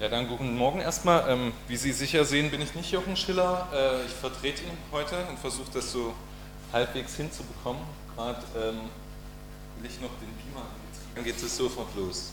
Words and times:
Ja, 0.00 0.08
dann 0.08 0.28
guten 0.28 0.56
Morgen 0.56 0.80
erstmal. 0.80 1.28
Ähm, 1.28 1.52
wie 1.68 1.76
Sie 1.76 1.92
sicher 1.92 2.24
sehen, 2.24 2.50
bin 2.50 2.62
ich 2.62 2.74
nicht 2.74 2.90
Jochen 2.90 3.16
Schiller. 3.16 3.68
Äh, 3.70 4.06
ich 4.06 4.12
vertrete 4.12 4.62
ihn 4.62 4.78
heute 4.90 5.26
und 5.28 5.38
versuche 5.38 5.70
das 5.74 5.92
so 5.92 6.14
halbwegs 6.72 7.16
hinzubekommen. 7.16 7.82
Gerade 8.16 8.42
ähm, 8.56 8.80
will 9.78 9.90
ich 9.90 10.00
noch 10.00 10.08
den 10.18 10.32
Beamer. 10.38 10.64
Dann 11.14 11.22
geht 11.22 11.36
es 11.36 11.54
sofort 11.54 11.94
los. 11.94 12.32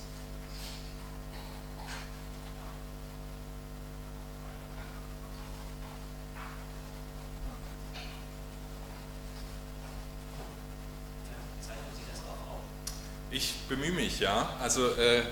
Ich 13.30 13.56
bemühe 13.68 13.92
mich, 13.92 14.22
ja. 14.22 14.52
Also 14.62 14.88
äh, 14.96 15.24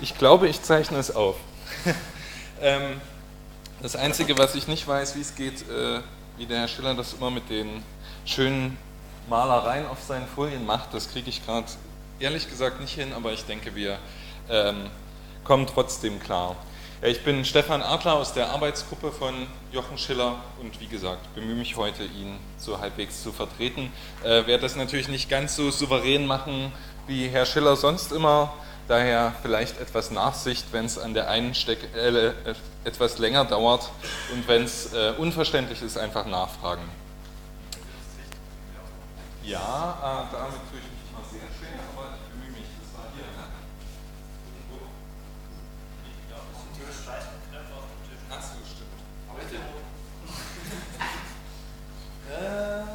ich 0.00 0.16
glaube, 0.16 0.48
ich 0.48 0.62
zeichne 0.62 0.98
es 0.98 1.14
auf. 1.14 1.36
ähm, 2.60 3.00
das 3.82 3.96
Einzige, 3.96 4.36
was 4.38 4.54
ich 4.54 4.68
nicht 4.68 4.86
weiß, 4.86 5.16
wie 5.16 5.20
es 5.20 5.34
geht, 5.34 5.62
äh, 5.62 6.00
wie 6.36 6.46
der 6.46 6.60
Herr 6.60 6.68
Schiller 6.68 6.94
das 6.94 7.14
immer 7.14 7.30
mit 7.30 7.48
den 7.50 7.82
schönen 8.24 8.76
Malereien 9.28 9.86
auf 9.86 10.02
seinen 10.02 10.26
Folien 10.26 10.66
macht, 10.66 10.92
das 10.94 11.10
kriege 11.10 11.28
ich 11.28 11.44
gerade 11.44 11.66
ehrlich 12.18 12.48
gesagt 12.48 12.80
nicht 12.80 12.94
hin, 12.94 13.12
aber 13.14 13.32
ich 13.32 13.44
denke, 13.44 13.74
wir 13.74 13.98
ähm, 14.48 14.90
kommen 15.44 15.66
trotzdem 15.66 16.20
klar. 16.20 16.56
Ich 17.02 17.24
bin 17.24 17.46
Stefan 17.46 17.80
Adler 17.80 18.14
aus 18.14 18.34
der 18.34 18.50
Arbeitsgruppe 18.50 19.10
von 19.10 19.46
Jochen 19.72 19.96
Schiller 19.96 20.36
und 20.60 20.78
wie 20.80 20.86
gesagt, 20.86 21.34
bemühe 21.34 21.54
mich 21.54 21.76
heute, 21.76 22.04
ihn 22.04 22.36
so 22.58 22.78
halbwegs 22.78 23.22
zu 23.22 23.32
vertreten. 23.32 23.90
Äh, 24.22 24.46
werde 24.46 24.58
das 24.58 24.76
natürlich 24.76 25.08
nicht 25.08 25.30
ganz 25.30 25.56
so 25.56 25.70
souverän 25.70 26.26
machen 26.26 26.72
wie 27.06 27.28
Herr 27.28 27.46
Schiller 27.46 27.76
sonst 27.76 28.12
immer, 28.12 28.52
daher 28.90 29.32
vielleicht 29.40 29.80
etwas 29.80 30.10
Nachsicht, 30.10 30.66
wenn 30.72 30.84
es 30.84 30.98
an 30.98 31.14
der 31.14 31.30
einen 31.30 31.54
Stelle 31.54 32.34
äh, 32.44 32.54
etwas 32.84 33.18
länger 33.18 33.44
dauert 33.44 33.88
und 34.34 34.48
wenn 34.48 34.64
es 34.64 34.92
äh, 34.92 35.12
unverständlich 35.16 35.80
ist, 35.80 35.96
einfach 35.96 36.26
nachfragen. 36.26 36.82
Ja, 39.44 39.58
äh, 39.58 40.34
damit 40.34 40.60
tue 40.68 40.80
ich 40.80 40.84
mich 40.84 41.12
mal 41.12 41.22
sehr 41.30 41.48
schwer, 41.56 41.78
aber 41.94 42.16
ich 42.16 42.22
bemühe 42.32 42.50
mich. 42.50 42.66
Das 42.80 42.92
war 42.98 43.06
hier, 43.14 43.30
ne? 43.30 43.46
Ach 48.32 48.42
so, 48.42 48.58
stimmt. 48.66 48.98
Bitte. 49.38 49.58
äh, 52.86 52.89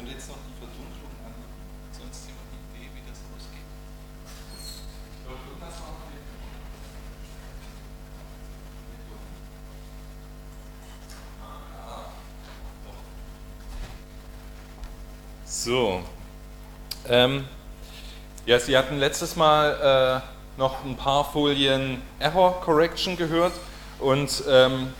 Könnte 0.00 0.14
jetzt 0.14 0.30
noch 0.30 0.36
die 0.36 0.58
Verdunklung 0.58 1.10
anmachen. 1.18 1.44
Sonst 1.92 2.26
jemand 2.26 2.46
eine 2.48 2.80
Idee, 2.80 2.90
wie 2.94 3.02
das 3.06 3.18
ausgeht? 3.36 3.60
So. 15.44 16.02
Ähm, 17.06 17.44
ja, 18.46 18.58
Sie 18.58 18.78
hatten 18.78 18.96
letztes 18.96 19.36
Mal 19.36 20.22
äh, 20.24 20.58
noch 20.58 20.82
ein 20.82 20.96
paar 20.96 21.30
Folien 21.30 22.00
Error 22.18 22.58
Correction 22.62 23.18
gehört 23.18 23.52
und 23.98 24.44
ähm, 24.48 24.94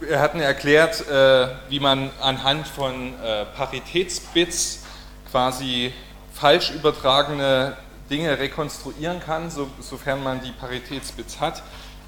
wir 0.00 0.20
hatten 0.20 0.40
erklärt, 0.40 1.08
äh, 1.08 1.48
wie 1.68 1.80
man 1.80 2.10
anhand 2.20 2.66
von 2.66 3.14
äh, 3.20 3.44
Paritätsbits 3.56 4.84
quasi 5.30 5.92
falsch 6.32 6.70
übertragene 6.70 7.76
Dinge 8.08 8.38
rekonstruieren 8.38 9.20
kann, 9.20 9.50
so, 9.50 9.68
sofern 9.80 10.22
man 10.22 10.40
die 10.40 10.52
Paritätsbits 10.52 11.40
hat. 11.40 11.62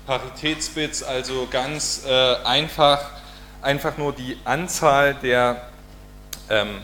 Paritätsbits 0.06 1.02
also 1.02 1.48
ganz 1.50 2.04
äh, 2.06 2.36
einfach, 2.44 3.10
einfach 3.60 3.98
nur 3.98 4.12
die 4.12 4.38
Anzahl 4.44 5.14
der, 5.14 5.68
ähm, 6.48 6.78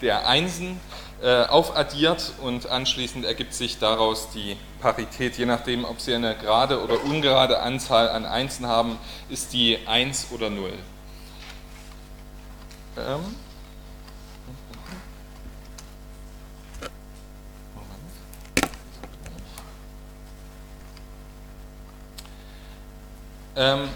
der 0.00 0.26
Einsen 0.26 0.80
aufaddiert 1.22 2.34
und 2.42 2.68
anschließend 2.68 3.24
ergibt 3.24 3.54
sich 3.54 3.78
daraus 3.78 4.28
die 4.34 4.56
Parität. 4.80 5.38
Je 5.38 5.46
nachdem, 5.46 5.84
ob 5.84 6.00
Sie 6.00 6.14
eine 6.14 6.36
gerade 6.36 6.82
oder 6.82 7.02
ungerade 7.04 7.60
Anzahl 7.60 8.08
an 8.10 8.26
Einsen 8.26 8.66
haben, 8.66 8.98
ist 9.28 9.52
die 9.52 9.78
1 9.86 10.28
oder 10.32 10.50
0. 10.50 10.72
Ähm. 12.98 13.36
Ähm, 23.58 23.88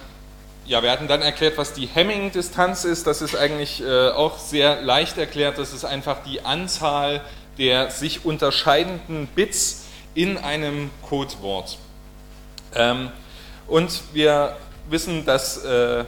ja, 0.71 0.85
wir 0.85 0.93
hatten 0.93 1.09
dann 1.09 1.21
erklärt, 1.21 1.59
was 1.59 1.73
die 1.73 1.89
Hamming-Distanz 1.93 2.85
ist. 2.85 3.05
Das 3.05 3.23
ist 3.23 3.35
eigentlich 3.35 3.83
äh, 3.83 4.11
auch 4.11 4.39
sehr 4.39 4.81
leicht 4.83 5.19
erklärt. 5.19 5.59
Das 5.59 5.73
ist 5.73 5.85
einfach 5.85 6.23
die 6.23 6.43
Anzahl 6.43 7.23
der 7.59 7.91
sich 7.91 8.25
unterscheidenden 8.25 9.27
Bits 9.27 9.83
in 10.15 10.39
einem 10.39 10.91
Codewort. 11.03 11.77
Ähm, 12.73 13.11
und 13.67 14.01
wir 14.13 14.57
wissen, 14.89 15.27
dass 15.27 15.65
äh, 15.65 16.05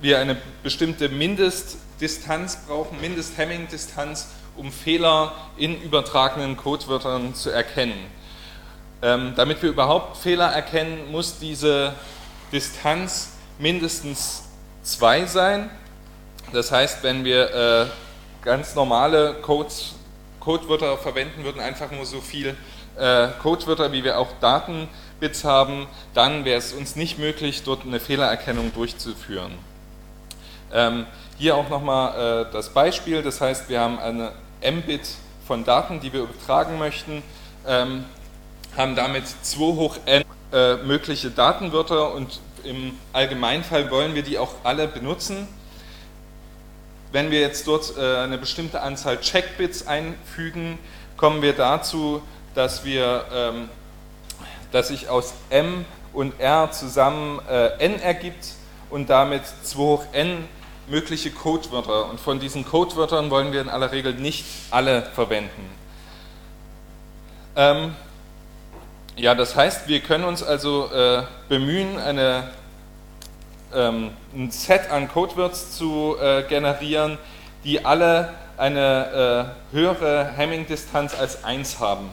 wir 0.00 0.20
eine 0.20 0.36
bestimmte 0.62 1.08
Mindestdistanz 1.08 2.58
brauchen, 2.68 3.00
Mindest-Hamming-Distanz, 3.00 4.28
um 4.56 4.70
Fehler 4.70 5.32
in 5.56 5.82
übertragenen 5.82 6.56
Codewörtern 6.56 7.34
zu 7.34 7.50
erkennen. 7.50 8.06
Ähm, 9.02 9.32
damit 9.34 9.60
wir 9.62 9.68
überhaupt 9.68 10.16
Fehler 10.16 10.46
erkennen, 10.46 11.10
muss 11.10 11.40
diese 11.40 11.92
Distanz 12.52 13.32
mindestens 13.58 14.44
2 14.82 15.26
sein. 15.26 15.70
Das 16.52 16.70
heißt, 16.70 17.02
wenn 17.02 17.24
wir 17.24 17.54
äh, 17.54 17.86
ganz 18.44 18.74
normale 18.74 19.34
Codes, 19.42 19.94
Codewörter 20.40 20.96
verwenden 20.96 21.42
würden, 21.44 21.60
einfach 21.60 21.90
nur 21.90 22.06
so 22.06 22.20
viel 22.20 22.56
äh, 22.96 23.28
Codewörter, 23.42 23.92
wie 23.92 24.04
wir 24.04 24.18
auch 24.18 24.28
Datenbits 24.40 25.44
haben, 25.44 25.86
dann 26.14 26.44
wäre 26.44 26.58
es 26.58 26.72
uns 26.72 26.94
nicht 26.94 27.18
möglich, 27.18 27.62
dort 27.64 27.82
eine 27.84 27.98
Fehlererkennung 27.98 28.72
durchzuführen. 28.72 29.52
Ähm, 30.72 31.06
hier 31.38 31.56
auch 31.56 31.68
nochmal 31.68 32.46
äh, 32.46 32.52
das 32.52 32.70
Beispiel, 32.70 33.22
das 33.22 33.40
heißt, 33.40 33.68
wir 33.68 33.80
haben 33.80 33.98
eine 33.98 34.32
M-Bit 34.60 35.08
von 35.46 35.64
Daten, 35.64 36.00
die 36.00 36.12
wir 36.12 36.22
übertragen 36.22 36.78
möchten, 36.78 37.22
ähm, 37.66 38.04
haben 38.76 38.94
damit 38.96 39.24
2 39.42 39.58
hoch 39.58 39.96
n 40.06 40.22
äh, 40.52 40.76
mögliche 40.76 41.30
Datenwörter 41.30 42.14
und 42.14 42.40
im 42.66 42.98
Allgemeinfall 43.12 43.90
wollen 43.90 44.14
wir 44.14 44.22
die 44.22 44.38
auch 44.38 44.54
alle 44.64 44.88
benutzen. 44.88 45.48
Wenn 47.12 47.30
wir 47.30 47.40
jetzt 47.40 47.66
dort 47.66 47.96
äh, 47.96 48.18
eine 48.18 48.36
bestimmte 48.36 48.82
Anzahl 48.82 49.20
Checkbits 49.20 49.86
einfügen, 49.86 50.78
kommen 51.16 51.40
wir 51.40 51.52
dazu, 51.52 52.20
dass 52.54 52.84
wir, 52.84 53.24
ähm, 53.32 53.68
dass 54.72 54.88
sich 54.88 55.08
aus 55.08 55.34
M 55.50 55.84
und 56.12 56.38
R 56.40 56.70
zusammen 56.72 57.40
äh, 57.48 57.78
n 57.78 58.00
ergibt 58.00 58.54
und 58.90 59.08
damit 59.08 59.42
2 59.62 59.78
hoch 59.78 60.04
n 60.12 60.44
mögliche 60.88 61.30
Codewörter. 61.30 62.10
Und 62.10 62.20
von 62.20 62.40
diesen 62.40 62.64
Codewörtern 62.64 63.30
wollen 63.30 63.52
wir 63.52 63.60
in 63.60 63.68
aller 63.68 63.92
Regel 63.92 64.14
nicht 64.14 64.44
alle 64.70 65.02
verwenden. 65.02 65.70
Ja, 69.18 69.34
das 69.34 69.56
heißt, 69.56 69.88
wir 69.88 70.00
können 70.00 70.24
uns 70.24 70.42
also 70.42 70.90
äh, 70.92 71.22
bemühen, 71.48 71.98
eine, 71.98 72.50
ähm, 73.74 74.10
ein 74.34 74.50
Set 74.50 74.90
an 74.90 75.08
Codewords 75.08 75.74
zu 75.74 76.16
äh, 76.20 76.42
generieren, 76.42 77.16
die 77.64 77.82
alle 77.82 78.34
eine 78.58 79.54
äh, 79.72 79.74
höhere 79.74 80.36
Hamming-Distanz 80.36 81.14
als 81.18 81.44
1 81.44 81.80
haben. 81.80 82.10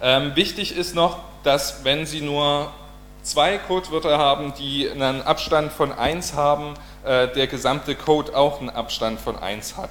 Ähm, 0.00 0.36
wichtig 0.36 0.76
ist 0.76 0.94
noch, 0.94 1.18
dass 1.42 1.82
wenn 1.82 2.06
Sie 2.06 2.20
nur 2.20 2.70
zwei 3.24 3.58
Codewörter 3.58 4.18
haben, 4.18 4.54
die 4.56 4.88
einen 4.88 5.22
Abstand 5.22 5.72
von 5.72 5.92
1 5.92 6.34
haben, 6.34 6.74
äh, 7.04 7.26
der 7.26 7.48
gesamte 7.48 7.96
Code 7.96 8.36
auch 8.36 8.60
einen 8.60 8.70
Abstand 8.70 9.20
von 9.20 9.36
1 9.36 9.76
hat. 9.76 9.90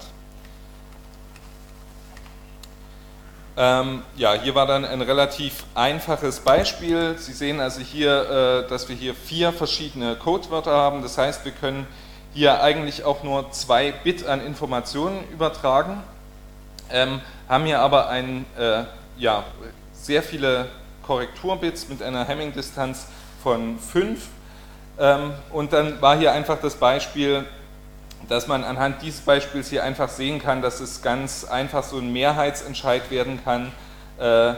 Ähm, 3.57 4.03
ja, 4.15 4.33
hier 4.33 4.55
war 4.55 4.65
dann 4.65 4.85
ein 4.85 5.01
relativ 5.01 5.65
einfaches 5.75 6.39
Beispiel. 6.39 7.17
Sie 7.17 7.33
sehen 7.33 7.59
also 7.59 7.81
hier, 7.81 8.63
äh, 8.65 8.69
dass 8.69 8.87
wir 8.87 8.95
hier 8.95 9.13
vier 9.13 9.51
verschiedene 9.51 10.15
Codewörter 10.15 10.71
haben. 10.71 11.01
Das 11.01 11.17
heißt, 11.17 11.43
wir 11.43 11.51
können 11.51 11.85
hier 12.33 12.61
eigentlich 12.63 13.03
auch 13.03 13.23
nur 13.23 13.51
zwei 13.51 13.91
Bit 13.91 14.25
an 14.25 14.45
Informationen 14.45 15.27
übertragen, 15.33 16.01
ähm, 16.89 17.19
haben 17.49 17.65
hier 17.65 17.81
aber 17.81 18.07
ein, 18.07 18.45
äh, 18.57 18.83
ja, 19.17 19.43
sehr 19.93 20.23
viele 20.23 20.69
Korrekturbits 21.05 21.89
mit 21.89 22.01
einer 22.01 22.27
Hamming-Distanz 22.27 23.07
von 23.43 23.79
5 23.79 24.27
Ähm, 24.99 25.31
und 25.51 25.73
dann 25.73 25.99
war 26.01 26.17
hier 26.17 26.31
einfach 26.31 26.59
das 26.61 26.75
Beispiel, 26.75 27.45
dass 28.27 28.47
man 28.47 28.63
anhand 28.63 29.01
dieses 29.01 29.21
Beispiels 29.21 29.69
hier 29.69 29.83
einfach 29.83 30.09
sehen 30.09 30.41
kann, 30.41 30.61
dass 30.61 30.79
es 30.79 31.01
ganz 31.01 31.43
einfach 31.43 31.83
so 31.83 31.97
ein 31.97 32.11
Mehrheitsentscheid 32.13 33.11
werden 33.11 33.43
kann. 33.43 33.71
Äh, 34.19 34.55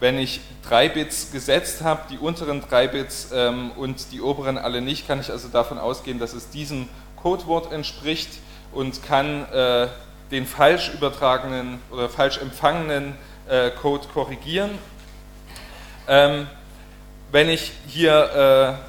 wenn 0.00 0.18
ich 0.18 0.40
drei 0.68 0.88
Bits 0.88 1.32
gesetzt 1.32 1.82
habe, 1.82 2.02
die 2.10 2.18
unteren 2.18 2.62
drei 2.68 2.86
Bits 2.86 3.30
ähm, 3.32 3.72
und 3.72 4.12
die 4.12 4.20
oberen 4.20 4.56
alle 4.58 4.80
nicht, 4.80 5.08
kann 5.08 5.20
ich 5.20 5.30
also 5.30 5.48
davon 5.48 5.78
ausgehen, 5.78 6.18
dass 6.18 6.34
es 6.34 6.50
diesem 6.50 6.88
Codewort 7.16 7.72
entspricht 7.72 8.30
und 8.72 9.02
kann 9.02 9.50
äh, 9.52 9.88
den 10.30 10.46
falsch 10.46 10.90
übertragenen 10.94 11.80
oder 11.90 12.08
falsch 12.08 12.38
empfangenen 12.38 13.14
äh, 13.48 13.70
Code 13.70 14.06
korrigieren. 14.12 14.70
Ähm, 16.06 16.46
wenn 17.32 17.48
ich 17.48 17.72
hier 17.86 18.78
äh, 18.78 18.87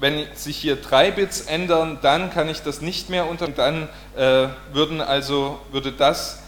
wenn 0.00 0.26
sich 0.34 0.56
hier 0.56 0.76
drei 0.76 1.10
Bits 1.10 1.42
ändern, 1.42 1.98
dann 2.02 2.30
kann 2.30 2.48
ich 2.48 2.62
das 2.62 2.80
nicht 2.80 3.10
mehr 3.10 3.28
unter, 3.28 3.48
dann 3.48 3.88
äh, 4.16 4.48
würden 4.72 5.00
also, 5.00 5.58
würde 5.70 5.92
das, 5.92 6.42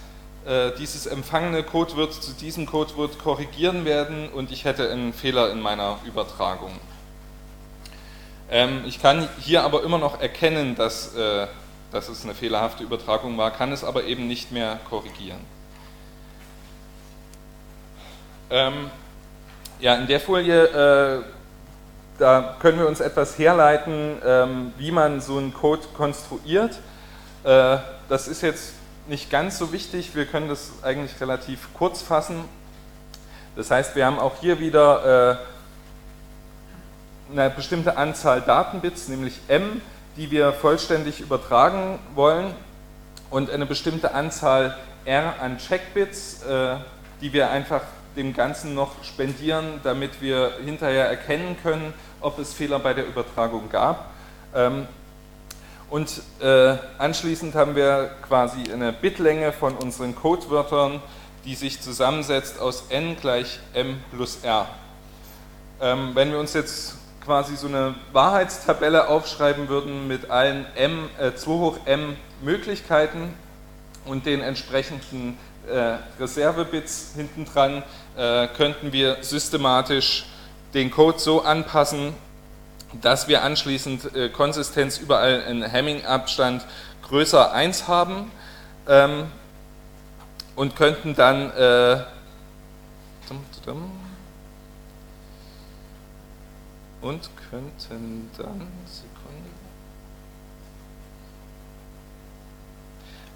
äh, 0.46 0.72
dieses 0.78 1.06
empfangene 1.06 1.62
Codewort 1.62 2.14
zu 2.14 2.32
diesem 2.32 2.66
Codewort 2.66 3.19
korrigieren 3.19 3.84
werden 3.84 4.28
und 4.31 4.50
ich 4.50 4.64
hätte 4.64 4.90
einen 4.90 5.12
Fehler 5.12 5.52
in 5.52 5.60
meiner 5.60 5.99
Übertragung. 6.04 6.72
Ähm, 8.50 8.82
ich 8.87 9.00
kann 9.00 9.28
hier 9.40 9.62
aber 9.62 9.84
immer 9.84 9.99
noch 9.99 10.20
erkennen, 10.20 10.75
dass, 10.75 11.14
äh, 11.14 11.46
dass 11.93 12.08
es 12.08 12.25
eine 12.25 12.34
fehlerhafte 12.34 12.82
Übertragung 12.82 13.38
war, 13.38 13.50
kann 13.50 13.70
es 13.70 13.84
aber 13.84 14.04
eben 14.04 14.26
nicht 14.26 14.50
mehr 14.50 14.81
korrigieren. 14.88 15.40
Ähm, 18.50 18.90
ja, 19.81 19.94
in 19.94 20.06
der 20.06 20.20
Folie 20.20 20.64
äh, 20.64 21.22
da 22.23 22.55
können 22.61 22.79
wir 22.79 22.87
uns 22.87 23.01
etwas 23.01 23.37
herleiten, 23.37 24.17
ähm, 24.25 24.73
wie 24.79 24.93
man 24.93 25.21
so 25.21 25.39
einen 25.39 25.53
Code 25.53 25.83
konstruiert. 25.97 26.79
Äh, 27.43 27.79
das 28.09 28.29
ist 28.29 28.43
jetzt 28.43 28.75
nicht 29.09 29.29
ganz 29.29 29.59
so 29.59 29.73
wichtig, 29.73 30.15
wir 30.15 30.25
können 30.27 30.49
das 30.49 30.71
eigentlich 30.85 31.21
relativ 31.21 31.67
kurz 31.75 32.01
fassen. 32.01 32.45
Das 33.57 33.73
heißt, 33.73 33.97
wir 33.97 34.07
haben 34.07 34.21
auch 34.21 34.37
hier 34.41 34.61
wieder 34.61 35.41
äh, 37.33 37.33
eine 37.33 37.51
bestimmte 37.51 37.97
Anzahl 37.97 38.41
Datenbits, 38.41 39.09
nämlich 39.09 39.41
m, 39.49 39.81
die 40.17 40.31
wir 40.31 40.53
vollständig 40.53 41.19
übertragen 41.19 41.99
wollen 42.15 42.55
und 43.31 43.51
eine 43.51 43.67
bestimmte 43.67 44.15
Anzahl 44.15 44.79
r 45.05 45.35
an 45.41 45.59
Checkbits, 45.59 46.45
äh, 46.45 46.77
die 47.21 47.33
wir 47.33 47.51
einfach 47.51 47.83
dem 48.17 48.35
Ganzen 48.35 48.75
noch 48.75 49.03
spendieren, 49.03 49.81
damit 49.82 50.20
wir 50.20 50.53
hinterher 50.64 51.09
erkennen 51.09 51.56
können, 51.62 51.94
ob 52.20 52.38
es 52.38 52.53
Fehler 52.53 52.79
bei 52.79 52.94
der 52.94 53.06
Übertragung 53.06 53.69
gab. 53.70 54.11
Ähm, 54.55 54.87
und 55.91 56.23
äh, 56.41 56.76
anschließend 56.99 57.55
haben 57.55 57.76
wir 57.76 58.11
quasi 58.26 58.73
eine 58.73 58.93
Bitlänge 58.93 59.53
von 59.53 59.76
unseren 59.76 60.14
Codewörtern, 60.14 61.03
die 61.44 61.55
sich 61.55 61.81
zusammensetzt 61.81 62.61
aus 62.61 62.85
n 62.88 63.17
gleich 63.20 63.61
m 63.75 64.03
plus 64.11 64.38
r. 64.43 64.69
Ähm, 65.81 66.12
wenn 66.14 66.31
wir 66.31 66.38
uns 66.38 66.55
jetzt 66.55 66.94
quasi 67.25 67.56
so 67.56 67.67
eine 67.67 67.94
Wahrheitstabelle 68.12 69.09
aufschreiben 69.09 69.69
würden 69.69 70.09
mit 70.09 70.31
allen 70.31 70.67
m, 70.76 71.09
äh, 71.19 71.35
2 71.35 71.50
hoch 71.50 71.79
m 71.85 72.17
Möglichkeiten 72.41 73.35
und 74.05 74.26
den 74.26 74.41
entsprechenden 74.41 75.38
äh, 75.69 75.97
Reservebits 76.19 77.12
hinten 77.17 77.44
dran, 77.44 77.82
äh, 78.17 78.49
könnten 78.49 78.93
wir 78.93 79.19
systematisch 79.23 80.26
den 80.75 80.91
Code 80.91 81.19
so 81.19 81.43
anpassen, 81.43 82.14
dass 83.00 83.29
wir 83.29 83.43
anschließend 83.43 84.14
äh, 84.14 84.29
Konsistenz 84.29 84.99
überall 84.99 85.41
in 85.49 85.64
Hamming-Abstand 85.70 86.67
größer 87.03 87.53
1 87.53 87.88
haben 87.88 88.31
ähm, 88.87 89.25
und 90.56 90.76
könnten 90.76 91.14
dann 91.14 91.50
äh, 91.53 92.03
und 97.00 97.31
könnten 97.50 98.31
dann 98.37 98.69
Sekunde. 98.87 99.49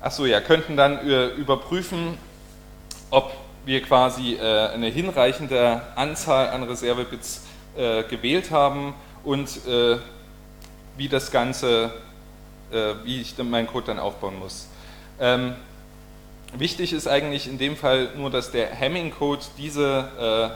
Achso, 0.00 0.26
ja, 0.26 0.40
könnten 0.40 0.76
dann 0.76 1.00
überprüfen, 1.00 2.18
ob 3.10 3.32
wir 3.66 3.82
quasi 3.82 4.34
äh, 4.34 4.68
eine 4.68 4.86
hinreichende 4.86 5.82
Anzahl 5.96 6.48
an 6.50 6.62
Reservebits 6.62 7.42
äh, 7.76 8.04
gewählt 8.04 8.52
haben 8.52 8.94
und 9.24 9.66
äh, 9.66 9.98
wie 10.96 11.08
das 11.08 11.30
Ganze, 11.30 11.92
wie 13.04 13.20
ich 13.20 13.36
meinen 13.36 13.66
Code 13.66 13.88
dann 13.88 13.98
aufbauen 13.98 14.38
muss. 14.38 14.66
Ähm, 15.20 15.54
wichtig 16.56 16.94
ist 16.94 17.06
eigentlich 17.06 17.46
in 17.46 17.58
dem 17.58 17.76
Fall 17.76 18.08
nur, 18.16 18.30
dass 18.30 18.50
der 18.50 18.74
Hamming-Code 18.80 19.42
diese, 19.58 20.52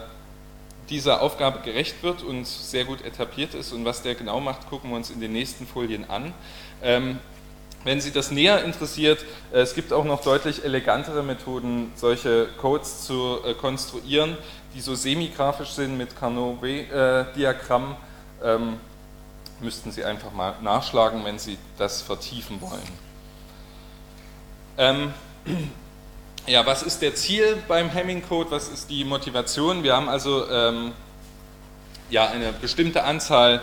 dieser 0.88 1.20
Aufgabe 1.20 1.60
gerecht 1.60 2.02
wird 2.02 2.22
und 2.22 2.46
sehr 2.46 2.86
gut 2.86 3.04
etabliert 3.04 3.52
ist 3.52 3.72
und 3.72 3.84
was 3.84 4.00
der 4.00 4.14
genau 4.14 4.40
macht, 4.40 4.66
gucken 4.70 4.90
wir 4.90 4.96
uns 4.96 5.10
in 5.10 5.20
den 5.20 5.32
nächsten 5.34 5.66
Folien 5.66 6.08
an. 6.08 6.32
Wenn 7.82 8.00
Sie 8.00 8.10
das 8.10 8.30
näher 8.30 8.62
interessiert, 8.64 9.24
äh, 9.52 9.60
es 9.60 9.74
gibt 9.74 9.92
auch 9.92 10.04
noch 10.04 10.20
deutlich 10.22 10.64
elegantere 10.64 11.22
Methoden, 11.22 11.92
solche 11.94 12.48
Codes 12.58 13.06
zu 13.06 13.38
äh, 13.44 13.54
konstruieren, 13.54 14.36
die 14.74 14.80
so 14.80 14.94
semigrafisch 14.94 15.70
sind 15.70 15.96
mit 15.96 16.14
Carnot-Diagramm. 16.14 17.96
Ähm, 18.44 18.76
müssten 19.60 19.92
Sie 19.92 20.04
einfach 20.04 20.32
mal 20.32 20.54
nachschlagen, 20.60 21.24
wenn 21.24 21.38
Sie 21.38 21.56
das 21.78 22.02
vertiefen 22.02 22.60
wollen. 22.60 22.82
Ähm, 24.76 25.14
ja, 26.46 26.64
was 26.66 26.82
ist 26.82 27.00
der 27.00 27.14
Ziel 27.14 27.56
beim 27.66 27.92
Hamming-Code? 27.92 28.50
Was 28.50 28.68
ist 28.68 28.90
die 28.90 29.04
Motivation? 29.04 29.82
Wir 29.82 29.96
haben 29.96 30.10
also 30.10 30.48
ähm, 30.50 30.92
ja, 32.10 32.28
eine 32.28 32.52
bestimmte 32.52 33.04
Anzahl 33.04 33.62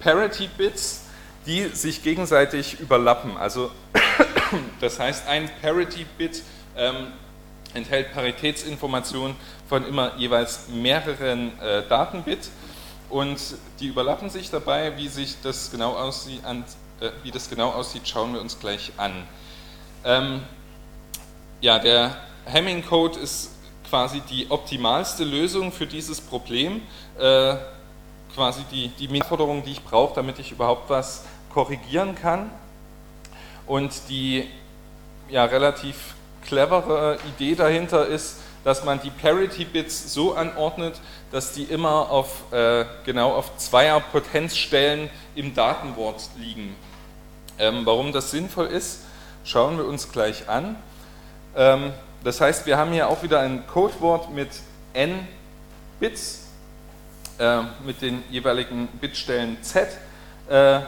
Parity-Bits 0.00 1.07
die 1.48 1.64
sich 1.68 2.02
gegenseitig 2.02 2.78
überlappen. 2.78 3.36
Also 3.38 3.70
das 4.80 5.00
heißt, 5.00 5.26
ein 5.26 5.50
Parity-Bit 5.62 6.42
ähm, 6.76 7.08
enthält 7.72 8.12
Paritätsinformationen 8.12 9.34
von 9.66 9.84
immer 9.86 10.14
jeweils 10.18 10.68
mehreren 10.68 11.58
äh, 11.60 11.82
Datenbit 11.88 12.50
und 13.08 13.38
die 13.80 13.88
überlappen 13.88 14.28
sich 14.28 14.50
dabei. 14.50 14.96
Wie 14.98 15.08
sich 15.08 15.36
das 15.42 15.70
genau 15.70 15.94
aussieht, 15.94 16.44
an, 16.44 16.64
äh, 17.00 17.10
wie 17.22 17.30
das 17.30 17.48
genau 17.48 17.70
aussieht, 17.70 18.06
schauen 18.06 18.34
wir 18.34 18.42
uns 18.42 18.60
gleich 18.60 18.92
an. 18.98 19.26
Ähm, 20.04 20.42
ja, 21.62 21.78
der 21.78 22.14
Hamming-Code 22.52 23.18
ist 23.18 23.52
quasi 23.88 24.20
die 24.20 24.50
optimalste 24.50 25.24
Lösung 25.24 25.72
für 25.72 25.86
dieses 25.86 26.20
Problem. 26.20 26.82
Äh, 27.18 27.56
quasi 28.34 28.62
die, 28.70 28.88
die 28.88 29.08
Anforderungen, 29.08 29.64
die 29.64 29.72
ich 29.72 29.82
brauche, 29.82 30.14
damit 30.14 30.38
ich 30.38 30.52
überhaupt 30.52 30.88
was 30.90 31.24
korrigieren 31.52 32.14
kann. 32.14 32.50
Und 33.66 33.92
die 34.08 34.48
ja, 35.28 35.44
relativ 35.44 36.14
clevere 36.44 37.18
Idee 37.36 37.54
dahinter 37.54 38.06
ist, 38.06 38.36
dass 38.64 38.84
man 38.84 39.00
die 39.00 39.10
Parity-Bits 39.10 40.12
so 40.12 40.34
anordnet, 40.34 41.00
dass 41.30 41.52
die 41.52 41.64
immer 41.64 42.10
auf, 42.10 42.52
äh, 42.52 42.84
genau 43.04 43.34
auf 43.34 43.56
zweier 43.56 44.00
Potenzstellen 44.00 45.10
im 45.34 45.54
Datenwort 45.54 46.28
liegen. 46.36 46.74
Ähm, 47.58 47.84
warum 47.84 48.12
das 48.12 48.30
sinnvoll 48.30 48.66
ist, 48.66 49.00
schauen 49.44 49.78
wir 49.78 49.86
uns 49.86 50.10
gleich 50.10 50.48
an. 50.48 50.76
Ähm, 51.56 51.92
das 52.24 52.40
heißt, 52.40 52.66
wir 52.66 52.76
haben 52.76 52.92
hier 52.92 53.08
auch 53.08 53.22
wieder 53.22 53.40
ein 53.40 53.66
Codewort 53.66 54.30
mit 54.32 54.48
n 54.92 55.26
Bits, 56.00 56.46
äh, 57.38 57.62
mit 57.84 58.02
den 58.02 58.22
jeweiligen 58.30 58.88
Bitstellen 59.00 59.62
z. 59.62 59.88
Äh, 60.48 60.80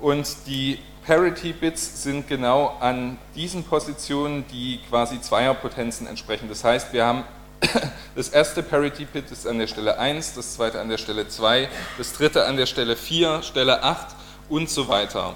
und 0.00 0.26
die 0.46 0.78
Parity-Bits 1.06 2.02
sind 2.02 2.26
genau 2.28 2.76
an 2.80 3.16
diesen 3.34 3.62
Positionen, 3.64 4.44
die 4.50 4.80
quasi 4.88 5.20
Zweierpotenzen 5.20 6.06
entsprechen. 6.06 6.48
Das 6.48 6.64
heißt, 6.64 6.92
wir 6.92 7.04
haben 7.04 7.24
das 8.16 8.28
erste 8.28 8.62
Parity-Bit 8.62 9.30
ist 9.30 9.46
an 9.46 9.58
der 9.58 9.66
Stelle 9.66 9.98
1, 9.98 10.34
das 10.34 10.54
zweite 10.54 10.80
an 10.80 10.88
der 10.88 10.98
Stelle 10.98 11.28
2, 11.28 11.68
das 11.96 12.12
dritte 12.12 12.44
an 12.44 12.56
der 12.56 12.66
Stelle 12.66 12.96
4, 12.96 13.42
Stelle 13.42 13.82
8 13.82 14.08
und 14.48 14.68
so 14.68 14.88
weiter. 14.88 15.34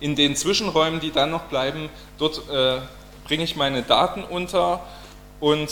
In 0.00 0.16
den 0.16 0.36
Zwischenräumen, 0.36 1.00
die 1.00 1.12
dann 1.12 1.30
noch 1.30 1.42
bleiben, 1.42 1.88
dort 2.18 2.48
äh, 2.48 2.78
bringe 3.24 3.44
ich 3.44 3.56
meine 3.56 3.82
Daten 3.82 4.24
unter 4.24 4.80
und 5.40 5.70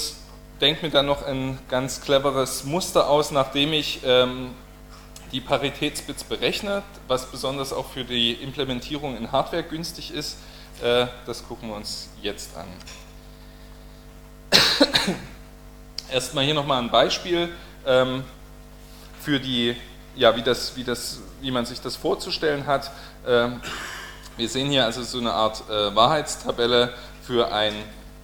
denke 0.60 0.86
mir 0.86 0.92
dann 0.92 1.06
noch 1.06 1.24
ein 1.24 1.58
ganz 1.68 2.00
cleveres 2.00 2.64
Muster 2.64 3.08
aus, 3.08 3.30
nachdem 3.30 3.72
ich 3.72 4.00
ähm, 4.04 4.50
die 5.32 5.40
Paritätsbits 5.40 6.24
berechnet, 6.24 6.84
was 7.06 7.26
besonders 7.26 7.72
auch 7.72 7.86
für 7.86 8.04
die 8.04 8.32
Implementierung 8.32 9.16
in 9.16 9.30
Hardware 9.32 9.62
günstig 9.62 10.12
ist. 10.12 10.38
Äh, 10.82 11.06
das 11.26 11.46
gucken 11.46 11.68
wir 11.68 11.76
uns 11.76 12.08
jetzt 12.20 12.50
an. 12.56 12.66
Erstmal 16.10 16.44
hier 16.44 16.54
nochmal 16.54 16.82
ein 16.82 16.90
Beispiel 16.90 17.48
ähm, 17.86 18.24
für 19.20 19.38
die 19.38 19.76
ja, 20.16 20.36
wie, 20.36 20.42
das, 20.42 20.76
wie, 20.76 20.84
das, 20.84 21.20
wie 21.40 21.50
man 21.50 21.64
sich 21.64 21.80
das 21.80 21.96
vorzustellen 21.96 22.66
hat. 22.66 22.90
Ähm, 23.26 23.60
wir 24.36 24.48
sehen 24.48 24.70
hier 24.70 24.84
also 24.84 25.02
so 25.02 25.18
eine 25.18 25.32
Art 25.32 25.62
äh, 25.68 25.94
Wahrheitstabelle 25.94 26.92
für 27.22 27.52
ein 27.52 27.74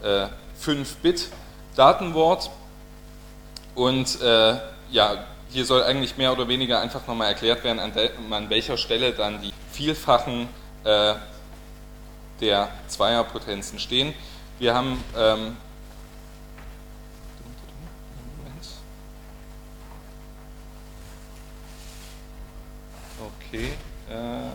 äh, 0.03 0.27
5-Bit-Datenwort. 0.63 2.51
Und 3.75 4.21
äh, 4.21 4.57
ja, 4.91 5.25
hier 5.51 5.65
soll 5.65 5.83
eigentlich 5.83 6.17
mehr 6.17 6.33
oder 6.33 6.49
weniger 6.49 6.81
einfach 6.81 7.07
nochmal 7.07 7.29
erklärt 7.29 7.65
werden, 7.65 7.79
an, 7.79 7.93
an, 8.31 8.51
welcher 8.51 8.77
Stelle 8.77 9.13
dann 9.13 9.41
die 9.41 9.53
Vielfachen 9.73 10.49
äh, 10.85 11.15
der 12.41 12.69
Zweierpotenzen 12.89 13.79
stehen. 13.79 14.15
Wir 14.59 14.75
haben 14.75 15.03
ähm, 15.17 15.57
Okay. 23.49 23.73
Äh, 24.11 24.51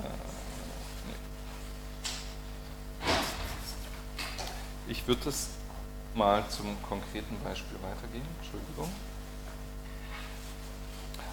ich 4.87 5.07
würde 5.07 5.21
das 5.25 5.49
mal 6.13 6.43
zum 6.49 6.81
konkreten 6.83 7.37
Beispiel 7.43 7.77
weitergehen. 7.81 8.25
Entschuldigung. 8.41 8.91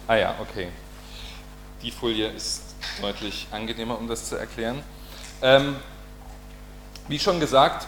Ah 0.09 0.15
ja, 0.15 0.35
okay. 0.41 0.69
Die 1.83 1.91
Folie 1.91 2.29
ist 2.29 2.63
deutlich 2.99 3.45
angenehmer, 3.51 3.95
um 3.99 4.07
das 4.07 4.27
zu 4.27 4.37
erklären. 4.37 4.81
Ähm, 5.43 5.75
wie 7.07 7.19
schon 7.19 7.39
gesagt, 7.39 7.87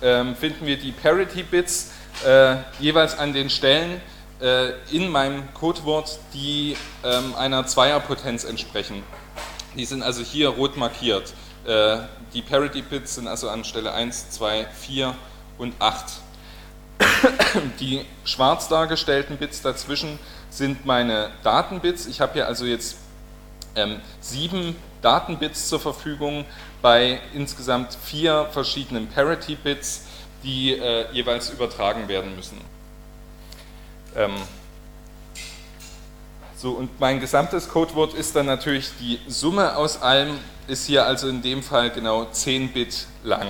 ähm, 0.00 0.36
finden 0.36 0.64
wir 0.64 0.78
die 0.78 0.92
Parity-Bits 0.92 1.90
äh, 2.26 2.56
jeweils 2.80 3.18
an 3.18 3.34
den 3.34 3.50
Stellen 3.50 4.00
äh, 4.40 4.70
in 4.90 5.10
meinem 5.10 5.52
Codewort, 5.52 6.18
die 6.32 6.78
ähm, 7.04 7.34
einer 7.34 7.66
Zweierpotenz 7.66 8.44
entsprechen. 8.44 9.02
Die 9.76 9.84
sind 9.84 10.02
also 10.02 10.22
hier 10.22 10.48
rot 10.48 10.78
markiert. 10.78 11.34
Äh, 11.66 11.98
die 12.32 12.40
Parity-Bits 12.40 13.16
sind 13.16 13.28
also 13.28 13.50
an 13.50 13.64
Stelle 13.64 13.92
1, 13.92 14.30
2, 14.30 14.64
4 14.64 15.14
und 15.58 15.74
8. 15.78 16.06
Die 17.80 18.06
schwarz 18.24 18.68
dargestellten 18.68 19.36
Bits 19.36 19.60
dazwischen 19.60 20.18
sind 20.56 20.86
meine 20.86 21.30
Datenbits. 21.42 22.06
Ich 22.06 22.20
habe 22.20 22.34
hier 22.34 22.46
also 22.46 22.64
jetzt 22.64 22.96
ähm, 23.74 24.00
sieben 24.20 24.76
Datenbits 25.02 25.68
zur 25.68 25.80
Verfügung 25.80 26.44
bei 26.80 27.20
insgesamt 27.34 27.98
vier 28.02 28.46
verschiedenen 28.52 29.08
Parity-Bits, 29.08 30.02
die 30.44 30.72
äh, 30.72 31.10
jeweils 31.12 31.50
übertragen 31.50 32.08
werden 32.08 32.36
müssen. 32.36 32.60
Ähm, 34.16 34.34
so, 36.56 36.70
und 36.70 37.00
mein 37.00 37.20
gesamtes 37.20 37.68
Codewort 37.68 38.14
ist 38.14 38.36
dann 38.36 38.46
natürlich 38.46 38.90
die 39.00 39.18
Summe 39.26 39.76
aus 39.76 40.00
allem, 40.00 40.38
ist 40.68 40.86
hier 40.86 41.04
also 41.04 41.28
in 41.28 41.42
dem 41.42 41.62
Fall 41.62 41.90
genau 41.90 42.26
10 42.26 42.72
Bit 42.72 43.06
lang. 43.22 43.48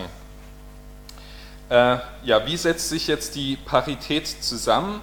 Äh, 1.69 1.99
ja, 2.25 2.47
wie 2.47 2.57
setzt 2.57 2.89
sich 2.89 3.07
jetzt 3.07 3.37
die 3.37 3.57
Parität 3.57 4.27
zusammen? 4.27 5.01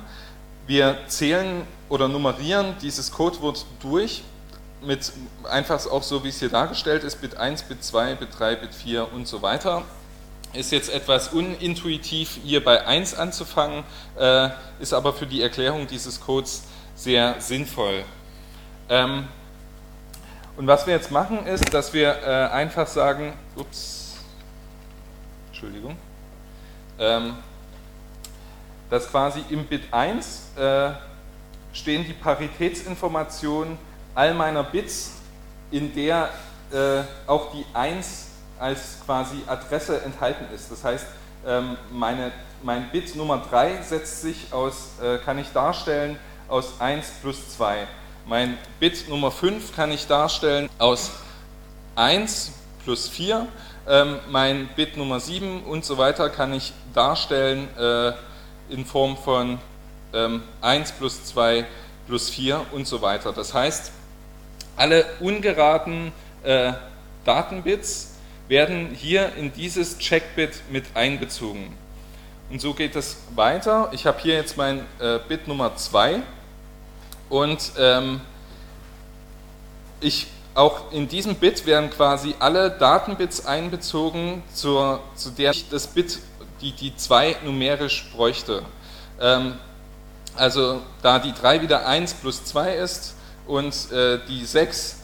Wir 0.67 0.97
zählen 1.07 1.65
oder 1.91 2.07
nummerieren 2.07 2.75
dieses 2.81 3.11
Codewort 3.11 3.65
durch, 3.81 4.23
mit 4.81 5.11
einfach 5.43 5.85
auch 5.87 6.03
so, 6.03 6.23
wie 6.23 6.29
es 6.29 6.39
hier 6.39 6.49
dargestellt 6.49 7.03
ist, 7.03 7.19
Bit 7.19 7.35
1, 7.35 7.63
Bit 7.63 7.83
2, 7.83 8.15
Bit 8.15 8.29
3, 8.39 8.55
Bit 8.55 8.73
4 8.73 9.13
und 9.13 9.27
so 9.27 9.41
weiter 9.41 9.83
ist 10.53 10.71
jetzt 10.71 10.93
etwas 10.93 11.29
unintuitiv, 11.29 12.39
hier 12.43 12.63
bei 12.63 12.85
1 12.85 13.15
anzufangen, 13.15 13.83
äh, 14.19 14.49
ist 14.79 14.93
aber 14.93 15.13
für 15.13 15.25
die 15.25 15.41
Erklärung 15.41 15.87
dieses 15.87 16.19
Codes 16.19 16.63
sehr 16.95 17.39
sinnvoll. 17.39 18.03
Ähm, 18.89 19.27
und 20.57 20.67
was 20.67 20.85
wir 20.87 20.93
jetzt 20.93 21.11
machen, 21.11 21.45
ist, 21.47 21.73
dass 21.73 21.93
wir 21.93 22.21
äh, 22.23 22.53
einfach 22.53 22.87
sagen, 22.87 23.33
ups, 23.55 24.17
Entschuldigung, 25.47 25.95
ähm, 26.99 27.35
dass 28.89 29.09
quasi 29.09 29.43
im 29.49 29.65
Bit 29.65 29.93
1 29.93 30.51
äh, 30.57 30.91
stehen 31.73 32.05
die 32.05 32.13
Paritätsinformationen 32.13 33.77
all 34.15 34.33
meiner 34.33 34.63
Bits, 34.63 35.13
in 35.71 35.93
der 35.95 36.29
äh, 36.71 37.01
auch 37.27 37.51
die 37.51 37.65
1 37.73 38.27
als 38.59 38.97
quasi 39.05 39.37
Adresse 39.47 40.01
enthalten 40.03 40.45
ist. 40.53 40.71
Das 40.71 40.83
heißt, 40.83 41.05
ähm, 41.45 41.77
meine, 41.91 42.31
mein 42.61 42.89
Bit 42.91 43.15
Nummer 43.15 43.43
3 43.49 43.81
setzt 43.81 44.21
sich 44.21 44.51
aus, 44.51 44.91
äh, 45.01 45.17
kann 45.17 45.39
ich 45.39 45.51
darstellen 45.51 46.17
aus 46.47 46.79
1 46.79 47.07
plus 47.21 47.55
2. 47.55 47.87
Mein 48.27 48.57
Bit 48.79 49.09
Nummer 49.09 49.31
5 49.31 49.75
kann 49.75 49.91
ich 49.91 50.05
darstellen 50.05 50.69
aus 50.77 51.11
1 51.95 52.51
plus 52.83 53.07
4. 53.07 53.47
Ähm, 53.87 54.19
mein 54.29 54.69
Bit 54.75 54.97
Nummer 54.97 55.19
7 55.19 55.63
und 55.63 55.83
so 55.83 55.97
weiter 55.97 56.29
kann 56.29 56.53
ich 56.53 56.73
darstellen 56.93 57.67
äh, 57.77 58.11
in 58.69 58.85
Form 58.85 59.17
von 59.17 59.57
1 60.13 60.89
ähm, 60.89 60.95
plus 60.97 61.25
2 61.25 61.65
plus 62.07 62.29
4 62.29 62.65
und 62.71 62.87
so 62.87 63.01
weiter. 63.01 63.31
Das 63.33 63.53
heißt, 63.53 63.91
alle 64.75 65.05
ungeraden 65.19 66.11
äh, 66.43 66.73
Datenbits 67.25 68.15
werden 68.47 68.89
hier 68.93 69.33
in 69.35 69.53
dieses 69.53 69.97
Checkbit 69.97 70.61
mit 70.69 70.85
einbezogen. 70.93 71.73
Und 72.49 72.59
so 72.59 72.73
geht 72.73 72.95
es 72.95 73.17
weiter. 73.33 73.89
Ich 73.93 74.05
habe 74.05 74.19
hier 74.21 74.35
jetzt 74.35 74.57
mein 74.57 74.79
äh, 74.99 75.19
Bit 75.27 75.47
Nummer 75.47 75.75
2 75.75 76.21
und 77.29 77.71
ähm, 77.77 78.19
ich, 80.01 80.27
auch 80.53 80.91
in 80.91 81.07
diesem 81.07 81.35
Bit 81.35 81.65
werden 81.65 81.89
quasi 81.89 82.35
alle 82.39 82.71
Datenbits 82.71 83.45
einbezogen, 83.45 84.43
zur, 84.53 84.99
zu 85.15 85.29
der 85.29 85.51
ich 85.51 85.69
das 85.69 85.87
Bit, 85.87 86.19
die 86.59 86.73
die 86.73 86.93
2 86.93 87.37
numerisch 87.45 88.11
bräuchte. 88.13 88.63
Ähm, 89.21 89.53
also 90.35 90.81
da 91.01 91.19
die 91.19 91.33
3 91.33 91.61
wieder 91.61 91.85
1 91.87 92.15
plus 92.15 92.45
2 92.45 92.75
ist 92.75 93.15
und 93.47 93.91
äh, 93.91 94.19
die 94.27 94.45
6 94.45 94.97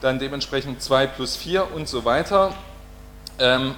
dann 0.00 0.18
dementsprechend 0.18 0.82
2 0.82 1.06
plus 1.06 1.36
4 1.36 1.72
und 1.74 1.88
so 1.88 2.04
weiter, 2.04 2.54
ähm, 3.38 3.74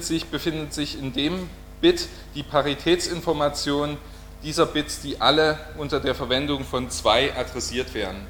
sich, 0.00 0.26
befindet 0.26 0.74
sich 0.74 0.98
in 0.98 1.12
dem 1.12 1.48
Bit 1.80 2.08
die 2.34 2.42
Paritätsinformation 2.42 3.96
dieser 4.42 4.66
Bits, 4.66 5.00
die 5.00 5.20
alle 5.20 5.58
unter 5.78 6.00
der 6.00 6.14
Verwendung 6.14 6.64
von 6.64 6.90
2 6.90 7.36
adressiert 7.36 7.94
werden. 7.94 8.26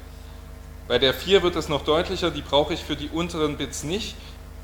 Bei 0.87 0.99
der 0.99 1.13
4 1.13 1.43
wird 1.43 1.55
es 1.55 1.69
noch 1.69 1.83
deutlicher, 1.83 2.29
die 2.29 2.41
brauche 2.41 2.73
ich 2.73 2.83
für 2.83 2.95
die 2.95 3.09
unteren 3.09 3.57
Bits 3.57 3.83
nicht, 3.83 4.15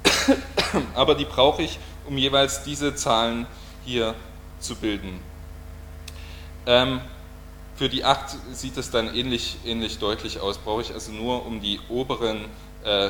aber 0.93 1.15
die 1.15 1.25
brauche 1.25 1.63
ich, 1.63 1.79
um 2.07 2.17
jeweils 2.17 2.63
diese 2.63 2.95
Zahlen 2.95 3.47
hier 3.85 4.15
zu 4.59 4.75
bilden. 4.75 5.19
Ähm, 6.69 7.01
für 7.77 7.89
die 7.89 8.05
8 8.05 8.37
sieht 8.53 8.77
es 8.77 8.91
dann 8.91 9.15
ähnlich, 9.15 9.57
ähnlich 9.65 9.97
deutlich 9.97 10.39
aus, 10.39 10.59
brauche 10.59 10.83
ich 10.83 10.93
also 10.93 11.11
nur, 11.11 11.43
um 11.43 11.61
die 11.61 11.79
oberen 11.89 12.45
äh, 12.83 13.09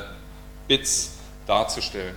Bits 0.69 1.17
darzustellen. 1.45 2.15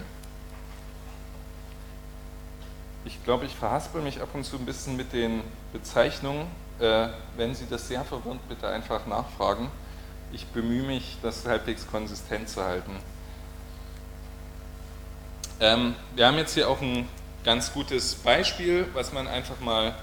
Ich 3.04 3.24
glaube, 3.24 3.46
ich 3.46 3.56
verhaspel 3.56 4.02
mich 4.02 4.20
ab 4.20 4.28
und 4.34 4.44
zu 4.44 4.56
ein 4.56 4.64
bisschen 4.64 4.96
mit 4.96 5.12
den 5.12 5.40
Bezeichnungen. 5.72 6.46
Äh, 6.78 7.08
wenn 7.36 7.56
Sie 7.56 7.66
das 7.68 7.88
sehr 7.88 8.04
verwirrt, 8.04 8.38
bitte 8.48 8.68
einfach 8.68 9.08
nachfragen. 9.08 9.68
Ich 10.30 10.46
bemühe 10.46 10.84
mich, 10.84 11.16
das 11.22 11.44
halbwegs 11.44 11.88
konsistent 11.90 12.48
zu 12.48 12.62
halten. 12.62 12.92
Ähm, 15.58 15.96
wir 16.14 16.28
haben 16.28 16.36
jetzt 16.36 16.54
hier 16.54 16.68
auch 16.68 16.80
ein 16.80 17.08
ganz 17.42 17.72
gutes 17.72 18.14
Beispiel, 18.14 18.86
was 18.94 19.12
man 19.12 19.26
einfach 19.26 19.58
mal 19.58 19.96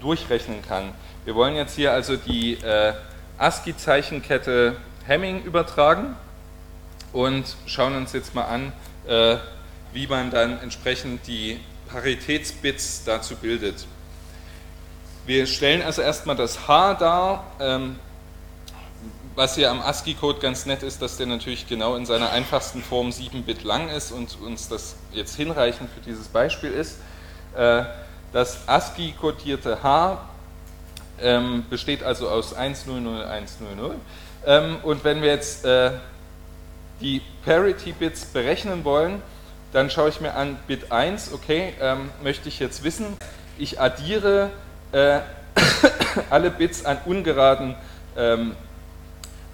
durchrechnen 0.00 0.62
kann. 0.66 0.92
Wir 1.24 1.34
wollen 1.34 1.56
jetzt 1.56 1.74
hier 1.76 1.92
also 1.92 2.16
die 2.16 2.54
äh, 2.54 2.94
ASCII-Zeichenkette 3.38 4.76
Hamming 5.06 5.42
übertragen 5.42 6.16
und 7.12 7.56
schauen 7.66 7.96
uns 7.96 8.12
jetzt 8.12 8.34
mal 8.34 8.44
an, 8.44 8.72
äh, 9.06 9.36
wie 9.92 10.06
man 10.06 10.30
dann 10.30 10.60
entsprechend 10.60 11.26
die 11.26 11.60
Paritätsbits 11.88 13.04
dazu 13.04 13.36
bildet. 13.36 13.86
Wir 15.26 15.46
stellen 15.46 15.82
also 15.82 16.02
erstmal 16.02 16.36
das 16.36 16.68
H 16.68 16.94
dar, 16.94 17.52
ähm, 17.60 17.98
was 19.34 19.54
hier 19.54 19.70
am 19.70 19.80
ASCII-Code 19.80 20.40
ganz 20.40 20.66
nett 20.66 20.82
ist, 20.82 21.00
dass 21.00 21.16
der 21.16 21.26
natürlich 21.26 21.68
genau 21.68 21.94
in 21.94 22.06
seiner 22.06 22.30
einfachsten 22.30 22.82
Form 22.82 23.12
7 23.12 23.44
Bit 23.44 23.62
lang 23.62 23.88
ist 23.88 24.10
und 24.10 24.38
uns 24.40 24.68
das 24.68 24.96
jetzt 25.12 25.36
hinreichend 25.36 25.90
für 25.90 26.00
dieses 26.00 26.28
Beispiel 26.28 26.72
ist. 26.72 26.98
Äh, 27.56 27.84
das 28.32 28.68
ASCII-codierte 28.68 29.82
H 29.82 30.28
ähm, 31.20 31.64
besteht 31.68 32.02
also 32.02 32.28
aus 32.28 32.54
100100 32.54 33.96
ähm, 34.46 34.76
und 34.82 35.04
wenn 35.04 35.22
wir 35.22 35.30
jetzt 35.30 35.64
äh, 35.64 35.92
die 37.00 37.22
Parity-Bits 37.44 38.26
berechnen 38.26 38.84
wollen, 38.84 39.22
dann 39.72 39.90
schaue 39.90 40.08
ich 40.08 40.20
mir 40.20 40.34
an 40.34 40.56
Bit 40.66 40.90
1, 40.90 41.32
okay, 41.32 41.74
ähm, 41.80 42.10
möchte 42.22 42.48
ich 42.48 42.58
jetzt 42.58 42.82
wissen, 42.84 43.16
ich 43.58 43.80
addiere 43.80 44.50
äh, 44.92 45.20
alle 46.30 46.50
Bits 46.50 46.84
an 46.84 46.98
ungeraden 47.04 47.74
ähm, 48.16 48.54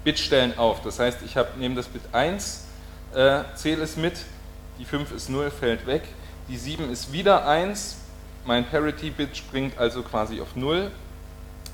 Bitstellen 0.03 0.57
auf. 0.57 0.81
Das 0.83 0.99
heißt, 0.99 1.19
ich 1.25 1.35
nehme 1.57 1.75
das 1.75 1.87
Bit 1.87 2.03
1, 2.13 2.65
äh, 3.13 3.39
zähle 3.55 3.83
es 3.83 3.97
mit, 3.97 4.13
die 4.79 4.85
5 4.85 5.11
ist 5.11 5.29
0, 5.29 5.51
fällt 5.51 5.85
weg, 5.87 6.03
die 6.47 6.57
7 6.57 6.91
ist 6.91 7.11
wieder 7.11 7.47
1, 7.47 7.97
mein 8.45 8.65
Parity-Bit 8.65 9.35
springt 9.35 9.77
also 9.77 10.03
quasi 10.03 10.39
auf 10.39 10.55
0, 10.55 10.91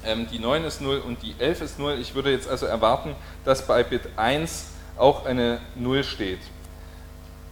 ähm, 0.05 0.27
die 0.31 0.39
9 0.39 0.63
ist 0.63 0.81
0 0.81 0.99
und 0.99 1.21
die 1.21 1.35
11 1.37 1.61
ist 1.61 1.79
0. 1.79 1.97
Ich 1.99 2.15
würde 2.15 2.31
jetzt 2.31 2.49
also 2.49 2.65
erwarten, 2.65 3.15
dass 3.45 3.67
bei 3.67 3.83
Bit 3.83 4.01
1 4.15 4.67
auch 4.97 5.25
eine 5.25 5.59
0 5.75 6.03
steht. 6.03 6.39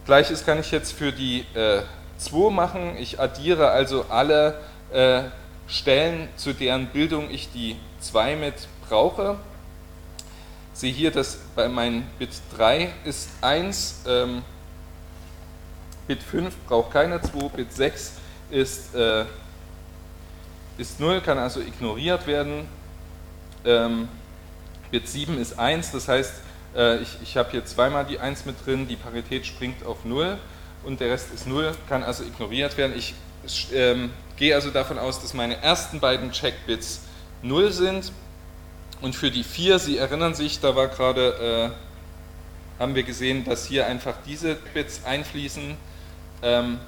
Gleiches 0.06 0.44
kann 0.44 0.58
ich 0.58 0.70
jetzt 0.70 0.92
für 0.92 1.12
die 1.12 1.44
äh, 1.54 1.82
2 2.18 2.50
machen. 2.50 2.96
Ich 2.98 3.20
addiere 3.20 3.70
also 3.70 4.06
alle 4.08 4.60
äh, 4.92 5.22
Stellen, 5.68 6.28
zu 6.36 6.52
deren 6.52 6.86
Bildung 6.86 7.30
ich 7.30 7.52
die 7.52 7.76
2 8.00 8.36
mit 8.36 8.54
brauche. 8.88 9.36
Sehe 10.72 10.92
hier, 10.92 11.10
dass 11.12 11.38
bei 11.54 11.68
meinem 11.68 12.04
Bit 12.18 12.30
3 12.56 12.90
ist 13.04 13.28
1, 13.42 14.02
ähm, 14.08 14.42
Bit 16.08 16.22
5 16.22 16.56
braucht 16.66 16.92
keine 16.92 17.20
2, 17.20 17.48
Bit 17.50 17.72
6 17.72 18.19
ist, 18.50 18.94
äh, 18.94 19.24
ist 20.78 21.00
0, 21.00 21.20
kann 21.20 21.38
also 21.38 21.60
ignoriert 21.60 22.26
werden. 22.26 22.66
Ähm, 23.64 24.08
Bit 24.90 25.08
7 25.08 25.38
ist 25.38 25.58
1, 25.58 25.92
das 25.92 26.08
heißt, 26.08 26.34
äh, 26.74 26.98
ich, 26.98 27.18
ich 27.22 27.36
habe 27.36 27.50
hier 27.50 27.64
zweimal 27.64 28.04
die 28.04 28.18
1 28.18 28.44
mit 28.46 28.64
drin, 28.64 28.88
die 28.88 28.96
Parität 28.96 29.46
springt 29.46 29.84
auf 29.84 30.04
0 30.04 30.38
und 30.84 31.00
der 31.00 31.10
Rest 31.10 31.32
ist 31.34 31.46
0, 31.46 31.72
kann 31.88 32.02
also 32.02 32.24
ignoriert 32.24 32.76
werden. 32.76 32.96
Ich 32.96 33.14
ähm, 33.72 34.10
gehe 34.36 34.54
also 34.54 34.70
davon 34.70 34.98
aus, 34.98 35.20
dass 35.20 35.34
meine 35.34 35.56
ersten 35.62 36.00
beiden 36.00 36.32
Checkbits 36.32 37.02
0 37.42 37.72
sind 37.72 38.12
und 39.00 39.14
für 39.14 39.30
die 39.30 39.44
4, 39.44 39.78
Sie 39.78 39.96
erinnern 39.98 40.34
sich, 40.34 40.60
da 40.60 40.76
war 40.76 40.88
gerade, 40.88 41.72
äh, 42.78 42.80
haben 42.80 42.94
wir 42.94 43.02
gesehen, 43.02 43.44
dass 43.44 43.66
hier 43.66 43.86
einfach 43.86 44.14
diese 44.26 44.54
Bits 44.74 45.04
einfließen. 45.04 45.76
Ähm, 46.42 46.78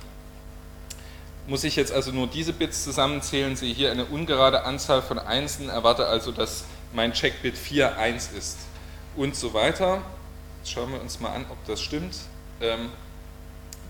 muss 1.46 1.64
ich 1.64 1.76
jetzt 1.76 1.92
also 1.92 2.12
nur 2.12 2.26
diese 2.26 2.52
Bits 2.52 2.84
zusammenzählen, 2.84 3.56
sehe 3.56 3.74
hier 3.74 3.90
eine 3.90 4.04
ungerade 4.04 4.64
Anzahl 4.64 5.02
von 5.02 5.18
Einsen, 5.18 5.68
erwarte 5.68 6.06
also, 6.06 6.30
dass 6.30 6.64
mein 6.92 7.12
Checkbit 7.12 7.56
4 7.56 7.98
1 7.98 8.30
ist 8.32 8.58
und 9.16 9.34
so 9.34 9.52
weiter. 9.54 10.02
Jetzt 10.58 10.72
schauen 10.72 10.92
wir 10.92 11.00
uns 11.00 11.20
mal 11.20 11.30
an, 11.30 11.46
ob 11.50 11.64
das 11.66 11.80
stimmt. 11.82 12.14
Ähm, 12.60 12.90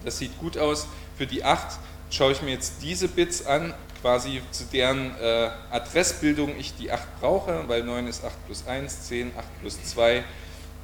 das 0.05 0.19
sieht 0.19 0.39
gut 0.39 0.57
aus. 0.57 0.87
Für 1.19 1.27
die 1.27 1.45
8 1.45 1.79
schaue 2.11 2.33
ich 2.33 2.43
mir 2.43 2.53
jetzt 2.53 2.77
diese 2.83 3.09
Bits 3.09 3.47
an, 3.47 3.75
quasi 4.01 4.43
zu 4.51 4.65
deren 4.65 5.15
äh, 5.21 5.51
Adressbildung 5.71 6.59
ich 6.59 6.75
die 6.75 6.91
8 6.91 7.21
brauche, 7.21 7.65
weil 7.69 7.85
9 7.85 8.07
ist 8.07 8.25
8 8.25 8.47
plus 8.47 8.67
1, 8.67 9.09
10, 9.09 9.33
8 9.37 9.45
plus 9.61 9.85
2, 9.85 10.25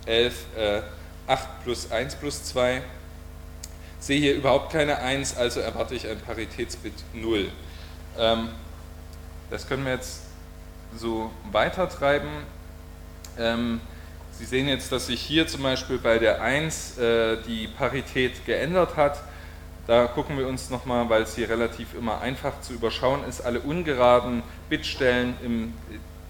11, 0.06 0.34
äh, 0.56 0.82
8 1.26 1.64
plus 1.64 1.90
1 1.90 2.14
plus 2.16 2.44
2 2.44 2.82
sehe 3.98 4.18
hier 4.18 4.34
überhaupt 4.34 4.72
keine 4.72 4.98
1, 4.98 5.36
also 5.36 5.60
erwarte 5.60 5.94
ich 5.94 6.06
ein 6.06 6.20
Paritätsbit 6.20 6.94
0. 7.14 7.48
Ähm, 8.18 8.48
das 9.50 9.68
können 9.68 9.84
wir 9.84 9.92
jetzt 9.92 10.22
so 10.96 11.30
weitertreiben. 11.50 12.28
Ähm, 13.38 13.80
Sie 14.32 14.44
sehen 14.44 14.68
jetzt, 14.68 14.92
dass 14.92 15.08
sich 15.08 15.20
hier 15.20 15.48
zum 15.48 15.64
Beispiel 15.64 15.98
bei 15.98 16.18
der 16.18 16.40
1 16.40 16.98
äh, 16.98 17.38
die 17.42 17.66
Parität 17.66 18.46
geändert 18.46 18.96
hat. 18.96 19.20
Da 19.88 20.06
gucken 20.06 20.38
wir 20.38 20.46
uns 20.46 20.70
nochmal, 20.70 21.08
weil 21.08 21.22
es 21.22 21.34
hier 21.34 21.48
relativ 21.48 21.94
immer 21.94 22.20
einfach 22.20 22.60
zu 22.60 22.74
überschauen 22.74 23.24
ist, 23.24 23.40
alle 23.40 23.58
ungeraden 23.58 24.44
Bitstellen 24.68 25.34
im 25.42 25.72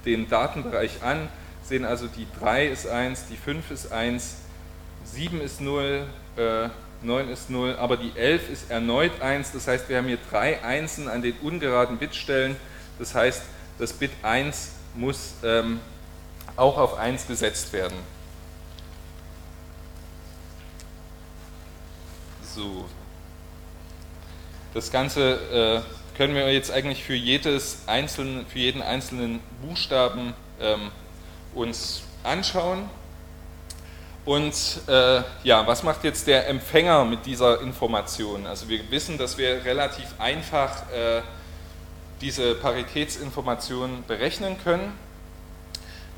dem 0.04 0.28
Datenbereich 0.28 1.02
an. 1.02 1.28
Sehen 1.62 1.84
also, 1.84 2.06
die 2.06 2.26
3 2.40 2.66
ist 2.68 2.86
1, 2.86 3.26
die 3.26 3.36
5 3.36 3.70
ist 3.70 3.92
1, 3.92 4.36
7 5.04 5.40
ist 5.40 5.60
0, 5.60 6.06
äh, 6.36 6.68
9 7.02 7.28
ist 7.28 7.50
0, 7.50 7.76
aber 7.76 7.96
die 7.96 8.12
11 8.16 8.50
ist 8.50 8.70
erneut 8.70 9.20
1, 9.20 9.52
das 9.52 9.68
heißt, 9.68 9.88
wir 9.88 9.98
haben 9.98 10.08
hier 10.08 10.18
drei 10.30 10.62
Einsen 10.64 11.08
an 11.08 11.22
den 11.22 11.34
ungeraden 11.42 11.98
Bitstellen, 11.98 12.56
das 12.98 13.14
heißt, 13.14 13.42
das 13.78 13.92
Bit 13.92 14.10
1 14.22 14.72
muss 14.94 15.34
ähm, 15.44 15.80
auch 16.56 16.76
auf 16.76 16.98
1 16.98 17.28
gesetzt 17.28 17.72
werden. 17.72 17.96
So. 22.54 22.86
Das 24.74 24.90
Ganze 24.90 25.84
äh, 25.84 26.16
können 26.16 26.34
wir 26.34 26.52
jetzt 26.52 26.72
eigentlich 26.72 27.04
für, 27.04 27.14
jedes 27.14 27.82
einzelne, 27.86 28.44
für 28.46 28.58
jeden 28.58 28.82
einzelnen 28.82 29.38
Buchstaben 29.62 30.34
ähm, 30.60 30.90
uns 31.54 32.02
anschauen. 32.24 32.90
Und 34.28 34.82
äh, 34.88 35.22
ja, 35.42 35.66
was 35.66 35.82
macht 35.82 36.04
jetzt 36.04 36.26
der 36.26 36.48
Empfänger 36.48 37.06
mit 37.06 37.24
dieser 37.24 37.62
Information? 37.62 38.46
Also 38.46 38.68
wir 38.68 38.90
wissen, 38.90 39.16
dass 39.16 39.38
wir 39.38 39.64
relativ 39.64 40.04
einfach 40.18 40.82
äh, 40.92 41.22
diese 42.20 42.54
Paritätsinformation 42.56 44.04
berechnen 44.06 44.58
können. 44.62 44.92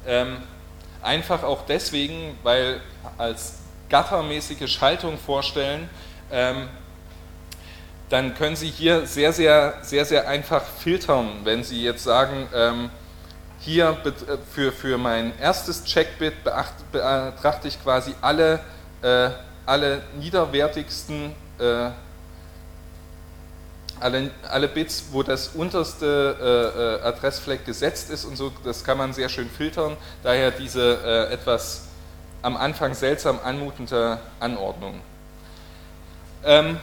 Ähm, 0.05 0.39
einfach 1.03 1.45
auch 1.45 1.65
deswegen, 1.67 2.37
weil 2.43 2.81
als 3.17 3.61
gattermäßige 3.89 4.69
Schaltung 4.69 5.17
vorstellen, 5.17 5.89
ähm, 6.33 6.69
dann 8.09 8.35
können 8.35 8.57
Sie 8.57 8.71
hier 8.71 9.07
sehr, 9.07 9.33
sehr, 9.33 9.79
sehr, 9.83 10.05
sehr 10.05 10.27
einfach 10.27 10.65
filtern, 10.65 11.29
wenn 11.45 11.63
Sie 11.63 11.81
jetzt 11.85 12.03
sagen, 12.03 12.49
ähm, 12.53 12.91
hier 13.61 13.97
äh, 14.05 14.37
für, 14.53 14.73
für 14.73 14.99
mein 14.99 15.39
erstes 15.39 15.85
Checkbit 15.85 16.35
betrachte 16.45 17.69
ich 17.69 17.83
quasi 17.83 18.15
alle, 18.21 18.61
äh, 19.03 19.31
alle 19.67 20.03
niederwertigsten, 20.19 21.33
äh, 21.59 21.91
alle, 24.01 24.31
alle 24.49 24.69
Bits, 24.69 25.05
wo 25.13 25.23
das 25.23 25.49
unterste 25.49 27.03
äh, 27.05 27.05
äh, 27.05 27.09
Adressfleck 27.09 27.67
gesetzt 27.67 28.11
ist 28.11 28.25
und 28.25 28.37
so, 28.37 28.51
das 28.65 28.83
kann 28.83 28.97
man 28.97 29.13
sehr 29.13 29.29
schön 29.29 29.49
filtern, 29.51 29.97
daher 30.23 30.51
diese 30.51 30.99
äh, 31.05 31.33
etwas 31.33 31.83
am 32.43 32.57
Anfang 32.57 32.95
seltsam 32.95 33.39
anmutende 33.45 34.19
Anordnung. 34.41 35.01
Ähm, 36.43 36.79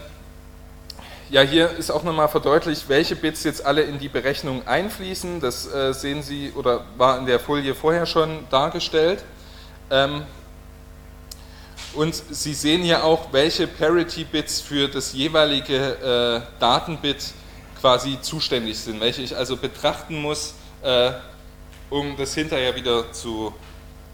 ja, 1.30 1.42
hier 1.42 1.72
ist 1.72 1.92
auch 1.92 2.04
nochmal 2.04 2.30
verdeutlicht, 2.30 2.88
welche 2.88 3.16
Bits 3.16 3.44
jetzt 3.44 3.66
alle 3.66 3.82
in 3.82 4.00
die 4.00 4.08
Berechnung 4.08 4.66
einfließen. 4.66 5.42
Das 5.42 5.72
äh, 5.72 5.94
sehen 5.94 6.24
Sie 6.24 6.54
oder 6.56 6.86
war 6.96 7.18
in 7.18 7.26
der 7.26 7.40
Folie 7.40 7.76
vorher 7.76 8.06
schon 8.06 8.48
dargestellt. 8.50 9.24
Ähm, 9.92 10.24
und 11.94 12.16
Sie 12.16 12.54
sehen 12.54 12.82
hier 12.82 13.04
auch, 13.04 13.34
welche 13.34 13.68
Parity-Bits 13.68 14.62
für 14.62 14.88
das 14.88 15.14
jeweilige 15.14 16.44
äh, 16.46 16.60
Datenbit 16.60 17.34
quasi 17.82 18.18
zuständig 18.22 18.80
sind, 18.80 19.00
welche 19.02 19.22
ich 19.22 19.36
also 19.36 19.58
betrachten 19.58 20.22
muss, 20.22 20.54
äh, 20.82 21.12
um 21.90 22.16
das 22.16 22.34
hinterher 22.36 22.76
wieder 22.76 23.12
zu 23.12 23.54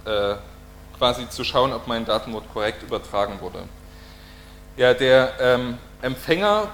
äh, 0.06 0.36
quasi 0.98 1.30
zu 1.30 1.44
schauen, 1.44 1.74
ob 1.74 1.88
mein 1.88 2.06
Datenwort 2.06 2.46
korrekt 2.54 2.82
übertragen 2.84 3.40
wurde. 3.40 3.64
Ja, 4.78 4.94
der 4.94 5.34
ähm, 5.40 5.78
Empfänger 6.02 6.70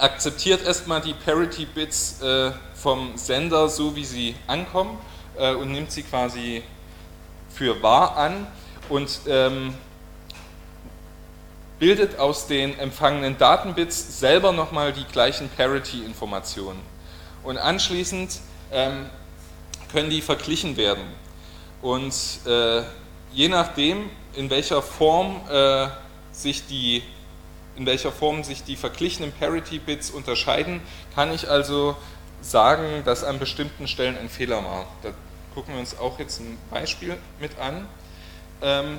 akzeptiert 0.00 0.64
erstmal 0.64 1.00
die 1.00 1.14
Parity-Bits 1.14 2.22
äh, 2.22 2.52
vom 2.74 3.16
Sender 3.16 3.68
so, 3.68 3.94
wie 3.94 4.04
sie 4.04 4.34
ankommen 4.46 4.98
äh, 5.38 5.54
und 5.54 5.72
nimmt 5.72 5.92
sie 5.92 6.02
quasi 6.02 6.62
für 7.54 7.82
wahr 7.82 8.16
an 8.16 8.46
und 8.88 9.20
ähm, 9.26 9.74
bildet 11.78 12.18
aus 12.18 12.46
den 12.46 12.78
empfangenen 12.78 13.38
Datenbits 13.38 14.20
selber 14.20 14.52
nochmal 14.52 14.92
die 14.92 15.04
gleichen 15.04 15.48
Parity-Informationen. 15.48 16.80
Und 17.42 17.58
anschließend 17.58 18.38
ähm, 18.70 19.06
können 19.90 20.10
die 20.10 20.20
verglichen 20.20 20.76
werden. 20.76 21.04
Und 21.80 22.14
äh, 22.46 22.82
je 23.32 23.48
nachdem, 23.48 24.10
in 24.34 24.50
welcher 24.50 24.82
Form 24.82 25.40
äh, 25.50 25.88
sich 26.32 26.66
die 26.66 27.02
in 27.80 27.86
welcher 27.86 28.12
Form 28.12 28.44
sich 28.44 28.62
die 28.62 28.76
verglichenen 28.76 29.32
Parity-Bits 29.32 30.10
unterscheiden, 30.10 30.82
kann 31.14 31.32
ich 31.32 31.48
also 31.48 31.96
sagen, 32.42 33.02
dass 33.06 33.24
an 33.24 33.38
bestimmten 33.38 33.88
Stellen 33.88 34.18
ein 34.18 34.28
Fehler 34.28 34.62
war. 34.62 34.86
Da 35.02 35.12
gucken 35.54 35.72
wir 35.72 35.80
uns 35.80 35.98
auch 35.98 36.18
jetzt 36.18 36.40
ein 36.40 36.58
Beispiel 36.70 37.16
mit 37.40 37.58
an. 37.58 37.88
Ähm, 38.60 38.98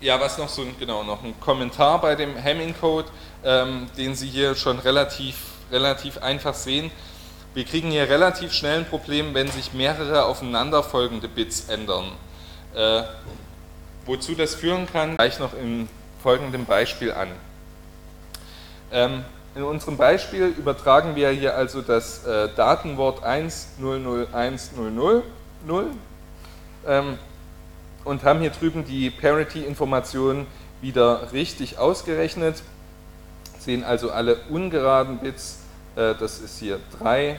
ja, 0.00 0.18
was 0.18 0.38
noch 0.38 0.48
so, 0.48 0.64
genau, 0.78 1.02
noch 1.02 1.22
ein 1.22 1.38
Kommentar 1.40 2.00
bei 2.00 2.14
dem 2.14 2.42
Hamming-Code, 2.42 3.08
ähm, 3.44 3.88
den 3.98 4.14
Sie 4.14 4.28
hier 4.28 4.54
schon 4.54 4.78
relativ, 4.78 5.36
relativ 5.70 6.16
einfach 6.22 6.54
sehen. 6.54 6.90
Wir 7.52 7.66
kriegen 7.66 7.90
hier 7.90 8.08
relativ 8.08 8.54
schnell 8.54 8.78
ein 8.78 8.86
Problem, 8.86 9.34
wenn 9.34 9.48
sich 9.48 9.74
mehrere 9.74 10.24
aufeinanderfolgende 10.24 11.28
Bits 11.28 11.68
ändern. 11.68 12.12
Äh, 12.74 13.02
wozu 14.06 14.34
das 14.34 14.54
führen 14.54 14.90
kann, 14.90 15.18
gleich 15.18 15.38
noch 15.38 15.52
im 15.52 15.86
folgendem 16.22 16.66
Beispiel 16.66 17.12
an. 17.12 17.28
Ähm, 18.92 19.24
in 19.54 19.62
unserem 19.62 19.96
Beispiel 19.96 20.46
übertragen 20.46 21.16
wir 21.16 21.30
hier 21.30 21.56
also 21.56 21.82
das 21.82 22.24
äh, 22.24 22.48
Datenwort 22.54 23.24
100100 23.24 25.14
ähm, 26.86 27.18
und 28.04 28.22
haben 28.22 28.40
hier 28.40 28.50
drüben 28.50 28.84
die 28.84 29.10
Parity-Information 29.10 30.46
wieder 30.80 31.32
richtig 31.32 31.78
ausgerechnet. 31.78 32.62
Sehen 33.58 33.84
also 33.84 34.10
alle 34.10 34.36
ungeraden 34.48 35.18
Bits, 35.18 35.58
äh, 35.96 36.14
das 36.14 36.38
ist 36.38 36.58
hier 36.60 36.78
3, 36.98 37.38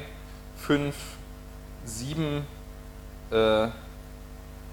5, 0.57 0.95
7, 1.85 2.45
äh, 3.31 3.67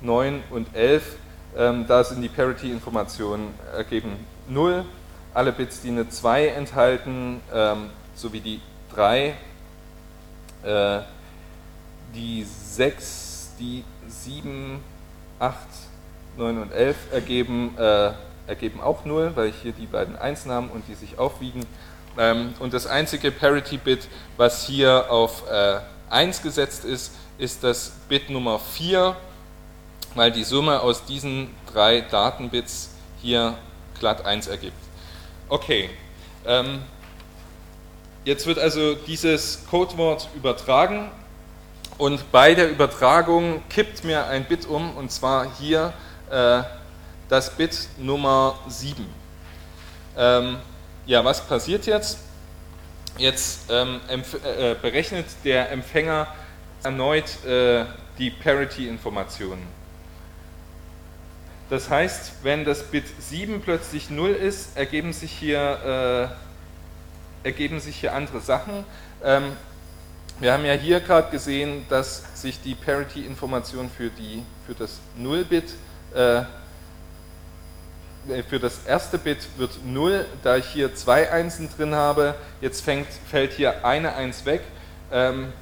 9 0.02 0.42
und 0.50 0.74
11. 0.74 1.16
Ähm, 1.56 1.86
da 1.86 2.04
sind 2.04 2.22
die 2.22 2.28
Parity-Informationen 2.28 3.54
ergeben 3.74 4.16
0. 4.48 4.84
Alle 5.34 5.52
Bits, 5.52 5.80
die 5.80 5.88
eine 5.88 6.08
2 6.08 6.48
enthalten, 6.48 7.40
ähm, 7.52 7.90
sowie 8.14 8.40
die 8.40 8.60
3, 8.94 9.34
äh, 10.62 11.00
die 12.14 12.44
6, 12.44 13.52
die 13.58 13.84
7, 14.08 14.80
8, 15.38 15.56
9 16.36 16.62
und 16.62 16.72
11 16.72 16.96
ergeben, 17.12 17.76
äh, 17.78 18.12
ergeben 18.46 18.80
auch 18.80 19.04
0, 19.04 19.32
weil 19.34 19.48
ich 19.48 19.56
hier 19.62 19.72
die 19.72 19.86
beiden 19.86 20.16
Einsen 20.16 20.50
habe 20.50 20.68
und 20.68 20.88
die 20.88 20.94
sich 20.94 21.18
aufwiegen. 21.18 21.64
Ähm, 22.16 22.54
und 22.58 22.74
das 22.74 22.86
einzige 22.86 23.30
Parity-Bit, 23.30 24.08
was 24.36 24.66
hier 24.66 25.10
auf 25.10 25.44
äh, 25.50 25.80
1 26.10 26.42
gesetzt 26.42 26.84
ist, 26.84 27.12
ist 27.38 27.62
das 27.62 27.92
Bit 28.08 28.30
Nummer 28.30 28.58
4, 28.58 29.16
weil 30.18 30.32
die 30.32 30.42
Summe 30.42 30.80
aus 30.80 31.04
diesen 31.04 31.48
drei 31.72 32.00
Datenbits 32.00 32.90
hier 33.22 33.56
glatt 34.00 34.26
1 34.26 34.48
ergibt. 34.48 34.76
Okay, 35.48 35.90
ähm, 36.44 36.82
jetzt 38.24 38.44
wird 38.46 38.58
also 38.58 38.96
dieses 38.96 39.64
Codewort 39.70 40.28
übertragen 40.34 41.12
und 41.98 42.32
bei 42.32 42.54
der 42.54 42.68
Übertragung 42.68 43.62
kippt 43.68 44.02
mir 44.02 44.26
ein 44.26 44.44
Bit 44.44 44.66
um 44.66 44.96
und 44.96 45.12
zwar 45.12 45.46
hier 45.56 45.92
äh, 46.30 46.62
das 47.28 47.50
Bit 47.50 47.88
Nummer 47.96 48.58
7. 48.66 49.06
Ähm, 50.16 50.56
ja, 51.06 51.24
was 51.24 51.46
passiert 51.46 51.86
jetzt? 51.86 52.18
Jetzt 53.18 53.70
ähm, 53.70 54.00
äh, 54.08 54.74
berechnet 54.74 55.26
der 55.44 55.70
Empfänger 55.70 56.26
erneut 56.82 57.44
äh, 57.44 57.84
die 58.18 58.30
Parity-Informationen. 58.30 59.77
Das 61.70 61.90
heißt, 61.90 62.32
wenn 62.42 62.64
das 62.64 62.82
Bit 62.84 63.04
7 63.20 63.60
plötzlich 63.60 64.08
0 64.08 64.30
ist, 64.30 64.76
ergeben 64.76 65.12
sich 65.12 65.32
hier, 65.32 66.30
äh, 67.44 67.46
ergeben 67.46 67.78
sich 67.78 67.96
hier 67.96 68.14
andere 68.14 68.40
Sachen. 68.40 68.84
Ähm, 69.22 69.52
wir 70.40 70.52
haben 70.52 70.64
ja 70.64 70.72
hier 70.72 71.00
gerade 71.00 71.30
gesehen, 71.30 71.84
dass 71.90 72.22
sich 72.40 72.62
die 72.62 72.74
Parity-Information 72.74 73.90
für, 73.90 74.10
für 74.66 74.74
das 74.74 74.98
0-Bit, 75.20 75.74
äh, 76.14 76.42
für 78.48 78.58
das 78.58 78.84
erste 78.86 79.18
Bit 79.18 79.48
wird 79.58 79.84
0, 79.84 80.24
da 80.42 80.56
ich 80.56 80.66
hier 80.66 80.94
zwei 80.94 81.30
Einsen 81.30 81.68
drin 81.76 81.94
habe, 81.94 82.34
jetzt 82.60 82.82
fängt, 82.82 83.08
fällt 83.28 83.52
hier 83.52 83.84
eine 83.84 84.14
Eins 84.14 84.46
weg. 84.46 84.62
Ähm, 85.12 85.52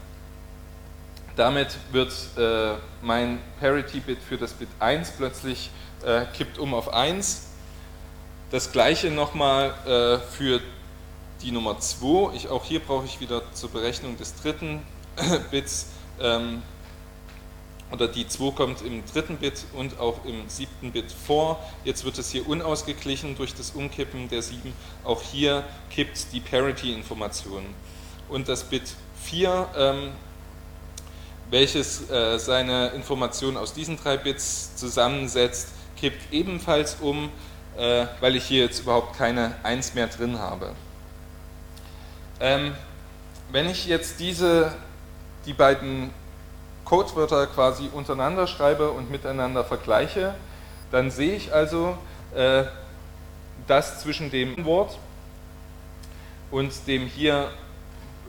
damit 1.37 1.77
wird 1.93 2.13
äh, 2.37 2.75
mein 3.03 3.39
Parity-Bit 3.61 4.19
für 4.19 4.37
das 4.37 4.53
Bit 4.53 4.69
1 4.79 5.13
plötzlich 5.13 5.71
äh, 6.07 6.25
kippt 6.33 6.59
um 6.59 6.73
auf 6.73 6.95
1. 6.95 7.43
Das 8.51 8.73
gleiche 8.73 9.11
nochmal 9.11 9.75
äh, 9.85 10.19
für 10.31 10.61
die 11.43 11.51
Nummer 11.51 11.79
2. 11.79 12.35
Ich, 12.35 12.49
auch 12.49 12.65
hier 12.65 12.81
brauche 12.81 13.05
ich 13.05 13.21
wieder 13.21 13.43
zur 13.53 13.71
Berechnung 13.71 14.17
des 14.17 14.35
dritten 14.41 14.83
Bits, 15.51 15.89
ähm, 16.21 16.63
oder 17.91 18.09
die 18.09 18.27
2 18.27 18.53
kommt 18.53 18.83
im 18.83 19.05
dritten 19.07 19.37
Bit 19.37 19.65
und 19.75 19.99
auch 20.01 20.25
im 20.25 20.49
siebten 20.49 20.93
Bit 20.93 21.13
vor. 21.13 21.63
Jetzt 21.85 22.05
wird 22.05 22.19
es 22.19 22.31
hier 22.31 22.49
unausgeglichen 22.49 23.37
durch 23.37 23.55
das 23.55 23.71
Umkippen 23.71 24.29
der 24.29 24.43
7. 24.43 24.73
Auch 25.05 25.23
hier 25.23 25.65
kippt 25.91 26.33
die 26.33 26.41
Parity-Information. 26.41 27.65
Und 28.29 28.49
das 28.49 28.65
Bit 28.65 28.95
4, 29.23 29.69
ähm, 29.77 30.13
welches 31.51 32.11
äh, 32.11 32.39
seine 32.39 32.89
Informationen 32.89 33.57
aus 33.57 33.73
diesen 33.73 33.97
drei 33.97 34.17
Bits 34.17 34.75
zusammensetzt, 34.77 35.69
kippt 35.97 36.33
ebenfalls 36.33 36.97
um, 37.01 37.31
äh, 37.77 38.07
weil 38.21 38.37
ich 38.37 38.45
hier 38.45 38.65
jetzt 38.65 38.81
überhaupt 38.81 39.17
keine 39.17 39.55
1 39.63 39.95
mehr 39.95 40.07
drin 40.07 40.39
habe. 40.39 40.73
Ähm, 42.41 42.75
wenn 43.51 43.69
ich 43.69 43.87
jetzt 43.87 44.21
diese, 44.21 44.75
die 45.47 45.53
beiden 45.53 46.11
Codewörter 46.85 47.47
quasi 47.47 47.89
untereinander 47.93 48.47
schreibe 48.47 48.91
und 48.91 49.11
miteinander 49.11 49.65
vergleiche, 49.65 50.35
dann 50.91 51.11
sehe 51.11 51.35
ich 51.35 51.53
also, 51.53 51.97
äh, 52.35 52.65
dass 53.67 54.01
zwischen 54.01 54.31
dem 54.31 54.65
Wort 54.65 54.99
und 56.51 56.73
dem 56.87 57.07
hier 57.07 57.51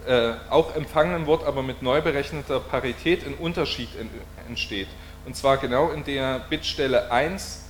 äh, 0.08 0.34
auch 0.49 0.75
empfangenen 0.75 1.27
Wort, 1.27 1.45
aber 1.45 1.62
mit 1.62 1.82
neu 1.82 2.01
berechneter 2.01 2.60
Parität 2.60 3.25
ein 3.25 3.36
Unterschied 3.36 3.89
entsteht. 4.47 4.88
Und 5.28 5.36
zwar 5.36 5.58
genau 5.58 5.92
in 5.92 6.06
der 6.06 6.40
Bitstelle 6.50 7.12
1, 7.12 7.63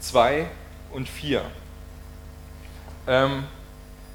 2 0.00 0.46
und 0.90 1.06
4. 1.06 1.42
Ähm, 3.06 3.44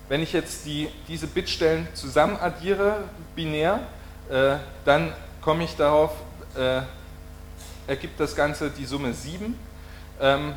wenn 0.07 0.23
ich 0.23 0.33
jetzt 0.33 0.65
die, 0.65 0.89
diese 1.07 1.27
Bitstellen 1.27 1.87
zusammen 1.93 2.35
addiere, 2.37 3.03
binär, 3.35 3.81
äh, 4.31 4.55
dann 4.85 5.13
komme 5.39 5.65
ich 5.65 5.75
darauf, 5.75 6.13
äh, 6.57 6.81
ergibt 7.85 8.19
das 8.19 8.35
Ganze 8.35 8.71
die 8.71 8.85
Summe 8.85 9.13
7 9.13 9.53
ähm, 10.19 10.53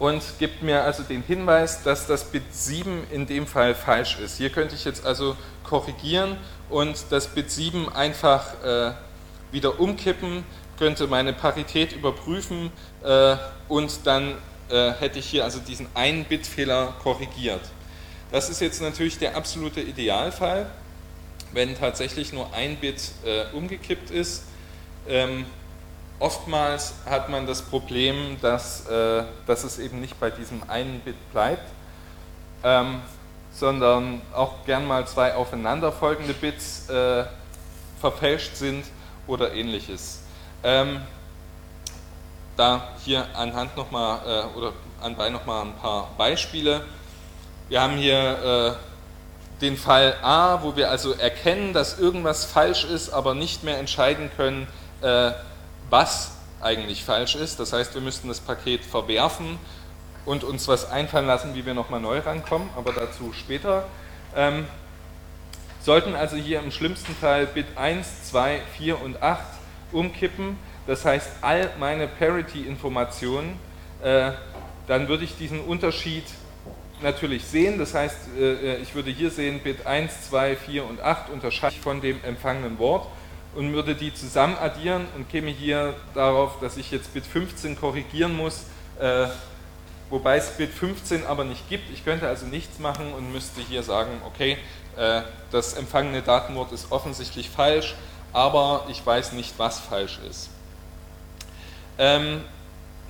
und 0.00 0.20
gibt 0.40 0.64
mir 0.64 0.82
also 0.82 1.04
den 1.04 1.22
Hinweis, 1.22 1.84
dass 1.84 2.08
das 2.08 2.24
Bit 2.24 2.52
7 2.52 3.06
in 3.12 3.28
dem 3.28 3.46
Fall 3.46 3.76
falsch 3.76 4.18
ist. 4.18 4.38
Hier 4.38 4.50
könnte 4.50 4.74
ich 4.74 4.84
jetzt 4.84 5.06
also 5.06 5.36
korrigieren 5.62 6.36
und 6.68 6.96
das 7.10 7.28
Bit 7.28 7.52
7 7.52 7.92
einfach 7.92 8.60
äh, 8.64 8.92
wieder 9.52 9.78
umkippen, 9.78 10.42
könnte 10.78 11.06
meine 11.06 11.32
Parität 11.32 11.92
überprüfen 11.92 12.70
äh, 13.02 13.36
und 13.68 14.06
dann 14.06 14.34
äh, 14.70 14.92
hätte 14.92 15.18
ich 15.18 15.26
hier 15.26 15.44
also 15.44 15.58
diesen 15.58 15.88
einen 15.94 16.24
Bit-Fehler 16.24 16.94
korrigiert. 17.02 17.62
Das 18.30 18.50
ist 18.50 18.60
jetzt 18.60 18.82
natürlich 18.82 19.18
der 19.18 19.36
absolute 19.36 19.80
Idealfall, 19.80 20.70
wenn 21.52 21.76
tatsächlich 21.76 22.32
nur 22.32 22.52
ein 22.52 22.76
Bit 22.76 23.00
äh, 23.24 23.56
umgekippt 23.56 24.10
ist. 24.10 24.44
Ähm, 25.08 25.46
oftmals 26.18 26.94
hat 27.06 27.30
man 27.30 27.46
das 27.46 27.62
Problem, 27.62 28.36
dass, 28.42 28.86
äh, 28.86 29.24
dass 29.46 29.64
es 29.64 29.78
eben 29.78 30.00
nicht 30.00 30.20
bei 30.20 30.30
diesem 30.30 30.62
einen 30.68 31.00
Bit 31.00 31.16
bleibt, 31.32 31.70
ähm, 32.62 33.00
sondern 33.52 34.20
auch 34.34 34.64
gern 34.66 34.86
mal 34.86 35.06
zwei 35.06 35.34
aufeinanderfolgende 35.34 36.34
Bits 36.34 36.88
äh, 36.90 37.24
verfälscht 38.00 38.56
sind 38.56 38.84
oder 39.26 39.54
ähnliches. 39.54 40.20
Ähm, 40.62 41.00
da 42.56 42.88
hier 43.04 43.26
anhand 43.34 43.76
nochmal 43.76 44.20
äh, 44.26 44.58
oder 44.58 44.72
anbei 45.00 45.30
nochmal 45.30 45.66
ein 45.66 45.74
paar 45.74 46.10
Beispiele. 46.18 46.84
Wir 47.68 47.80
haben 47.80 47.96
hier 47.96 48.76
äh, 48.76 49.60
den 49.60 49.76
Fall 49.76 50.16
A, 50.22 50.62
wo 50.62 50.76
wir 50.76 50.90
also 50.90 51.12
erkennen, 51.12 51.72
dass 51.72 51.98
irgendwas 51.98 52.44
falsch 52.44 52.84
ist, 52.84 53.10
aber 53.10 53.34
nicht 53.34 53.62
mehr 53.62 53.78
entscheiden 53.78 54.30
können, 54.36 54.66
äh, 55.02 55.32
was 55.90 56.32
eigentlich 56.60 57.04
falsch 57.04 57.36
ist. 57.36 57.60
Das 57.60 57.72
heißt, 57.72 57.94
wir 57.94 58.00
müssten 58.00 58.28
das 58.28 58.40
Paket 58.40 58.84
verwerfen 58.84 59.58
und 60.24 60.44
uns 60.44 60.66
was 60.68 60.90
einfallen 60.90 61.26
lassen, 61.26 61.54
wie 61.54 61.64
wir 61.64 61.74
nochmal 61.74 62.00
neu 62.00 62.18
rankommen, 62.18 62.68
aber 62.76 62.92
dazu 62.92 63.32
später. 63.32 63.84
Ähm, 64.34 64.66
sollten 65.80 66.14
also 66.16 66.36
hier 66.36 66.60
im 66.60 66.70
schlimmsten 66.70 67.14
Fall 67.14 67.46
Bit 67.46 67.66
1, 67.76 68.30
2, 68.30 68.60
4 68.76 69.00
und 69.00 69.22
8 69.22 69.57
umkippen, 69.92 70.56
das 70.86 71.04
heißt 71.04 71.30
all 71.42 71.70
meine 71.78 72.08
Parity-Informationen, 72.08 73.58
äh, 74.02 74.32
dann 74.86 75.08
würde 75.08 75.24
ich 75.24 75.36
diesen 75.36 75.60
Unterschied 75.60 76.24
natürlich 77.02 77.44
sehen. 77.44 77.78
Das 77.78 77.94
heißt, 77.94 78.16
äh, 78.38 78.76
ich 78.76 78.94
würde 78.94 79.10
hier 79.10 79.30
sehen, 79.30 79.60
Bit 79.60 79.86
1, 79.86 80.28
2, 80.30 80.56
4 80.56 80.84
und 80.84 81.00
8 81.00 81.30
unterscheide 81.30 81.76
von 81.76 82.00
dem 82.00 82.22
empfangenen 82.24 82.78
Wort 82.78 83.06
und 83.54 83.72
würde 83.72 83.94
die 83.94 84.12
zusammen 84.14 84.56
addieren 84.56 85.06
und 85.16 85.28
käme 85.28 85.50
hier 85.50 85.94
darauf, 86.14 86.60
dass 86.60 86.76
ich 86.76 86.90
jetzt 86.90 87.14
Bit 87.14 87.26
15 87.26 87.78
korrigieren 87.78 88.36
muss, 88.36 88.64
äh, 89.00 89.26
wobei 90.10 90.36
es 90.36 90.50
Bit 90.50 90.70
15 90.70 91.26
aber 91.26 91.44
nicht 91.44 91.68
gibt. 91.68 91.90
Ich 91.92 92.04
könnte 92.04 92.28
also 92.28 92.46
nichts 92.46 92.78
machen 92.78 93.12
und 93.12 93.32
müsste 93.32 93.60
hier 93.60 93.82
sagen, 93.82 94.10
okay, 94.26 94.58
äh, 94.96 95.22
das 95.50 95.74
empfangene 95.74 96.22
Datenwort 96.22 96.72
ist 96.72 96.90
offensichtlich 96.92 97.50
falsch, 97.50 97.94
aber 98.38 98.84
ich 98.88 99.04
weiß 99.04 99.32
nicht, 99.32 99.54
was 99.58 99.80
falsch 99.80 100.20
ist. 100.30 100.48
Ähm, 101.98 102.44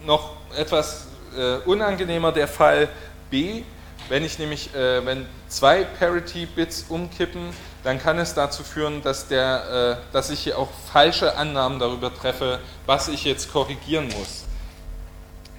noch 0.06 0.36
etwas 0.56 1.06
äh, 1.36 1.56
unangenehmer 1.66 2.32
der 2.32 2.48
Fall 2.48 2.88
B, 3.30 3.62
Wenn 4.08 4.24
ich 4.24 4.38
nämlich, 4.38 4.74
äh, 4.74 5.04
wenn 5.04 5.26
zwei 5.48 5.84
Parity-Bits 5.84 6.86
umkippen, 6.88 7.50
dann 7.84 8.00
kann 8.00 8.18
es 8.18 8.32
dazu 8.32 8.64
führen, 8.64 9.02
dass, 9.02 9.28
der, 9.28 9.98
äh, 10.08 10.12
dass 10.14 10.30
ich 10.30 10.40
hier 10.40 10.58
auch 10.58 10.70
falsche 10.90 11.36
Annahmen 11.36 11.78
darüber 11.78 12.14
treffe, 12.14 12.58
was 12.86 13.08
ich 13.08 13.24
jetzt 13.24 13.52
korrigieren 13.52 14.08
muss. 14.18 14.46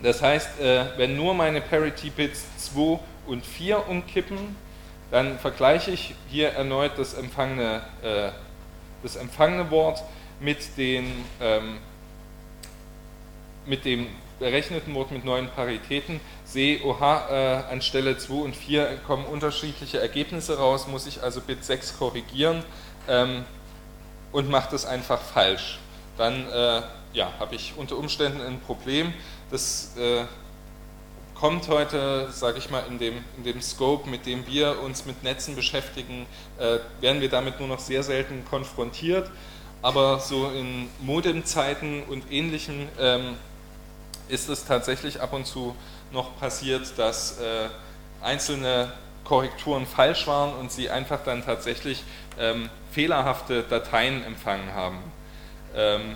Das 0.02 0.24
heißt, 0.24 0.60
äh, 0.62 0.86
wenn 0.98 1.16
nur 1.16 1.36
meine 1.36 1.62
Parity-Bits 1.62 2.44
2 2.74 3.00
und 3.28 3.46
4 3.46 3.88
umkippen, 3.88 4.56
dann 5.12 5.38
vergleiche 5.38 5.92
ich 5.92 6.16
hier 6.30 6.50
erneut 6.50 6.94
das 6.98 7.14
empfangene, 7.14 7.82
äh, 8.02 8.30
das 9.04 9.16
empfangene 9.16 9.70
Wort 9.72 10.04
mit, 10.40 10.78
den, 10.78 11.06
ähm, 11.42 11.78
mit 13.66 13.86
dem 13.86 14.08
berechneten 14.40 14.94
Wort 14.96 15.12
mit 15.12 15.26
neuen 15.26 15.50
Paritäten, 15.50 16.20
sehe, 16.46 16.84
oha, 16.84 17.28
äh, 17.30 17.74
anstelle 17.74 18.18
2 18.18 18.34
und 18.34 18.56
4 18.56 19.00
kommen 19.06 19.26
unterschiedliche 19.26 20.00
Ergebnisse 20.00 20.58
raus, 20.58 20.88
muss 20.88 21.06
ich 21.08 21.22
also 21.22 21.42
Bit 21.42 21.64
6 21.64 21.98
korrigieren 21.98 22.64
ähm, 23.08 23.44
und 24.32 24.50
mache 24.50 24.72
das 24.72 24.86
einfach 24.86 25.20
falsch. 25.22 25.80
Dann 26.18 26.48
äh, 26.48 26.82
ja, 27.14 27.32
habe 27.40 27.56
ich 27.56 27.74
unter 27.78 27.98
Umständen 27.98 28.42
ein 28.42 28.60
Problem. 28.62 29.14
Das 29.52 29.96
äh, 29.98 30.26
kommt 31.40 31.70
heute, 31.70 32.28
sage 32.32 32.58
ich 32.58 32.70
mal, 32.70 32.84
in 32.90 33.00
dem, 33.00 33.24
in 33.38 33.44
dem 33.46 33.62
Scope, 33.62 34.10
mit 34.10 34.26
dem 34.26 34.46
wir 34.46 34.82
uns 34.82 35.06
mit 35.06 35.24
Netzen 35.24 35.56
beschäftigen, 35.56 36.26
äh, 36.58 36.80
werden 37.00 37.22
wir 37.22 37.30
damit 37.30 37.60
nur 37.60 37.70
noch 37.70 37.80
sehr 37.80 38.04
selten 38.04 38.44
konfrontiert. 38.50 39.32
Aber 39.82 40.20
so 40.20 40.50
in 40.50 40.90
Modemzeiten 41.00 42.04
und 42.04 42.30
ähnlichem 42.30 42.90
ähm, 43.00 43.38
ist 44.28 44.50
es 44.50 44.66
tatsächlich 44.66 45.22
ab 45.22 45.32
und 45.32 45.46
zu 45.46 45.76
noch 46.12 46.38
passiert, 46.40 46.98
dass 46.98 47.40
äh, 47.40 47.70
einzelne 48.22 48.92
Korrekturen 49.24 49.86
falsch 49.86 50.28
waren 50.28 50.54
und 50.56 50.72
sie 50.74 50.90
einfach 50.90 51.24
dann 51.24 51.46
tatsächlich 51.46 52.04
ähm, 52.38 52.70
fehlerhafte 52.92 53.64
Dateien 53.64 54.26
empfangen 54.26 54.74
haben. 54.74 54.98
Ähm, 55.74 56.16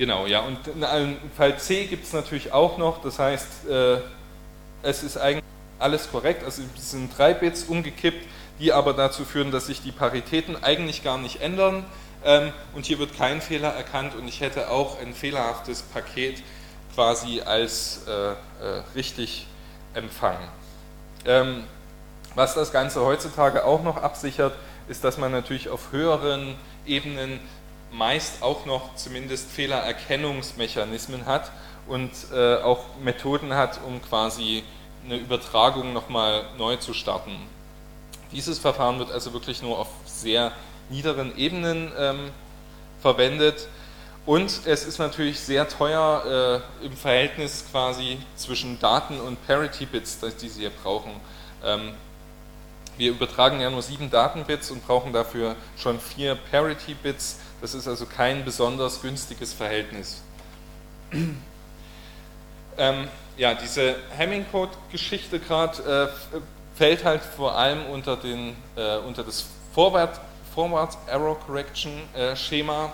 genau, 0.00 0.26
ja, 0.26 0.40
und 0.40 0.66
in 0.66 1.16
Fall 1.36 1.58
C 1.58 1.84
gibt 1.84 2.06
es 2.06 2.14
natürlich 2.14 2.52
auch 2.52 2.78
noch, 2.78 3.02
das 3.02 3.18
heißt, 3.18 3.68
äh, 3.68 3.98
es 4.82 5.02
ist 5.02 5.18
eigentlich 5.18 5.44
alles 5.78 6.10
korrekt, 6.10 6.42
also 6.42 6.62
es 6.74 6.90
sind 6.90 7.16
drei 7.16 7.34
Bits 7.34 7.64
umgekippt, 7.64 8.26
die 8.58 8.72
aber 8.72 8.94
dazu 8.94 9.26
führen, 9.26 9.50
dass 9.50 9.66
sich 9.66 9.82
die 9.82 9.92
Paritäten 9.92 10.62
eigentlich 10.64 11.04
gar 11.04 11.18
nicht 11.18 11.42
ändern 11.42 11.84
ähm, 12.24 12.50
und 12.74 12.86
hier 12.86 12.98
wird 12.98 13.14
kein 13.14 13.42
Fehler 13.42 13.68
erkannt 13.68 14.14
und 14.14 14.26
ich 14.26 14.40
hätte 14.40 14.70
auch 14.70 14.98
ein 15.00 15.12
fehlerhaftes 15.12 15.82
Paket 15.82 16.42
quasi 16.94 17.42
als 17.42 18.06
äh, 18.08 18.30
äh, 18.30 18.36
richtig 18.94 19.46
empfangen. 19.92 20.48
Ähm, 21.26 21.64
was 22.34 22.54
das 22.54 22.72
Ganze 22.72 23.04
heutzutage 23.04 23.66
auch 23.66 23.82
noch 23.82 23.98
absichert, 23.98 24.54
ist, 24.88 25.04
dass 25.04 25.18
man 25.18 25.30
natürlich 25.30 25.68
auf 25.68 25.92
höheren 25.92 26.54
Ebenen 26.86 27.38
meist 27.92 28.42
auch 28.42 28.66
noch 28.66 28.94
zumindest 28.94 29.50
Fehlererkennungsmechanismen 29.50 31.26
hat 31.26 31.50
und 31.86 32.10
äh, 32.32 32.56
auch 32.56 32.84
Methoden 33.02 33.54
hat, 33.54 33.80
um 33.86 34.00
quasi 34.02 34.62
eine 35.04 35.16
Übertragung 35.16 35.92
nochmal 35.92 36.44
neu 36.58 36.76
zu 36.76 36.94
starten. 36.94 37.36
Dieses 38.32 38.58
Verfahren 38.58 38.98
wird 38.98 39.10
also 39.10 39.32
wirklich 39.32 39.62
nur 39.62 39.78
auf 39.78 39.88
sehr 40.04 40.52
niederen 40.88 41.36
Ebenen 41.36 41.90
ähm, 41.98 42.30
verwendet 43.00 43.68
und 44.26 44.66
es 44.66 44.84
ist 44.84 44.98
natürlich 44.98 45.40
sehr 45.40 45.68
teuer 45.68 46.62
äh, 46.82 46.86
im 46.86 46.92
Verhältnis 46.96 47.64
quasi 47.70 48.18
zwischen 48.36 48.78
Daten 48.78 49.18
und 49.18 49.44
Parity-Bits, 49.46 50.20
die 50.40 50.48
Sie 50.48 50.60
hier 50.60 50.70
brauchen. 50.70 51.12
Ähm, 51.64 51.92
wir 52.98 53.10
übertragen 53.10 53.60
ja 53.60 53.70
nur 53.70 53.80
sieben 53.82 54.10
Datenbits 54.10 54.70
und 54.70 54.86
brauchen 54.86 55.12
dafür 55.12 55.56
schon 55.76 55.98
vier 55.98 56.36
Parity-Bits. 56.50 57.38
Das 57.60 57.74
ist 57.74 57.86
also 57.86 58.06
kein 58.06 58.44
besonders 58.44 59.02
günstiges 59.02 59.52
Verhältnis. 59.52 60.22
ähm, 62.78 63.08
ja, 63.36 63.54
diese 63.54 63.96
Hamming-Code-Geschichte 64.18 65.40
gerade 65.40 66.10
äh, 66.10 66.38
fällt 66.76 67.04
halt 67.04 67.22
vor 67.22 67.56
allem 67.56 67.86
unter, 67.86 68.16
den, 68.16 68.56
äh, 68.76 68.98
unter 68.98 69.24
das 69.24 69.44
Forward, 69.74 70.20
Forward 70.54 70.96
Error 71.06 71.38
Correction 71.40 71.92
äh, 72.14 72.34
Schema 72.34 72.92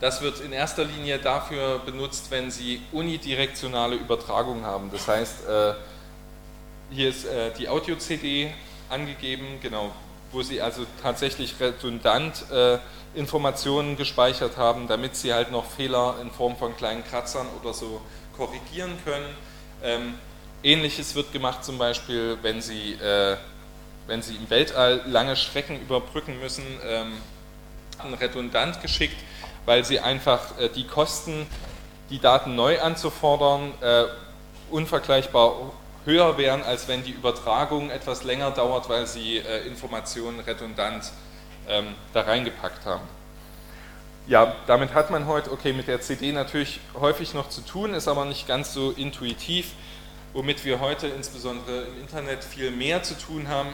das 0.00 0.22
wird 0.22 0.40
in 0.40 0.52
erster 0.52 0.84
Linie 0.84 1.18
dafür 1.18 1.78
benutzt, 1.80 2.30
wenn 2.30 2.50
Sie 2.50 2.80
unidirektionale 2.90 3.96
Übertragung 3.96 4.64
haben. 4.64 4.90
Das 4.90 5.06
heißt, 5.06 5.46
äh, 5.46 5.74
hier 6.90 7.10
ist 7.10 7.26
äh, 7.26 7.50
die 7.58 7.68
Audio-CD 7.68 8.50
angegeben, 8.88 9.58
genau, 9.60 9.92
wo 10.32 10.42
Sie 10.42 10.62
also 10.62 10.86
tatsächlich 11.02 11.60
redundant 11.60 12.50
äh, 12.50 12.78
Informationen 13.14 13.96
gespeichert 13.96 14.56
haben, 14.56 14.88
damit 14.88 15.16
Sie 15.16 15.32
halt 15.32 15.50
noch 15.50 15.64
Fehler 15.64 16.16
in 16.22 16.30
Form 16.30 16.56
von 16.56 16.76
kleinen 16.76 17.04
Kratzern 17.04 17.46
oder 17.60 17.74
so 17.74 18.00
korrigieren 18.36 18.92
können. 19.04 19.34
Ähm, 19.82 20.14
Ähnliches 20.62 21.14
wird 21.14 21.32
gemacht 21.32 21.64
zum 21.64 21.78
Beispiel, 21.78 22.36
wenn 22.42 22.60
Sie, 22.60 22.98
wenn 24.06 24.20
Sie 24.20 24.36
im 24.36 24.50
Weltall 24.50 25.00
lange 25.06 25.34
Strecken 25.34 25.80
überbrücken 25.80 26.38
müssen, 26.38 26.64
ähm, 26.84 27.14
redundant 28.20 28.82
geschickt 28.82 29.16
weil 29.66 29.84
sie 29.84 30.00
einfach 30.00 30.58
äh, 30.58 30.68
die 30.68 30.86
Kosten, 30.86 31.46
die 32.10 32.18
Daten 32.18 32.54
neu 32.56 32.80
anzufordern, 32.80 33.72
äh, 33.80 34.04
unvergleichbar 34.70 35.72
höher 36.04 36.38
wären, 36.38 36.62
als 36.62 36.88
wenn 36.88 37.04
die 37.04 37.12
Übertragung 37.12 37.90
etwas 37.90 38.24
länger 38.24 38.50
dauert, 38.50 38.88
weil 38.88 39.06
sie 39.06 39.38
äh, 39.38 39.66
Informationen 39.66 40.40
redundant 40.40 41.12
ähm, 41.70 41.94
da 42.12 42.22
reingepackt 42.22 42.84
haben. 42.84 43.02
Ja, 44.26 44.54
damit 44.66 44.94
hat 44.94 45.10
man 45.10 45.26
heute, 45.26 45.50
okay, 45.50 45.72
mit 45.72 45.88
der 45.88 46.00
CD 46.00 46.32
natürlich 46.32 46.80
häufig 47.00 47.34
noch 47.34 47.48
zu 47.48 47.62
tun, 47.62 47.94
ist 47.94 48.06
aber 48.06 48.24
nicht 48.24 48.46
ganz 48.46 48.74
so 48.74 48.92
intuitiv. 48.92 49.72
Womit 50.32 50.64
wir 50.64 50.78
heute 50.78 51.08
insbesondere 51.08 51.82
im 51.82 52.00
Internet 52.00 52.44
viel 52.44 52.70
mehr 52.70 53.02
zu 53.02 53.18
tun 53.18 53.48
haben, 53.48 53.70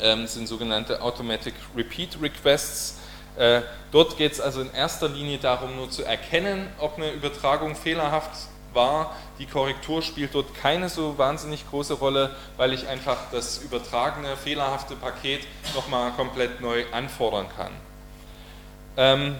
ähm, 0.00 0.26
sind 0.26 0.48
sogenannte 0.48 1.00
Automatic 1.00 1.54
Repeat 1.74 2.18
Requests. 2.20 2.98
Äh, 3.36 3.62
dort 3.90 4.18
geht 4.18 4.32
es 4.32 4.40
also 4.40 4.60
in 4.60 4.72
erster 4.74 5.08
Linie 5.08 5.38
darum, 5.38 5.76
nur 5.76 5.90
zu 5.90 6.04
erkennen, 6.04 6.68
ob 6.78 6.98
eine 6.98 7.10
Übertragung 7.12 7.74
fehlerhaft 7.74 8.48
war. 8.74 9.14
Die 9.38 9.46
Korrektur 9.46 10.02
spielt 10.02 10.34
dort 10.34 10.54
keine 10.54 10.88
so 10.88 11.16
wahnsinnig 11.18 11.68
große 11.68 11.94
Rolle, 11.94 12.34
weil 12.56 12.72
ich 12.72 12.88
einfach 12.88 13.16
das 13.32 13.58
übertragene, 13.58 14.36
fehlerhafte 14.36 14.96
Paket 14.96 15.46
nochmal 15.74 16.12
komplett 16.12 16.60
neu 16.60 16.84
anfordern 16.92 17.46
kann. 17.56 17.72
Ähm, 18.96 19.36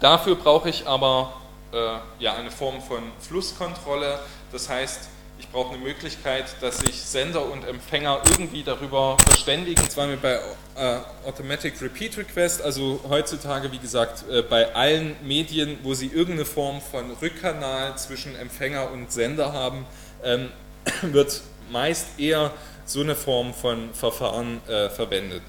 dafür 0.00 0.36
brauche 0.36 0.68
ich 0.68 0.86
aber 0.86 1.32
äh, 1.72 1.98
ja, 2.18 2.34
eine 2.34 2.50
Form 2.50 2.80
von 2.80 3.02
Flusskontrolle, 3.20 4.18
das 4.52 4.68
heißt, 4.68 5.08
ich 5.38 5.50
brauche 5.50 5.74
eine 5.74 5.82
Möglichkeit, 5.82 6.56
dass 6.62 6.78
sich 6.78 7.02
Sender 7.02 7.44
und 7.44 7.64
Empfänger 7.66 8.22
irgendwie 8.30 8.62
darüber 8.62 9.18
verständigen, 9.18 9.88
zwar 9.90 10.06
mit 10.06 10.22
bei 10.22 10.40
äh, 10.76 10.98
Automatic 11.26 11.80
Repeat 11.80 12.16
Request, 12.18 12.62
also 12.62 13.00
heutzutage, 13.08 13.72
wie 13.72 13.78
gesagt, 13.78 14.24
äh, 14.30 14.42
bei 14.42 14.74
allen 14.74 15.16
Medien, 15.24 15.78
wo 15.82 15.94
sie 15.94 16.08
irgendeine 16.08 16.44
Form 16.44 16.80
von 16.80 17.10
Rückkanal 17.22 17.96
zwischen 17.96 18.36
Empfänger 18.36 18.90
und 18.90 19.10
Sender 19.10 19.52
haben, 19.52 19.86
ähm, 20.22 20.50
wird 21.02 21.40
meist 21.70 22.18
eher 22.18 22.52
so 22.84 23.00
eine 23.00 23.16
Form 23.16 23.52
von 23.52 23.92
Verfahren 23.94 24.60
äh, 24.68 24.88
verwendet. 24.90 25.42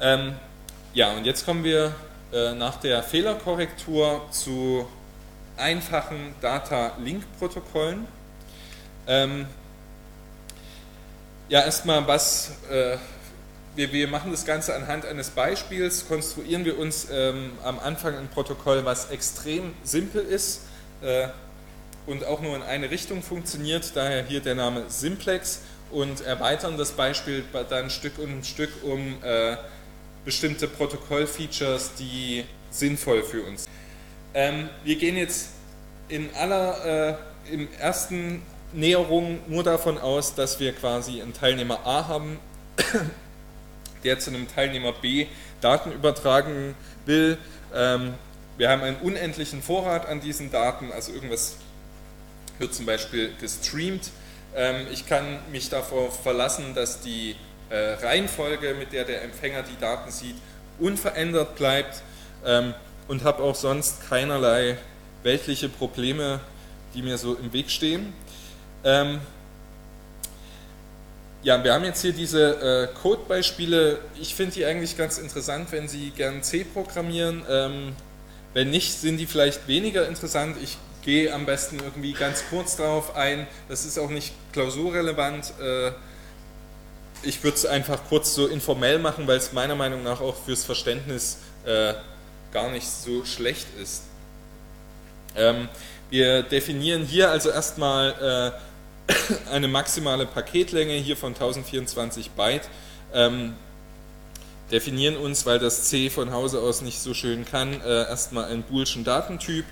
Ähm, 0.00 0.34
ja, 0.94 1.12
und 1.12 1.24
jetzt 1.24 1.44
kommen 1.44 1.64
wir 1.64 1.94
äh, 2.32 2.54
nach 2.54 2.76
der 2.76 3.02
Fehlerkorrektur 3.02 4.22
zu 4.30 4.88
einfachen 5.56 6.34
Data-Link-Protokollen. 6.40 8.06
Ähm, 9.06 9.46
ja, 11.48 11.62
erstmal 11.62 12.06
was, 12.06 12.52
äh, 12.70 12.96
wir, 13.76 13.92
wir, 13.92 14.08
machen 14.08 14.30
das 14.30 14.44
Ganze 14.44 14.74
anhand 14.74 15.04
eines 15.04 15.30
Beispiels, 15.30 16.06
konstruieren 16.06 16.64
wir 16.64 16.78
uns 16.78 17.08
ähm, 17.10 17.52
am 17.62 17.78
Anfang 17.78 18.16
ein 18.16 18.28
Protokoll, 18.28 18.84
was 18.84 19.10
extrem 19.10 19.74
simpel 19.82 20.22
ist 20.22 20.62
äh, 21.02 21.28
und 22.06 22.24
auch 22.24 22.40
nur 22.40 22.56
in 22.56 22.62
eine 22.62 22.90
Richtung 22.90 23.22
funktioniert, 23.22 23.92
daher 23.94 24.24
hier 24.24 24.40
der 24.40 24.54
Name 24.54 24.84
Simplex 24.88 25.60
und 25.90 26.20
erweitern 26.22 26.76
das 26.78 26.92
Beispiel 26.92 27.44
dann 27.68 27.90
Stück 27.90 28.18
um 28.18 28.42
Stück 28.42 28.70
um 28.82 29.22
äh, 29.22 29.56
bestimmte 30.24 30.68
Protokollfeatures, 30.68 31.92
die 31.98 32.44
sinnvoll 32.70 33.22
für 33.22 33.42
uns 33.42 33.64
sind. 33.64 33.72
Ähm, 34.34 34.68
wir 34.82 34.96
gehen 34.96 35.16
jetzt 35.16 35.50
in 36.08 36.34
aller, 36.34 37.18
äh, 37.46 37.52
im 37.52 37.68
ersten 37.78 38.42
Näherung 38.74 39.38
nur 39.46 39.62
davon 39.62 39.98
aus, 39.98 40.34
dass 40.34 40.60
wir 40.60 40.72
quasi 40.72 41.22
einen 41.22 41.32
Teilnehmer 41.32 41.86
A 41.86 42.08
haben, 42.08 42.38
der 44.04 44.18
zu 44.18 44.30
einem 44.30 44.48
Teilnehmer 44.48 44.92
B 44.92 45.26
Daten 45.60 45.92
übertragen 45.92 46.74
will. 47.06 47.38
Ähm, 47.74 48.14
wir 48.56 48.68
haben 48.68 48.82
einen 48.82 48.96
unendlichen 48.98 49.62
Vorrat 49.62 50.06
an 50.06 50.20
diesen 50.20 50.50
Daten, 50.50 50.92
also 50.92 51.12
irgendwas 51.12 51.56
wird 52.58 52.74
zum 52.74 52.86
Beispiel 52.86 53.32
gestreamt. 53.40 54.10
Ähm, 54.54 54.86
ich 54.92 55.06
kann 55.08 55.38
mich 55.50 55.70
darauf 55.70 56.22
verlassen, 56.22 56.74
dass 56.74 57.00
die 57.00 57.34
äh, 57.70 57.94
Reihenfolge, 57.94 58.74
mit 58.74 58.92
der 58.92 59.04
der 59.04 59.22
Empfänger 59.22 59.62
die 59.62 59.78
Daten 59.80 60.10
sieht, 60.10 60.36
unverändert 60.78 61.56
bleibt 61.56 62.02
ähm, 62.44 62.74
und 63.08 63.24
habe 63.24 63.42
auch 63.42 63.54
sonst 63.54 64.08
keinerlei 64.08 64.76
weltliche 65.22 65.68
Probleme, 65.68 66.40
die 66.94 67.02
mir 67.02 67.18
so 67.18 67.34
im 67.34 67.52
Weg 67.52 67.70
stehen. 67.70 68.12
Ähm, 68.84 69.20
ja, 71.42 71.62
wir 71.62 71.74
haben 71.74 71.84
jetzt 71.84 72.00
hier 72.02 72.12
diese 72.12 72.88
äh, 72.90 72.98
Codebeispiele. 73.02 73.98
Ich 74.20 74.34
finde 74.34 74.54
die 74.54 74.64
eigentlich 74.64 74.96
ganz 74.96 75.18
interessant, 75.18 75.72
wenn 75.72 75.88
Sie 75.88 76.10
gern 76.10 76.42
C 76.42 76.64
programmieren. 76.64 77.42
Ähm, 77.48 77.92
wenn 78.54 78.70
nicht, 78.70 78.98
sind 78.98 79.18
die 79.18 79.26
vielleicht 79.26 79.68
weniger 79.68 80.06
interessant. 80.08 80.56
Ich 80.62 80.78
gehe 81.02 81.32
am 81.32 81.44
besten 81.44 81.80
irgendwie 81.80 82.12
ganz 82.12 82.44
kurz 82.48 82.76
darauf 82.76 83.14
ein. 83.14 83.46
Das 83.68 83.84
ist 83.84 83.98
auch 83.98 84.10
nicht 84.10 84.32
klausurrelevant. 84.52 85.52
Äh, 85.60 85.92
ich 87.22 87.42
würde 87.42 87.56
es 87.56 87.66
einfach 87.66 88.00
kurz 88.08 88.34
so 88.34 88.46
informell 88.46 88.98
machen, 88.98 89.26
weil 89.26 89.38
es 89.38 89.52
meiner 89.52 89.74
Meinung 89.74 90.02
nach 90.02 90.20
auch 90.20 90.36
fürs 90.44 90.64
Verständnis 90.64 91.38
äh, 91.66 91.94
gar 92.52 92.70
nicht 92.70 92.88
so 92.88 93.24
schlecht 93.24 93.66
ist. 93.82 94.04
Ähm, 95.36 95.68
wir 96.10 96.42
definieren 96.42 97.04
hier 97.04 97.30
also 97.30 97.50
erstmal 97.50 98.52
äh, 98.54 98.73
eine 99.50 99.68
maximale 99.68 100.26
Paketlänge 100.26 100.94
hier 100.94 101.16
von 101.16 101.34
1024 101.34 102.30
Byte. 102.30 102.68
Ähm, 103.12 103.54
definieren 104.70 105.16
uns, 105.16 105.46
weil 105.46 105.58
das 105.58 105.84
C 105.84 106.10
von 106.10 106.32
Hause 106.32 106.60
aus 106.60 106.82
nicht 106.82 107.00
so 107.00 107.14
schön 107.14 107.44
kann, 107.44 107.80
äh, 107.80 108.08
erstmal 108.08 108.46
einen 108.46 108.62
boolschen 108.62 109.04
Datentyp 109.04 109.64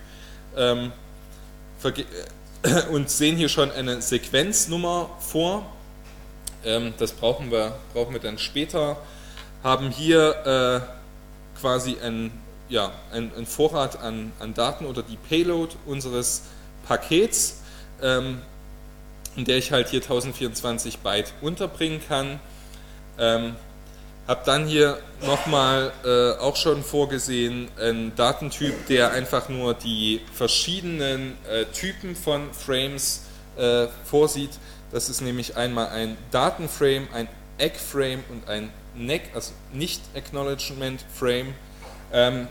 ähm, 0.57 0.93
äh, 1.83 2.83
und 2.91 3.11
sehen 3.11 3.37
hier 3.37 3.49
schon 3.49 3.71
eine 3.71 4.03
Sequenznummer 4.03 5.11
vor. 5.19 5.67
Ähm, 6.65 6.95
das 6.99 7.13
brauchen 7.13 7.51
wir, 7.51 7.77
brauchen 7.93 8.13
wir 8.13 8.21
dann 8.21 8.39
später. 8.39 8.99
Haben 9.65 9.91
hier 9.91 10.85
äh, 10.85 11.61
quasi 11.61 11.97
ein, 12.03 12.31
ja, 12.69 12.93
ein, 13.13 13.33
ein 13.37 13.47
Vorrat 13.47 14.01
an, 14.01 14.33
an, 14.41 14.55
Daten 14.55 14.87
oder 14.87 15.03
die 15.03 15.17
Payload 15.17 15.75
unseres 15.87 16.43
Pakets. 16.87 17.61
Ähm, 18.01 18.43
in 19.37 19.45
der 19.45 19.57
ich 19.57 19.73
halt 19.73 19.89
hier 19.89 20.03
1024 20.03 20.99
Byte 20.99 21.33
unterbringen 21.41 22.01
kann. 22.07 22.41
Ähm, 23.19 23.57
habe 24.29 24.43
dann 24.47 24.67
hier 24.67 24.99
nochmal 25.23 25.93
äh, 26.05 26.41
auch 26.41 26.57
schon 26.57 26.85
vorgesehen 26.85 27.69
einen 27.79 28.15
Datentyp, 28.15 28.87
der 28.87 29.11
einfach 29.11 29.49
nur 29.49 29.75
die 29.75 30.21
verschiedenen 30.33 31.37
äh, 31.51 31.65
Typen 31.67 32.15
von 32.15 32.53
Frames 32.53 33.23
äh, 33.57 33.89
vorsieht. 34.05 34.53
Das 34.93 35.09
ist 35.09 35.23
nämlich 35.23 35.57
einmal 35.57 35.89
ein 35.89 36.17
Datenframe, 36.31 37.09
ein 37.13 37.29
Eggframe 37.59 38.23
und 38.31 38.49
ein 38.49 38.71
NEC, 38.95 39.23
also 39.35 39.53
Nicht-Acknowledgement-Frame. 39.73 41.55
Ähm, 42.13 42.47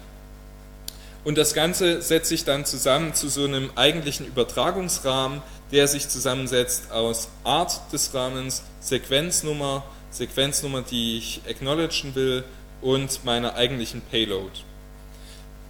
und 1.24 1.38
das 1.38 1.54
Ganze 1.54 2.02
setzt 2.02 2.30
sich 2.30 2.46
dann 2.46 2.66
zusammen 2.66 3.14
zu 3.14 3.30
so 3.30 3.46
einem 3.46 3.70
eigentlichen 3.76 4.26
Übertragungsrahmen, 4.26 5.42
der 5.72 5.88
sich 5.88 6.10
zusammensetzt 6.10 6.92
aus 6.92 7.30
Art 7.44 7.94
des 7.94 8.14
Rahmens, 8.14 8.64
Sequenznummer, 8.80 9.84
Sequenznummer, 10.12 10.82
die 10.82 11.18
ich 11.18 11.42
acknowledgen 11.48 12.14
will 12.16 12.44
und 12.82 13.24
meiner 13.24 13.56
eigentlichen 13.56 14.02
Payload. 14.02 14.52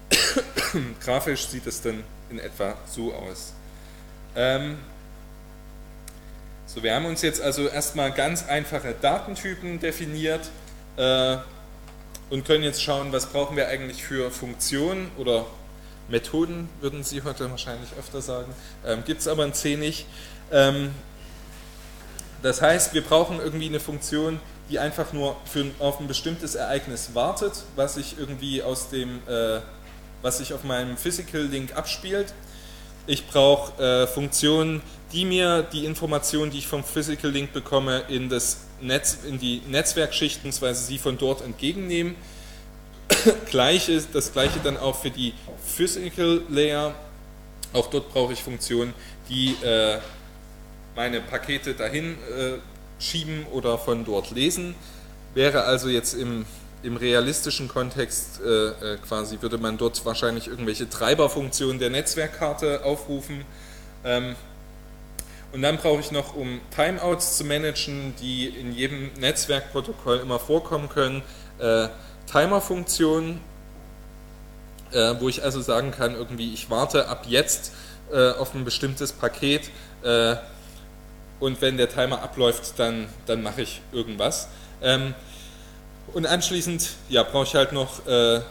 Grafisch 1.03 1.47
sieht 1.47 1.67
es 1.67 1.81
dann 1.81 2.03
in 2.29 2.39
etwa 2.39 2.75
so 2.87 3.13
aus. 3.13 3.53
Ähm, 4.35 4.77
so, 6.65 6.81
wir 6.81 6.95
haben 6.95 7.05
uns 7.05 7.21
jetzt 7.21 7.41
also 7.41 7.67
erstmal 7.67 8.11
ganz 8.11 8.47
einfache 8.47 8.95
Datentypen 8.99 9.79
definiert 9.79 10.49
äh, 10.95 11.37
und 12.29 12.45
können 12.45 12.63
jetzt 12.63 12.81
schauen, 12.81 13.11
was 13.11 13.25
brauchen 13.25 13.57
wir 13.57 13.67
eigentlich 13.67 14.03
für 14.03 14.31
Funktionen 14.31 15.11
oder 15.17 15.45
Methoden, 16.11 16.69
würden 16.81 17.03
Sie 17.03 17.23
heute 17.23 17.49
wahrscheinlich 17.49 17.89
öfter 17.97 18.21
sagen. 18.21 18.53
Ähm, 18.85 19.03
Gibt 19.05 19.21
es 19.21 19.27
aber 19.27 19.45
in 19.45 19.53
C 19.53 19.75
nicht. 19.77 20.05
Ähm, 20.51 20.91
das 22.41 22.61
heißt, 22.61 22.93
wir 22.93 23.01
brauchen 23.01 23.39
irgendwie 23.39 23.67
eine 23.67 23.79
Funktion, 23.79 24.39
die 24.69 24.79
einfach 24.79 25.13
nur 25.13 25.37
für, 25.45 25.65
auf 25.79 25.99
ein 25.99 26.07
bestimmtes 26.07 26.55
Ereignis 26.55 27.11
wartet, 27.13 27.53
was 27.75 27.95
sich 27.95 28.15
irgendwie 28.17 28.63
aus 28.63 28.89
dem, 28.89 29.19
äh, 29.27 29.59
was 30.21 30.37
sich 30.39 30.53
auf 30.53 30.63
meinem 30.63 30.97
Physical 30.97 31.41
Link 31.41 31.75
abspielt. 31.75 32.33
Ich 33.07 33.27
brauche 33.27 33.81
äh, 33.81 34.07
Funktionen, 34.07 34.81
die 35.11 35.25
mir 35.25 35.63
die 35.63 35.85
Informationen, 35.85 36.51
die 36.51 36.59
ich 36.59 36.67
vom 36.67 36.83
Physical 36.83 37.31
Link 37.31 37.51
bekomme, 37.51 38.03
in, 38.07 38.29
das 38.29 38.61
Netz, 38.79 39.19
in 39.27 39.39
die 39.39 39.61
Netzwerkschicht 39.67 40.43
bzw. 40.43 40.73
sie 40.73 40.97
von 40.97 41.17
dort 41.17 41.41
entgegennehmen. 41.41 42.15
Gleiche, 43.49 44.01
das 44.13 44.31
gleiche 44.31 44.59
dann 44.63 44.77
auch 44.77 44.99
für 44.99 45.11
die 45.11 45.33
Physical 45.81 46.43
Layer. 46.49 46.93
Auch 47.73 47.89
dort 47.89 48.13
brauche 48.13 48.33
ich 48.33 48.43
Funktionen, 48.43 48.93
die 49.29 49.55
äh, 49.63 49.97
meine 50.95 51.21
Pakete 51.21 51.73
dahin 51.73 52.11
äh, 52.11 52.59
schieben 52.99 53.47
oder 53.51 53.79
von 53.79 54.05
dort 54.05 54.29
lesen. 54.29 54.75
Wäre 55.33 55.63
also 55.63 55.89
jetzt 55.89 56.13
im, 56.13 56.45
im 56.83 56.97
realistischen 56.97 57.67
Kontext 57.67 58.41
äh, 58.45 58.67
äh 58.67 58.97
quasi, 58.97 59.41
würde 59.41 59.57
man 59.57 59.79
dort 59.79 60.05
wahrscheinlich 60.05 60.47
irgendwelche 60.47 60.87
Treiberfunktionen 60.87 61.79
der 61.79 61.89
Netzwerkkarte 61.89 62.85
aufrufen. 62.85 63.43
Ähm, 64.05 64.35
und 65.51 65.63
dann 65.63 65.77
brauche 65.77 65.99
ich 65.99 66.11
noch, 66.11 66.35
um 66.35 66.61
Timeouts 66.75 67.37
zu 67.37 67.43
managen, 67.43 68.13
die 68.21 68.49
in 68.49 68.71
jedem 68.71 69.09
Netzwerkprotokoll 69.19 70.19
immer 70.19 70.37
vorkommen 70.37 70.89
können, 70.89 71.23
äh, 71.57 71.87
Timer-Funktionen, 72.31 73.41
äh, 74.91 75.15
wo 75.19 75.29
ich 75.29 75.43
also 75.43 75.61
sagen 75.61 75.91
kann, 75.91 76.15
irgendwie, 76.15 76.53
ich 76.53 76.69
warte 76.69 77.07
ab 77.07 77.25
jetzt 77.27 77.71
äh, 78.11 78.31
auf 78.31 78.53
ein 78.53 78.65
bestimmtes 78.65 79.11
Paket 79.11 79.69
äh, 80.03 80.35
und 81.39 81.61
wenn 81.61 81.77
der 81.77 81.89
Timer 81.89 82.21
abläuft, 82.21 82.73
dann, 82.77 83.07
dann 83.25 83.41
mache 83.41 83.63
ich 83.63 83.81
irgendwas. 83.91 84.47
Ähm, 84.81 85.15
und 86.13 86.25
anschließend 86.25 86.89
ja, 87.09 87.23
brauche 87.23 87.45
ich 87.45 87.55
halt 87.55 87.71
noch 87.71 88.05
äh, 88.05 88.41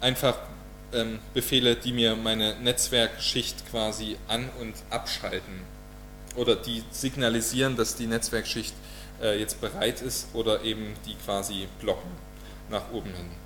einfach 0.00 0.36
ähm, 0.92 1.18
Befehle, 1.34 1.76
die 1.76 1.92
mir 1.92 2.16
meine 2.16 2.56
Netzwerkschicht 2.60 3.70
quasi 3.70 4.16
an- 4.28 4.50
und 4.60 4.74
abschalten 4.90 5.62
oder 6.36 6.56
die 6.56 6.82
signalisieren, 6.90 7.76
dass 7.76 7.96
die 7.96 8.06
Netzwerkschicht 8.06 8.74
äh, 9.22 9.38
jetzt 9.38 9.60
bereit 9.60 10.02
ist 10.02 10.28
oder 10.34 10.62
eben 10.62 10.94
die 11.06 11.14
quasi 11.24 11.68
blocken 11.80 12.10
nach 12.70 12.90
oben 12.92 13.14
hin. 13.14 13.45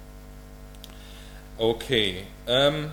Okay, 1.61 2.25
ähm, 2.46 2.90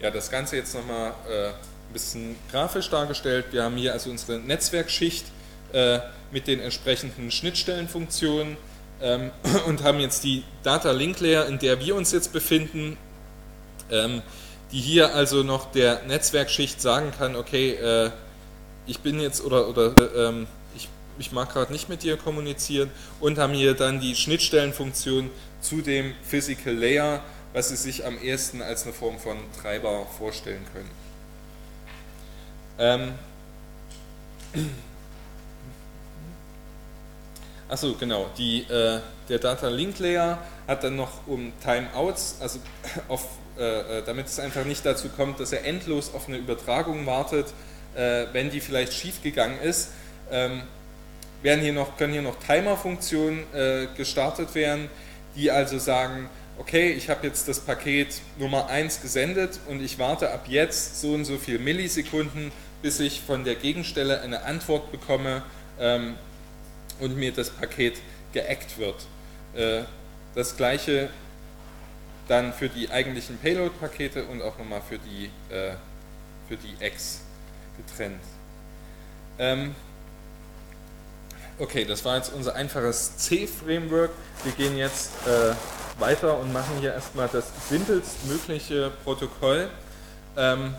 ja, 0.00 0.10
das 0.10 0.30
Ganze 0.30 0.56
jetzt 0.56 0.74
nochmal 0.74 1.14
äh, 1.26 1.46
ein 1.46 1.92
bisschen 1.94 2.36
grafisch 2.52 2.90
dargestellt. 2.90 3.46
Wir 3.52 3.62
haben 3.64 3.78
hier 3.78 3.94
also 3.94 4.10
unsere 4.10 4.38
Netzwerkschicht 4.38 5.24
äh, 5.72 6.00
mit 6.30 6.46
den 6.46 6.60
entsprechenden 6.60 7.30
Schnittstellenfunktionen 7.30 8.58
ähm, 9.00 9.30
und 9.66 9.82
haben 9.82 9.98
jetzt 9.98 10.24
die 10.24 10.44
Data 10.62 10.90
Link 10.90 11.20
Layer, 11.20 11.46
in 11.46 11.58
der 11.58 11.80
wir 11.80 11.96
uns 11.96 12.12
jetzt 12.12 12.34
befinden, 12.34 12.98
ähm, 13.90 14.20
die 14.70 14.80
hier 14.80 15.14
also 15.14 15.42
noch 15.42 15.72
der 15.72 16.02
Netzwerkschicht 16.02 16.82
sagen 16.82 17.12
kann, 17.16 17.34
okay, 17.34 17.70
äh, 17.70 18.10
ich 18.86 18.98
bin 19.00 19.20
jetzt 19.20 19.42
oder, 19.42 19.70
oder 19.70 20.28
ähm, 20.28 20.48
ich 21.18 21.32
mag 21.32 21.52
gerade 21.52 21.72
nicht 21.72 21.88
mit 21.88 22.02
dir 22.02 22.16
kommunizieren 22.16 22.90
und 23.20 23.38
haben 23.38 23.52
hier 23.52 23.74
dann 23.74 24.00
die 24.00 24.14
Schnittstellenfunktion 24.14 25.30
zu 25.60 25.82
dem 25.82 26.14
Physical 26.22 26.74
Layer, 26.74 27.22
was 27.52 27.68
Sie 27.68 27.76
sich 27.76 28.04
am 28.04 28.20
ehesten 28.20 28.62
als 28.62 28.84
eine 28.84 28.92
Form 28.92 29.18
von 29.18 29.38
Treiber 29.60 30.06
vorstellen 30.18 30.64
können. 30.72 30.90
Ähm 32.78 33.14
Achso, 37.68 37.94
genau, 37.94 38.30
die, 38.38 38.62
äh, 38.62 39.00
der 39.28 39.38
Data 39.38 39.68
Link 39.68 39.98
Layer 39.98 40.38
hat 40.66 40.84
dann 40.84 40.96
noch 40.96 41.26
um 41.26 41.52
Timeouts, 41.62 42.36
also 42.40 42.60
auf, 43.08 43.26
äh, 43.58 43.98
äh, 43.98 44.02
damit 44.04 44.26
es 44.26 44.40
einfach 44.40 44.64
nicht 44.64 44.86
dazu 44.86 45.08
kommt, 45.10 45.38
dass 45.38 45.52
er 45.52 45.64
endlos 45.66 46.14
auf 46.14 46.28
eine 46.28 46.38
Übertragung 46.38 47.04
wartet, 47.04 47.46
äh, 47.94 48.26
wenn 48.32 48.50
die 48.50 48.60
vielleicht 48.60 48.94
schief 48.94 49.22
gegangen 49.22 49.60
ist, 49.60 49.90
ähm, 50.30 50.62
werden 51.42 51.60
hier 51.60 51.74
noch, 51.74 51.98
können 51.98 52.14
hier 52.14 52.22
noch 52.22 52.38
Timer-Funktionen 52.38 53.44
äh, 53.54 53.86
gestartet 53.96 54.54
werden, 54.54 54.88
die 55.36 55.50
also 55.50 55.78
sagen, 55.78 56.30
okay, 56.58 56.92
ich 56.92 57.08
habe 57.08 57.26
jetzt 57.26 57.48
das 57.48 57.60
Paket 57.60 58.20
Nummer 58.38 58.68
1 58.68 59.00
gesendet 59.00 59.60
und 59.68 59.82
ich 59.82 59.98
warte 59.98 60.30
ab 60.30 60.46
jetzt 60.48 61.00
so 61.00 61.14
und 61.14 61.24
so 61.24 61.38
viele 61.38 61.58
Millisekunden, 61.58 62.52
bis 62.82 63.00
ich 63.00 63.20
von 63.20 63.44
der 63.44 63.54
Gegenstelle 63.54 64.20
eine 64.20 64.42
Antwort 64.42 64.92
bekomme 64.92 65.42
ähm, 65.78 66.16
und 67.00 67.16
mir 67.16 67.32
das 67.32 67.50
Paket 67.50 67.98
geackt 68.32 68.78
wird. 68.78 69.06
Äh, 69.54 69.84
das 70.34 70.56
gleiche 70.56 71.08
dann 72.28 72.52
für 72.52 72.68
die 72.68 72.90
eigentlichen 72.90 73.38
Payload-Pakete 73.38 74.24
und 74.24 74.42
auch 74.42 74.58
nochmal 74.58 74.82
für 74.86 74.98
die, 74.98 75.30
äh, 75.52 75.72
für 76.48 76.56
die 76.56 76.76
Eggs. 76.84 77.22
getrennt. 77.78 78.20
Ähm, 79.38 79.74
okay, 81.60 81.84
das 81.84 82.04
war 82.04 82.16
jetzt 82.16 82.32
unser 82.32 82.56
einfaches 82.56 83.16
C-Framework. 83.18 84.10
Wir 84.42 84.52
gehen 84.52 84.76
jetzt 84.76 85.12
äh, 85.26 85.54
weiter 85.98 86.38
und 86.38 86.52
machen 86.52 86.78
hier 86.80 86.92
erstmal 86.94 87.28
das 87.28 87.50
simpelstmögliche 87.68 88.90
Protokoll. 89.04 89.68
Ähm, 90.36 90.74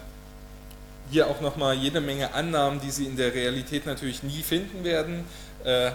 hier 1.11 1.27
auch 1.27 1.41
nochmal 1.41 1.75
jede 1.75 2.01
Menge 2.01 2.33
Annahmen, 2.33 2.79
die 2.79 2.91
Sie 2.91 3.05
in 3.05 3.17
der 3.17 3.33
Realität 3.33 3.85
natürlich 3.85 4.23
nie 4.23 4.43
finden 4.43 4.83
werden. 4.83 5.25
Äh, 5.63 5.91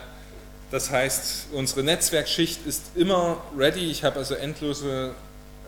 das 0.70 0.90
heißt, 0.90 1.48
unsere 1.52 1.82
Netzwerkschicht 1.82 2.66
ist 2.66 2.96
immer 2.96 3.36
ready. 3.56 3.90
Ich 3.90 4.02
habe 4.02 4.16
also 4.16 4.34
endlose 4.34 5.14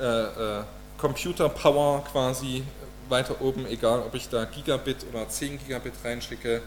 äh, 0.01 0.05
äh, 0.05 0.63
Computer 0.99 1.49
Power 1.49 2.05
quasi 2.11 2.65
weiter 3.09 3.41
oben, 3.41 3.67
egal 3.67 4.01
ob 4.01 4.15
ich 4.15 4.29
da 4.29 4.45
Gigabit 4.45 5.07
oder 5.13 5.29
10 5.29 5.61
Gigabit 5.61 5.93
reinschicke, 6.05 6.61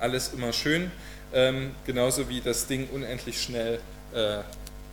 alles 0.00 0.32
immer 0.32 0.52
schön. 0.52 0.90
Ähm, 1.34 1.74
genauso 1.84 2.28
wie 2.28 2.40
das 2.40 2.66
Ding 2.66 2.88
unendlich 2.92 3.42
schnell 3.42 3.78
äh, 4.14 4.38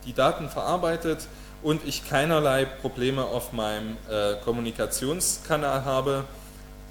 die 0.04 0.12
Daten 0.12 0.48
verarbeitet 0.48 1.26
und 1.62 1.86
ich 1.86 2.08
keinerlei 2.08 2.64
Probleme 2.64 3.24
auf 3.24 3.52
meinem 3.52 3.96
äh, 4.08 4.34
Kommunikationskanal 4.44 5.84
habe. 5.84 6.24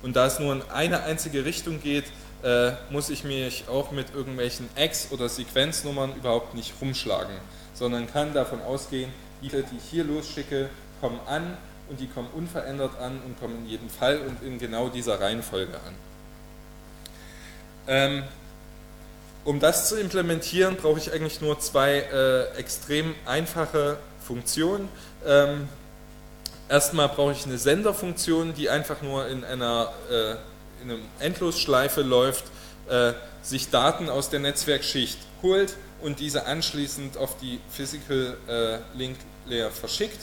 Und 0.03 0.15
da 0.15 0.27
es 0.27 0.39
nur 0.39 0.53
in 0.53 0.61
eine 0.71 1.03
einzige 1.03 1.43
Richtung 1.43 1.81
geht, 1.81 2.05
äh, 2.43 2.71
muss 2.89 3.09
ich 3.09 3.23
mich 3.23 3.65
auch 3.67 3.91
mit 3.91 4.13
irgendwelchen 4.13 4.69
Ex- 4.75 5.11
oder 5.11 5.27
Sequenznummern 5.27 6.15
überhaupt 6.15 6.55
nicht 6.55 6.73
rumschlagen, 6.79 7.35
sondern 7.73 8.07
kann 8.11 8.33
davon 8.33 8.61
ausgehen, 8.61 9.11
die, 9.41 9.49
die 9.49 9.77
ich 9.77 9.89
hier 9.89 10.03
losschicke, 10.03 10.69
kommen 11.01 11.19
an 11.25 11.57
und 11.89 11.99
die 11.99 12.07
kommen 12.07 12.29
unverändert 12.33 12.97
an 12.99 13.19
und 13.25 13.39
kommen 13.39 13.57
in 13.63 13.65
jedem 13.67 13.89
Fall 13.89 14.19
und 14.19 14.43
in 14.45 14.59
genau 14.59 14.89
dieser 14.89 15.19
Reihenfolge 15.19 15.73
an. 15.73 15.95
Ähm, 17.87 18.23
um 19.43 19.59
das 19.59 19.89
zu 19.89 19.99
implementieren, 19.99 20.75
brauche 20.75 20.99
ich 20.99 21.11
eigentlich 21.11 21.41
nur 21.41 21.59
zwei 21.59 21.99
äh, 21.99 22.57
extrem 22.57 23.15
einfache 23.25 23.97
Funktionen. 24.29 24.87
Ähm, 25.25 25.67
erstmal 26.69 27.09
brauche 27.09 27.31
ich 27.31 27.45
eine 27.45 27.57
Senderfunktion, 27.57 28.53
die 28.53 28.69
einfach 28.69 29.01
nur 29.01 29.27
in 29.27 29.43
einer, 29.43 29.91
äh, 30.11 30.31
in 30.83 30.91
einer 30.91 30.99
Endlosschleife 31.19 32.03
läuft, 32.03 32.43
äh, 32.89 33.13
sich 33.41 33.71
Daten 33.71 34.07
aus 34.07 34.29
der 34.29 34.39
Netzwerkschicht 34.39 35.17
holt 35.41 35.75
und 36.03 36.19
diese 36.19 36.45
anschließend 36.45 37.17
auf 37.17 37.37
die 37.39 37.59
Physical 37.71 38.37
äh, 38.47 38.77
Link 38.95 39.17
Layer 39.47 39.71
verschickt 39.71 40.19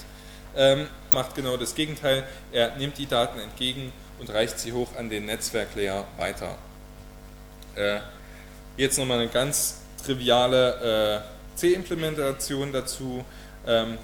ähm, 0.57 0.87
macht 1.11 1.35
genau 1.35 1.57
das 1.57 1.75
Gegenteil. 1.75 2.25
Er 2.53 2.77
nimmt 2.77 2.97
die 2.99 3.07
Daten 3.07 3.41
entgegen 3.41 3.93
und 4.19 4.31
reicht 4.31 4.59
sie 4.59 4.73
hoch 4.73 4.89
an 4.97 5.11
den 5.11 5.27
Netzwerklayer 5.27 6.05
weiter. 6.17 6.57
Äh, 7.75 7.99
jetzt 8.77 8.99
nochmal 8.99 9.19
eine 9.19 9.29
ganz 9.29 9.81
triviale 10.05 11.23
äh, 11.23 11.59
C-Implementation 11.59 12.73
dazu. 12.73 13.25
Ähm, 13.67 13.99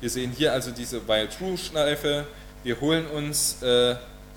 wir 0.00 0.10
sehen 0.10 0.32
hier 0.36 0.52
also 0.52 0.70
diese 0.70 1.06
While-True-Schleife. 1.08 2.26
Wir 2.62 2.80
holen 2.80 3.06
uns 3.06 3.62
äh, 3.62 3.96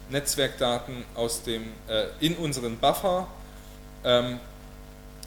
Netzwerkdaten 0.10 1.04
aus 1.16 1.44
dem, 1.44 1.64
äh, 1.88 2.06
in 2.20 2.36
unseren 2.36 2.78
Buffer, 2.78 3.28
ähm, 4.04 4.40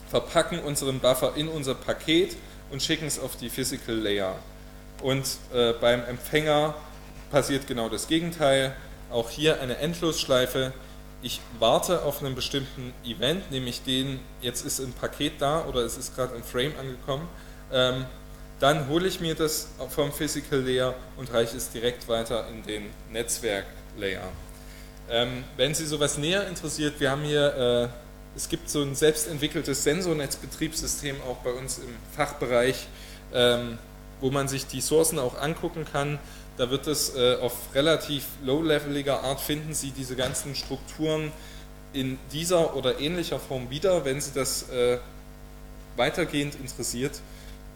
verpacken 0.09 0.59
unseren 0.59 0.99
Buffer 0.99 1.33
in 1.35 1.47
unser 1.47 1.75
Paket 1.75 2.35
und 2.71 2.81
schicken 2.81 3.05
es 3.05 3.19
auf 3.19 3.35
die 3.37 3.49
Physical 3.49 3.95
Layer. 3.95 4.35
Und 5.01 5.25
äh, 5.53 5.73
beim 5.73 6.03
Empfänger 6.05 6.75
passiert 7.31 7.67
genau 7.67 7.89
das 7.89 8.07
Gegenteil. 8.07 8.75
Auch 9.11 9.29
hier 9.29 9.61
eine 9.61 9.77
Endlosschleife. 9.77 10.73
Ich 11.21 11.39
warte 11.59 12.03
auf 12.03 12.21
einen 12.21 12.35
bestimmten 12.35 12.93
Event, 13.05 13.51
nämlich 13.51 13.83
den, 13.83 14.19
jetzt 14.41 14.65
ist 14.65 14.79
ein 14.79 14.93
Paket 14.93 15.33
da 15.39 15.65
oder 15.65 15.81
es 15.81 15.97
ist 15.97 16.15
gerade 16.15 16.35
ein 16.35 16.43
Frame 16.43 16.73
angekommen. 16.79 17.27
Ähm, 17.71 18.05
dann 18.63 18.87
hole 18.87 19.07
ich 19.07 19.19
mir 19.19 19.35
das 19.35 19.67
vom 19.89 20.13
Physical 20.13 20.61
Layer 20.61 20.95
und 21.17 21.33
reiche 21.33 21.57
es 21.57 21.69
direkt 21.69 22.07
weiter 22.07 22.47
in 22.47 22.63
den 22.63 22.85
Netzwerk 23.11 23.65
Layer. 23.97 24.29
Ähm, 25.09 25.43
wenn 25.57 25.75
Sie 25.75 25.85
sowas 25.85 26.17
näher 26.17 26.47
interessiert, 26.47 26.97
wir 26.99 27.11
haben 27.11 27.23
hier, 27.23 27.91
äh, 27.93 28.37
es 28.37 28.47
gibt 28.47 28.69
so 28.69 28.81
ein 28.81 28.95
selbstentwickeltes 28.95 29.83
Sensornetzbetriebssystem 29.83 31.17
auch 31.29 31.37
bei 31.43 31.51
uns 31.51 31.79
im 31.79 31.93
Fachbereich. 32.15 32.87
Ähm, 33.33 33.77
wo 34.23 34.31
man 34.31 34.47
sich 34.47 34.65
die 34.65 34.79
Sourcen 34.79 35.19
auch 35.19 35.39
angucken 35.39 35.85
kann. 35.91 36.17
Da 36.55 36.71
wird 36.71 36.87
es 36.87 37.13
äh, 37.15 37.35
auf 37.41 37.53
relativ 37.75 38.25
low-leveliger 38.43 39.21
Art 39.21 39.41
finden 39.41 39.73
Sie 39.73 39.91
diese 39.91 40.15
ganzen 40.15 40.55
Strukturen 40.55 41.33
in 41.91 42.17
dieser 42.31 42.75
oder 42.75 42.99
ähnlicher 42.99 43.37
Form 43.37 43.69
wieder. 43.69 44.05
Wenn 44.05 44.21
Sie 44.21 44.31
das 44.33 44.69
äh, 44.69 44.97
weitergehend 45.97 46.55
interessiert, 46.55 47.19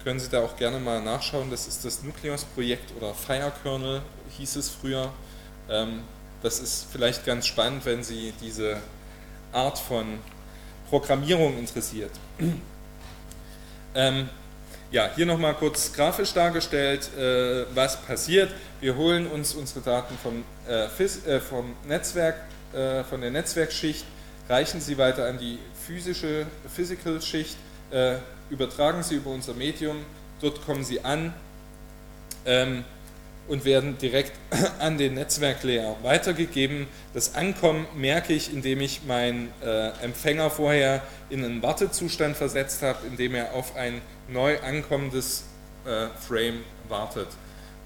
können 0.07 0.21
Sie 0.21 0.29
da 0.29 0.41
auch 0.41 0.55
gerne 0.55 0.79
mal 0.79 1.01
nachschauen. 1.01 1.51
Das 1.51 1.67
ist 1.67 1.83
das 1.83 2.01
Nucleus-Projekt 2.01 2.95
oder 2.95 3.13
Firekernel 3.13 4.01
hieß 4.37 4.55
es 4.55 4.69
früher. 4.69 5.11
Ähm, 5.69 5.99
das 6.41 6.61
ist 6.61 6.87
vielleicht 6.89 7.25
ganz 7.25 7.45
spannend, 7.45 7.85
wenn 7.85 8.05
Sie 8.05 8.33
diese 8.39 8.77
Art 9.51 9.77
von 9.77 10.19
Programmierung 10.89 11.59
interessiert. 11.59 12.11
ähm, 13.95 14.29
ja, 14.91 15.09
hier 15.13 15.25
nochmal 15.25 15.55
kurz 15.55 15.91
grafisch 15.91 16.31
dargestellt, 16.31 17.09
äh, 17.17 17.65
was 17.75 18.01
passiert. 18.01 18.49
Wir 18.79 18.95
holen 18.95 19.27
uns 19.27 19.55
unsere 19.55 19.81
Daten 19.81 20.17
vom, 20.23 20.45
äh, 20.69 20.85
äh, 20.85 21.41
vom 21.41 21.75
Netzwerk, 21.85 22.37
äh, 22.73 23.03
von 23.03 23.19
der 23.19 23.31
Netzwerkschicht, 23.31 24.05
reichen 24.47 24.79
sie 24.79 24.97
weiter 24.97 25.27
an 25.27 25.37
die 25.37 25.59
physische 25.85 26.45
Physical-Schicht, 26.73 27.57
äh, 27.91 28.19
übertragen 28.49 29.03
sie 29.03 29.15
über 29.15 29.31
unser 29.31 29.53
Medium, 29.53 29.97
dort 30.41 30.65
kommen 30.65 30.83
sie 30.83 31.03
an. 31.03 31.33
Ähm, 32.45 32.83
und 33.47 33.65
werden 33.65 33.97
direkt 33.97 34.33
an 34.79 34.97
den 34.97 35.15
Netzwerklayer 35.15 35.95
weitergegeben. 36.03 36.87
Das 37.13 37.35
Ankommen 37.35 37.87
merke 37.95 38.33
ich, 38.33 38.53
indem 38.53 38.81
ich 38.81 39.03
meinen 39.03 39.51
äh, 39.63 39.89
Empfänger 40.03 40.49
vorher 40.49 41.01
in 41.29 41.43
einen 41.43 41.61
Wartezustand 41.63 42.35
versetzt 42.35 42.81
habe, 42.81 43.07
indem 43.07 43.35
er 43.35 43.53
auf 43.53 43.75
ein 43.75 44.01
neu 44.27 44.59
ankommendes 44.61 45.45
äh, 45.85 46.07
Frame 46.19 46.63
wartet. 46.89 47.27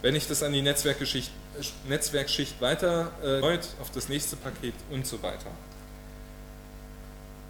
Wenn 0.02 0.16
ich 0.16 0.28
das 0.28 0.42
an 0.42 0.54
die 0.54 0.64
Netzwerkschicht, 0.64 1.32
Netzwerkschicht 1.88 2.60
weiter 2.60 3.12
äh, 3.24 3.58
auf 3.80 3.92
das 3.94 4.10
nächste 4.10 4.36
Paket 4.36 4.74
und 4.90 5.06
so 5.06 5.22
weiter. 5.22 5.52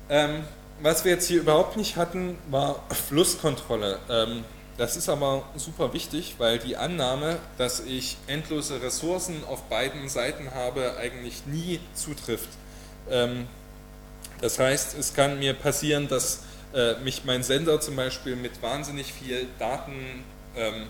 Ähm, 0.10 0.44
was 0.82 1.06
wir 1.06 1.12
jetzt 1.12 1.28
hier 1.28 1.42
überhaupt 1.42 1.78
nicht 1.78 1.96
hatten, 1.96 2.38
war 2.50 2.84
Flusskontrolle. 3.08 4.00
Ähm, 4.10 4.44
das 4.78 4.98
ist 4.98 5.10
aber 5.10 5.44
super 5.56 5.94
wichtig, 5.94 6.36
weil 6.38 6.58
die 6.58 6.76
Annahme, 6.76 7.38
dass 7.58 7.82
ich 7.82 8.18
endlose 8.28 8.82
Ressourcen 8.82 9.44
auf 9.48 9.64
beiden 9.64 10.10
Seiten 10.10 10.54
habe, 10.56 10.98
eigentlich 10.98 11.46
nie 11.46 11.80
zutrifft. 11.94 12.50
Ähm, 13.10 13.48
das 14.42 14.58
heißt, 14.58 14.98
es 14.98 15.14
kann 15.14 15.38
mir 15.38 15.54
passieren, 15.54 16.08
dass 16.08 16.40
äh, 16.74 16.96
mich 17.04 17.26
mein 17.26 17.44
Sender 17.44 17.80
zum 17.80 17.96
Beispiel 17.96 18.36
mit 18.36 18.62
wahnsinnig 18.62 19.14
viel 19.14 19.46
Daten 19.60 20.24
ähm, 20.56 20.88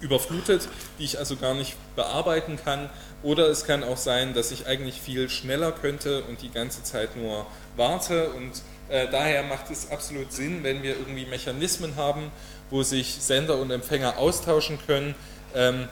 überflutet, 0.00 0.68
die 0.98 1.04
ich 1.04 1.18
also 1.18 1.36
gar 1.36 1.54
nicht 1.54 1.76
bearbeiten 1.96 2.58
kann. 2.62 2.88
Oder 3.22 3.48
es 3.48 3.64
kann 3.64 3.82
auch 3.82 3.96
sein, 3.96 4.34
dass 4.34 4.52
ich 4.52 4.66
eigentlich 4.66 5.00
viel 5.00 5.28
schneller 5.28 5.72
könnte 5.72 6.22
und 6.24 6.42
die 6.42 6.50
ganze 6.50 6.82
Zeit 6.82 7.16
nur 7.16 7.46
warte. 7.76 8.30
Und 8.30 8.62
äh, 8.88 9.08
daher 9.10 9.42
macht 9.42 9.70
es 9.70 9.90
absolut 9.90 10.32
Sinn, 10.32 10.62
wenn 10.62 10.82
wir 10.82 10.96
irgendwie 10.96 11.26
Mechanismen 11.26 11.96
haben, 11.96 12.30
wo 12.70 12.82
sich 12.82 13.16
Sender 13.20 13.58
und 13.58 13.70
Empfänger 13.70 14.18
austauschen 14.18 14.78
können 14.86 15.14
ähm, 15.54 15.88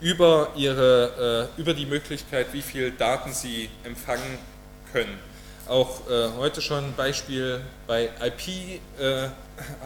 über, 0.00 0.50
ihre, 0.56 1.48
äh, 1.56 1.60
über 1.60 1.74
die 1.74 1.86
Möglichkeit, 1.86 2.52
wie 2.52 2.62
viel 2.62 2.90
Daten 2.90 3.32
sie 3.32 3.70
empfangen 3.84 4.38
können. 4.92 5.18
Auch 5.68 6.08
äh, 6.10 6.28
heute 6.36 6.60
schon 6.60 6.84
ein 6.84 6.94
Beispiel 6.96 7.60
bei 7.86 8.10
IP 8.20 8.80
äh, 9.00 9.28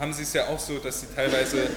haben 0.00 0.12
sie 0.12 0.22
es 0.22 0.32
ja 0.32 0.46
auch 0.48 0.58
so, 0.58 0.78
dass 0.78 1.02
sie 1.02 1.06
teilweise 1.14 1.68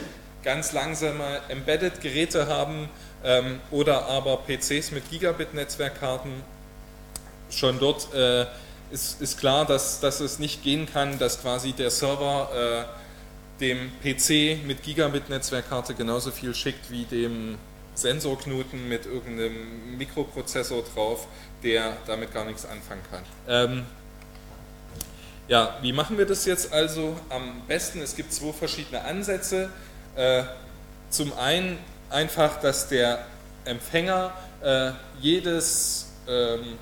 ganz 0.42 0.72
langsame 0.72 1.42
Embedded-Geräte 1.50 2.48
haben 2.48 2.90
ähm, 3.26 3.60
oder 3.72 4.06
aber 4.06 4.38
PCs 4.38 4.92
mit 4.92 5.10
Gigabit-Netzwerkkarten. 5.10 6.32
Schon 7.50 7.80
dort 7.80 8.14
äh, 8.14 8.46
ist, 8.92 9.22
ist, 9.22 9.40
klar, 9.40 9.66
dass, 9.66 10.00
dass 10.00 10.20
es 10.20 10.40
nicht 10.40 10.64
gehen 10.64 10.88
kann, 10.92 11.20
dass 11.20 11.42
quasi 11.42 11.74
der 11.74 11.92
Server 11.92 12.88
äh, 12.88 13.60
dem 13.60 13.92
PC 14.02 14.66
mit 14.66 14.84
Gigabit-Netzwerkkarte 14.84 15.94
genauso 15.94 16.32
viel 16.32 16.56
schickt 16.56 16.90
wie 16.90 17.04
dem 17.06 17.58
Sensorknoten 17.94 18.88
mit 18.88 19.06
irgendeinem 19.06 19.98
Mikroprozessor 19.98 20.84
drauf, 20.94 21.28
der 21.64 21.98
damit 22.08 22.34
gar 22.34 22.46
nichts 22.46 22.66
anfangen 22.66 23.02
kann. 23.12 23.24
Ähm, 23.48 23.86
ja, 25.48 25.78
wie 25.82 25.92
machen 25.92 26.18
wir 26.18 26.26
das 26.26 26.46
jetzt 26.46 26.72
also 26.72 27.18
am 27.30 27.62
besten? 27.68 28.02
Es 28.02 28.16
gibt 28.16 28.32
zwei 28.32 28.54
verschiedene 28.54 29.04
Ansätze. 29.04 29.70
Äh, 30.16 30.44
zum 31.10 31.34
einen 31.38 31.78
einfach, 32.10 32.60
dass 32.60 32.88
der 32.88 33.26
Empfänger 33.66 34.34
äh, 34.62 34.92
jedes, 35.20 36.12
ähm, 36.28 36.78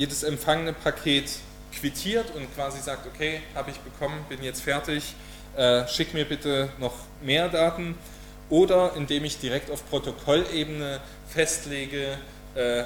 jedes 0.00 0.22
empfangene 0.22 0.72
Paket 0.72 1.30
quittiert 1.78 2.34
und 2.34 2.52
quasi 2.54 2.80
sagt, 2.80 3.06
okay, 3.06 3.42
habe 3.54 3.70
ich 3.70 3.76
bekommen, 3.80 4.24
bin 4.30 4.42
jetzt 4.42 4.62
fertig, 4.62 5.14
äh, 5.58 5.86
schick 5.88 6.14
mir 6.14 6.24
bitte 6.24 6.70
noch 6.78 6.94
mehr 7.22 7.50
Daten. 7.50 7.98
Oder 8.48 8.96
indem 8.96 9.26
ich 9.26 9.38
direkt 9.38 9.70
auf 9.70 9.86
Protokollebene 9.90 11.02
festlege, 11.28 12.16
äh, 12.54 12.84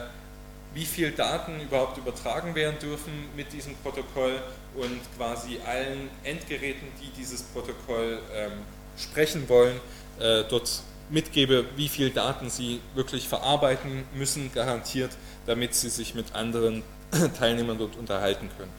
wie 0.75 0.85
viel 0.85 1.13
Daten 1.13 1.61
überhaupt 1.61 1.97
übertragen 1.99 2.57
werden 2.57 2.81
dürfen 2.81 3.13
mit 3.37 3.53
diesem 3.53 3.77
Protokoll 3.77 4.43
und 4.75 5.01
quasi 5.17 5.61
allen 5.65 6.11
Endgeräten, 6.25 6.89
die 7.01 7.11
dieses 7.17 7.43
Protokoll 7.43 8.19
ähm, 8.35 8.51
sprechen 8.99 9.49
wollen, 9.49 9.77
äh, 10.19 10.43
dort 10.51 10.83
mitgebe, 11.11 11.65
wie 11.77 11.89
viel 11.89 12.11
Daten 12.11 12.51
sie 12.51 12.81
wirklich 12.97 13.29
verarbeiten 13.29 14.03
müssen, 14.15 14.53
garantiert, 14.53 15.13
damit 15.47 15.77
sie 15.77 15.91
sich 15.91 16.17
mit 16.17 16.35
anderen 16.35 16.83
Teilnehmern 17.39 17.79
dort 17.79 17.97
unterhalten 17.97 18.49
können. 18.57 18.73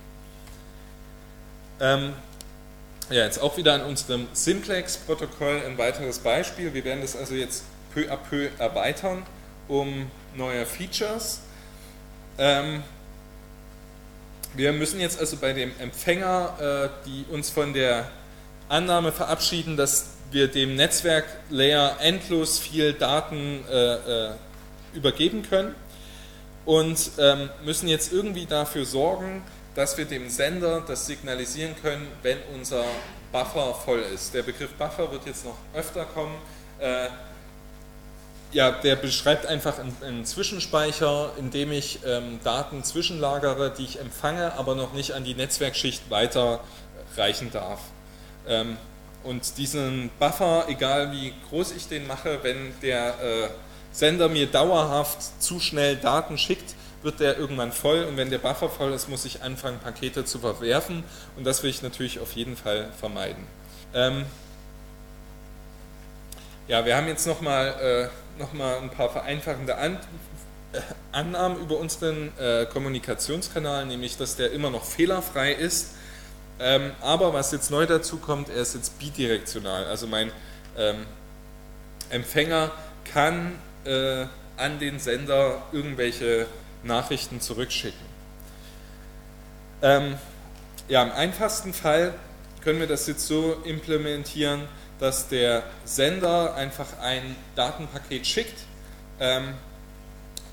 Ähm, 1.79 2.13
ja, 3.09 3.23
jetzt 3.23 3.39
auch 3.39 3.57
wieder 3.57 3.73
an 3.73 3.81
unserem 3.81 4.27
Simplex-Protokoll 4.33 5.61
ein 5.65 5.77
weiteres 5.77 6.19
Beispiel. 6.19 6.73
Wir 6.73 6.83
werden 6.83 7.01
das 7.01 7.15
also 7.15 7.35
jetzt 7.35 7.63
peu 7.93 8.09
à 8.11 8.17
peu 8.17 8.49
erweitern 8.57 9.23
um 9.67 10.09
neue 10.35 10.65
Features. 10.65 11.39
Ähm, 12.37 12.83
wir 14.55 14.73
müssen 14.73 14.99
jetzt 14.99 15.19
also 15.19 15.37
bei 15.37 15.53
dem 15.53 15.71
Empfänger, 15.79 16.91
äh, 17.05 17.07
die 17.07 17.25
uns 17.31 17.49
von 17.49 17.73
der 17.73 18.09
Annahme 18.69 19.11
verabschieden, 19.11 19.77
dass 19.77 20.07
wir 20.31 20.47
dem 20.47 20.75
Netzwerklayer 20.75 21.97
endlos 21.99 22.59
viel 22.59 22.93
Daten 22.93 23.63
äh, 23.69 24.29
äh, 24.29 24.31
übergeben 24.93 25.43
können 25.47 25.75
und 26.65 27.11
ähm, 27.19 27.49
müssen 27.63 27.87
jetzt 27.87 28.11
irgendwie 28.11 28.45
dafür 28.45 28.85
sorgen, 28.85 29.43
dass 29.75 29.97
wir 29.97 30.05
dem 30.05 30.29
Sender 30.29 30.81
das 30.81 31.05
signalisieren 31.05 31.75
können, 31.81 32.07
wenn 32.23 32.37
unser 32.53 32.83
Buffer 33.31 33.73
voll 33.73 33.99
ist. 33.99 34.33
Der 34.33 34.43
Begriff 34.43 34.73
Buffer 34.73 35.11
wird 35.11 35.25
jetzt 35.25 35.45
noch 35.45 35.57
öfter 35.73 36.05
kommen. 36.05 36.35
Äh, 36.79 37.09
ja, 38.51 38.71
der 38.71 38.95
beschreibt 38.95 39.45
einfach 39.45 39.79
einen, 39.79 39.95
einen 40.01 40.25
Zwischenspeicher, 40.25 41.33
in 41.37 41.51
dem 41.51 41.71
ich 41.73 41.99
ähm, 42.05 42.39
Daten 42.43 42.83
zwischenlagere, 42.83 43.73
die 43.77 43.83
ich 43.83 43.99
empfange, 43.99 44.53
aber 44.53 44.75
noch 44.75 44.93
nicht 44.93 45.11
an 45.11 45.25
die 45.25 45.33
Netzwerkschicht 45.33 46.09
weiterreichen 46.09 47.51
darf. 47.51 47.81
Ähm, 48.47 48.77
und 49.25 49.57
diesen 49.57 50.09
Buffer, 50.19 50.65
egal 50.69 51.11
wie 51.11 51.33
groß 51.49 51.73
ich 51.73 51.87
den 51.89 52.07
mache, 52.07 52.39
wenn 52.43 52.79
der 52.81 53.07
äh, 53.21 53.49
Sender 53.95 54.27
mir 54.27 54.47
dauerhaft 54.47 55.41
zu 55.41 55.61
schnell 55.61 55.95
Daten 55.95 56.37
schickt, 56.37 56.75
wird 57.01 57.21
der 57.21 57.37
irgendwann 57.37 57.71
voll 57.71 58.03
und 58.03 58.17
wenn 58.17 58.29
der 58.29 58.39
Buffer 58.39 58.67
voll 58.67 58.91
ist, 58.91 59.07
muss 59.07 59.23
ich 59.23 59.41
anfangen, 59.41 59.79
Pakete 59.79 60.25
zu 60.25 60.39
verwerfen 60.39 61.05
und 61.37 61.45
das 61.45 61.63
will 61.63 61.69
ich 61.69 61.81
natürlich 61.81 62.19
auf 62.19 62.33
jeden 62.33 62.57
Fall 62.57 62.89
vermeiden. 62.99 63.47
Ähm 63.93 64.25
ja, 66.67 66.85
wir 66.85 66.97
haben 66.97 67.07
jetzt 67.07 67.25
nochmal 67.25 68.09
äh, 68.37 68.41
noch 68.41 68.51
ein 68.51 68.89
paar 68.89 69.09
vereinfachende 69.09 69.77
An 69.77 69.97
äh, 70.73 70.81
Annahmen 71.13 71.61
über 71.61 71.77
unseren 71.77 72.37
äh, 72.37 72.65
Kommunikationskanal, 72.65 73.85
nämlich 73.85 74.17
dass 74.17 74.35
der 74.35 74.51
immer 74.51 74.71
noch 74.71 74.83
fehlerfrei 74.83 75.53
ist. 75.53 75.91
Ähm, 76.59 76.91
aber 76.99 77.33
was 77.33 77.53
jetzt 77.53 77.71
neu 77.71 77.85
dazu 77.85 78.17
kommt, 78.17 78.49
er 78.49 78.57
ist 78.57 78.75
jetzt 78.75 78.99
bidirektional. 78.99 79.85
Also 79.85 80.05
mein 80.05 80.33
ähm, 80.77 81.05
Empfänger 82.09 82.71
kann 83.05 83.53
äh, 83.85 84.25
an 84.57 84.79
den 84.79 84.99
Sender 84.99 85.61
irgendwelche 85.71 86.47
Nachrichten 86.83 87.41
zurückschicken. 87.41 88.05
Ähm, 89.81 90.15
ja, 90.87 91.03
im 91.03 91.11
einfachsten 91.11 91.73
Fall 91.73 92.13
können 92.63 92.79
wir 92.79 92.87
das 92.87 93.07
jetzt 93.07 93.27
so 93.27 93.61
implementieren, 93.65 94.61
dass 94.99 95.27
der 95.27 95.63
Sender 95.83 96.55
einfach 96.55 96.99
ein 97.01 97.35
Datenpaket 97.55 98.25
schickt 98.25 98.59
ähm, 99.19 99.53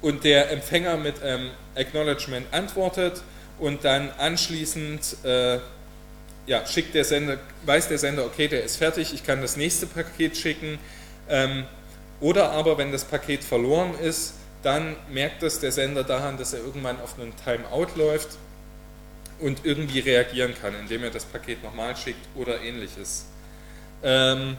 und 0.00 0.24
der 0.24 0.50
Empfänger 0.50 0.96
mit 0.96 1.22
einem 1.22 1.50
Acknowledgement 1.76 2.46
antwortet 2.52 3.22
und 3.58 3.84
dann 3.84 4.10
anschließend 4.18 5.24
äh, 5.24 5.58
ja, 6.46 6.66
schickt 6.66 6.94
der 6.94 7.04
Sender, 7.04 7.38
weiß 7.64 7.88
der 7.88 7.98
Sender, 7.98 8.24
okay, 8.24 8.48
der 8.48 8.64
ist 8.64 8.76
fertig, 8.76 9.14
ich 9.14 9.24
kann 9.24 9.40
das 9.40 9.56
nächste 9.56 9.86
Paket 9.86 10.36
schicken. 10.36 10.78
Ähm, 11.28 11.64
oder 12.22 12.52
aber, 12.52 12.78
wenn 12.78 12.92
das 12.92 13.04
Paket 13.04 13.44
verloren 13.44 13.94
ist, 13.98 14.34
dann 14.62 14.96
merkt 15.10 15.42
das 15.42 15.58
der 15.58 15.72
Sender 15.72 16.04
daran, 16.04 16.38
dass 16.38 16.52
er 16.52 16.60
irgendwann 16.60 17.00
auf 17.00 17.18
einen 17.18 17.34
Timeout 17.44 17.88
läuft 17.96 18.38
und 19.40 19.64
irgendwie 19.64 19.98
reagieren 19.98 20.54
kann, 20.54 20.72
indem 20.78 21.02
er 21.02 21.10
das 21.10 21.24
Paket 21.24 21.62
nochmal 21.64 21.96
schickt 21.96 22.24
oder 22.36 22.60
ähnliches. 22.60 23.26
Ähm, 24.04 24.56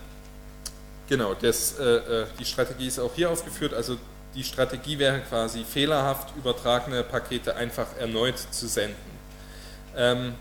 genau, 1.08 1.34
das, 1.36 1.80
äh, 1.80 1.84
äh, 1.84 2.26
die 2.38 2.44
Strategie 2.44 2.88
ist 2.88 3.00
auch 3.00 3.16
hier 3.16 3.30
aufgeführt. 3.30 3.74
Also 3.74 3.98
die 4.36 4.44
Strategie 4.44 5.00
wäre 5.00 5.22
quasi 5.22 5.64
fehlerhaft 5.64 6.36
übertragene 6.36 7.02
Pakete 7.04 7.56
einfach 7.56 7.88
erneut 7.98 8.40
zu 8.52 8.68
senden. 8.68 8.98
Ähm, 9.96 10.36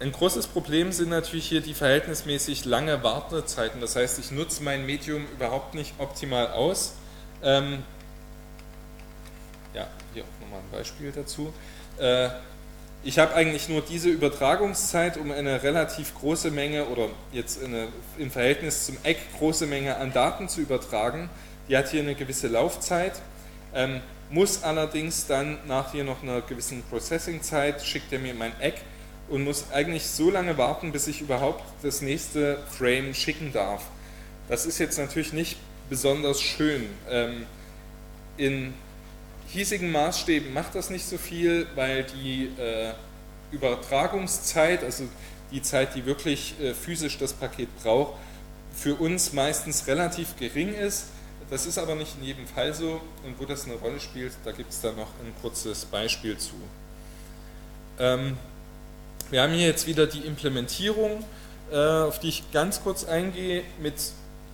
ein 0.00 0.12
großes 0.12 0.46
Problem 0.46 0.92
sind 0.92 1.10
natürlich 1.10 1.46
hier 1.46 1.60
die 1.60 1.74
verhältnismäßig 1.74 2.64
lange 2.64 3.02
Wartezeiten. 3.02 3.82
Das 3.82 3.96
heißt, 3.96 4.18
ich 4.18 4.30
nutze 4.30 4.62
mein 4.62 4.86
Medium 4.86 5.26
überhaupt 5.34 5.74
nicht 5.74 5.92
optimal 5.98 6.48
aus. 6.48 6.94
Ähm, 7.42 7.82
ja, 9.74 9.86
hier 10.14 10.24
auch 10.24 10.40
nochmal 10.40 10.60
ein 10.60 10.70
Beispiel 10.72 11.12
dazu. 11.12 11.52
Äh, 11.98 12.30
ich 13.02 13.18
habe 13.18 13.34
eigentlich 13.34 13.68
nur 13.68 13.82
diese 13.82 14.08
Übertragungszeit, 14.08 15.18
um 15.18 15.32
eine 15.32 15.62
relativ 15.62 16.14
große 16.14 16.50
Menge 16.50 16.86
oder 16.86 17.08
jetzt 17.32 17.62
eine, 17.62 17.88
im 18.16 18.30
Verhältnis 18.30 18.86
zum 18.86 18.96
Eck 19.02 19.18
große 19.38 19.66
Menge 19.66 19.96
an 19.96 20.14
Daten 20.14 20.48
zu 20.48 20.62
übertragen. 20.62 21.28
Die 21.68 21.76
hat 21.76 21.88
hier 21.90 22.00
eine 22.00 22.14
gewisse 22.14 22.48
Laufzeit, 22.48 23.20
ähm, 23.74 24.00
muss 24.30 24.62
allerdings 24.62 25.26
dann 25.26 25.58
nach 25.66 25.92
hier 25.92 26.04
noch 26.04 26.22
einer 26.22 26.40
gewissen 26.40 26.82
Processing-Zeit, 26.84 27.82
schickt 27.82 28.12
er 28.12 28.18
mir 28.18 28.34
mein 28.34 28.58
Eck 28.60 28.76
und 29.30 29.44
muss 29.44 29.70
eigentlich 29.72 30.06
so 30.06 30.30
lange 30.30 30.58
warten, 30.58 30.92
bis 30.92 31.06
ich 31.06 31.20
überhaupt 31.20 31.62
das 31.82 32.02
nächste 32.02 32.58
Frame 32.70 33.14
schicken 33.14 33.52
darf. 33.52 33.82
Das 34.48 34.66
ist 34.66 34.78
jetzt 34.78 34.98
natürlich 34.98 35.32
nicht 35.32 35.56
besonders 35.88 36.40
schön. 36.42 36.86
Ähm, 37.08 37.46
in 38.36 38.74
hiesigen 39.48 39.92
Maßstäben 39.92 40.52
macht 40.52 40.74
das 40.74 40.90
nicht 40.90 41.04
so 41.04 41.16
viel, 41.16 41.66
weil 41.76 42.04
die 42.04 42.50
äh, 42.58 42.92
Übertragungszeit, 43.52 44.82
also 44.82 45.04
die 45.52 45.62
Zeit, 45.62 45.94
die 45.94 46.06
wirklich 46.06 46.54
äh, 46.60 46.74
physisch 46.74 47.18
das 47.18 47.32
Paket 47.32 47.68
braucht, 47.82 48.14
für 48.74 48.94
uns 48.94 49.32
meistens 49.32 49.86
relativ 49.86 50.36
gering 50.36 50.74
ist. 50.74 51.06
Das 51.50 51.66
ist 51.66 51.78
aber 51.78 51.96
nicht 51.96 52.16
in 52.20 52.24
jedem 52.24 52.46
Fall 52.46 52.72
so 52.74 53.00
und 53.24 53.38
wo 53.38 53.44
das 53.44 53.64
eine 53.64 53.74
Rolle 53.74 53.98
spielt, 53.98 54.32
da 54.44 54.52
gibt 54.52 54.70
es 54.70 54.80
da 54.80 54.92
noch 54.92 55.08
ein 55.20 55.32
kurzes 55.40 55.84
Beispiel 55.84 56.38
zu. 56.38 56.54
Ähm, 57.98 58.36
wir 59.30 59.42
haben 59.42 59.52
hier 59.52 59.66
jetzt 59.66 59.86
wieder 59.86 60.06
die 60.06 60.20
Implementierung, 60.20 61.24
äh, 61.70 61.76
auf 61.76 62.18
die 62.18 62.28
ich 62.28 62.50
ganz 62.52 62.82
kurz 62.82 63.04
eingehe, 63.04 63.62
mit 63.80 63.94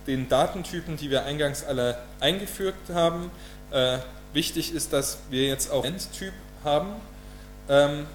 den 0.05 0.29
Datentypen, 0.29 0.97
die 0.97 1.09
wir 1.09 1.25
eingangs 1.25 1.63
alle 1.63 1.97
eingeführt 2.19 2.75
haben. 2.93 3.31
Äh, 3.71 3.97
wichtig 4.33 4.73
ist, 4.73 4.93
dass 4.93 5.17
wir 5.29 5.47
jetzt 5.47 5.71
auch 5.71 5.83
Endtyp 5.83 6.33
haben. 6.63 6.89
Ähm, 7.69 8.05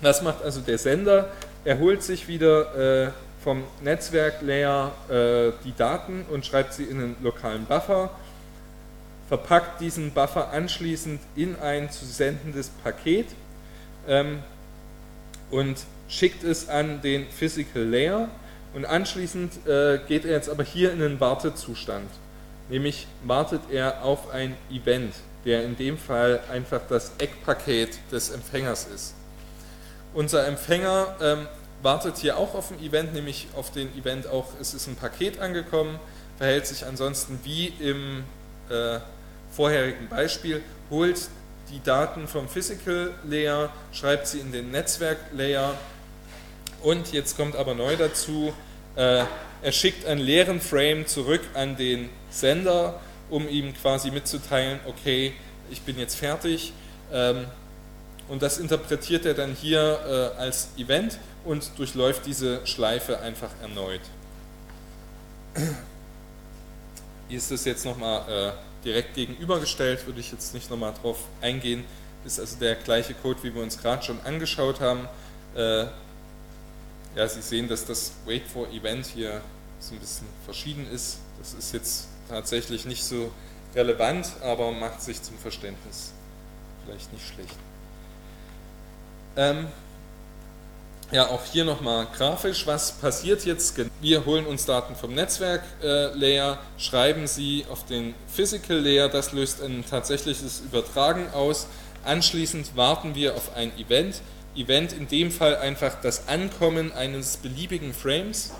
was 0.00 0.22
macht 0.22 0.42
also 0.42 0.60
der 0.60 0.78
Sender? 0.78 1.30
Er 1.64 1.78
holt 1.78 2.02
sich 2.02 2.28
wieder 2.28 3.06
äh, 3.06 3.10
vom 3.42 3.64
Netzwerklayer 3.82 4.92
die 5.64 5.76
Daten 5.76 6.24
und 6.30 6.46
schreibt 6.46 6.72
sie 6.72 6.84
in 6.84 6.98
einen 6.98 7.16
lokalen 7.22 7.66
Buffer, 7.66 8.10
verpackt 9.28 9.82
diesen 9.82 10.12
Buffer 10.12 10.50
anschließend 10.50 11.20
in 11.36 11.56
ein 11.56 11.90
zu 11.90 12.06
sendendes 12.06 12.70
Paket. 12.82 13.26
Ähm, 14.08 14.42
und 15.54 15.76
schickt 16.08 16.42
es 16.42 16.68
an 16.68 17.00
den 17.00 17.28
Physical 17.28 17.84
Layer 17.84 18.28
und 18.74 18.84
anschließend 18.84 19.68
äh, 19.68 20.00
geht 20.08 20.24
er 20.24 20.32
jetzt 20.32 20.50
aber 20.50 20.64
hier 20.64 20.92
in 20.92 21.00
einen 21.00 21.20
Wartezustand. 21.20 22.10
Nämlich 22.68 23.06
wartet 23.22 23.60
er 23.70 24.02
auf 24.02 24.30
ein 24.30 24.56
Event, 24.68 25.14
der 25.44 25.64
in 25.64 25.76
dem 25.76 25.96
Fall 25.96 26.40
einfach 26.50 26.80
das 26.88 27.12
Eckpaket 27.18 27.98
des 28.10 28.30
Empfängers 28.30 28.88
ist. 28.92 29.14
Unser 30.12 30.44
Empfänger 30.48 31.14
ähm, 31.22 31.46
wartet 31.82 32.16
hier 32.16 32.36
auch 32.36 32.56
auf 32.56 32.72
ein 32.72 32.82
Event, 32.82 33.14
nämlich 33.14 33.46
auf 33.54 33.70
den 33.70 33.96
Event 33.96 34.26
auch, 34.26 34.48
es 34.60 34.74
ist 34.74 34.88
ein 34.88 34.96
Paket 34.96 35.38
angekommen, 35.38 36.00
verhält 36.36 36.66
sich 36.66 36.84
ansonsten 36.84 37.38
wie 37.44 37.68
im 37.78 38.24
äh, 38.70 38.98
vorherigen 39.52 40.08
Beispiel, 40.08 40.62
holt 40.90 41.28
die 41.74 41.82
Daten 41.82 42.28
vom 42.28 42.48
Physical 42.48 43.12
Layer, 43.24 43.72
schreibt 43.92 44.28
sie 44.28 44.38
in 44.38 44.52
den 44.52 44.70
Netzwerk 44.70 45.18
Layer 45.32 45.74
und 46.82 47.12
jetzt 47.12 47.36
kommt 47.36 47.56
aber 47.56 47.74
neu 47.74 47.96
dazu, 47.96 48.52
äh, 48.94 49.24
er 49.62 49.72
schickt 49.72 50.06
einen 50.06 50.20
leeren 50.20 50.60
Frame 50.60 51.04
zurück 51.06 51.40
an 51.54 51.76
den 51.76 52.10
Sender, 52.30 53.00
um 53.28 53.48
ihm 53.48 53.74
quasi 53.74 54.12
mitzuteilen, 54.12 54.78
okay, 54.86 55.32
ich 55.68 55.82
bin 55.82 55.98
jetzt 55.98 56.14
fertig. 56.14 56.72
Ähm, 57.12 57.46
und 58.28 58.42
das 58.42 58.58
interpretiert 58.58 59.26
er 59.26 59.34
dann 59.34 59.54
hier 59.54 60.32
äh, 60.38 60.40
als 60.40 60.68
Event 60.76 61.18
und 61.44 61.76
durchläuft 61.76 62.24
diese 62.24 62.64
Schleife 62.66 63.18
einfach 63.18 63.50
erneut. 63.60 64.00
Hier 67.28 67.38
ist 67.38 67.50
das 67.50 67.64
jetzt 67.64 67.84
nochmal 67.84 68.52
äh, 68.52 68.52
direkt 68.84 69.14
gegenübergestellt, 69.14 70.06
würde 70.06 70.20
ich 70.20 70.30
jetzt 70.30 70.54
nicht 70.54 70.70
nochmal 70.70 70.94
drauf 71.00 71.18
eingehen. 71.40 71.84
Ist 72.24 72.40
also 72.40 72.56
der 72.58 72.74
gleiche 72.76 73.14
Code, 73.14 73.42
wie 73.42 73.54
wir 73.54 73.62
uns 73.62 73.78
gerade 73.78 74.02
schon 74.02 74.20
angeschaut 74.22 74.80
haben. 74.80 75.08
Äh, 75.54 75.86
ja, 77.16 77.28
Sie 77.28 77.42
sehen, 77.42 77.68
dass 77.68 77.84
das 77.86 78.12
Wait 78.26 78.42
for 78.46 78.68
Event 78.70 79.06
hier 79.06 79.40
so 79.78 79.94
ein 79.94 80.00
bisschen 80.00 80.26
verschieden 80.44 80.86
ist. 80.90 81.18
Das 81.38 81.54
ist 81.54 81.72
jetzt 81.72 82.08
tatsächlich 82.28 82.86
nicht 82.86 83.04
so 83.04 83.30
relevant, 83.74 84.28
aber 84.42 84.72
macht 84.72 85.02
sich 85.02 85.22
zum 85.22 85.36
Verständnis 85.38 86.12
vielleicht 86.84 87.12
nicht 87.12 87.26
schlecht. 87.26 87.56
Ähm, 89.36 89.66
ja, 91.12 91.28
auch 91.28 91.44
hier 91.44 91.64
nochmal 91.64 92.06
grafisch, 92.16 92.66
was 92.66 92.92
passiert 92.92 93.44
jetzt? 93.44 93.78
Wir 94.00 94.24
holen 94.24 94.46
uns 94.46 94.64
Daten 94.64 94.96
vom 94.96 95.14
Netzwerk-Layer, 95.14 96.52
äh, 96.52 96.80
schreiben 96.80 97.26
sie 97.26 97.66
auf 97.70 97.84
den 97.86 98.14
Physical-Layer, 98.28 99.08
das 99.08 99.32
löst 99.32 99.62
ein 99.62 99.84
tatsächliches 99.88 100.60
Übertragen 100.60 101.28
aus. 101.32 101.66
Anschließend 102.04 102.76
warten 102.76 103.14
wir 103.14 103.34
auf 103.34 103.54
ein 103.56 103.76
Event. 103.78 104.20
Event 104.56 104.92
in 104.92 105.08
dem 105.08 105.30
Fall 105.30 105.56
einfach 105.56 105.94
das 106.00 106.28
Ankommen 106.28 106.92
eines 106.92 107.36
beliebigen 107.36 107.92
Frames. 107.92 108.52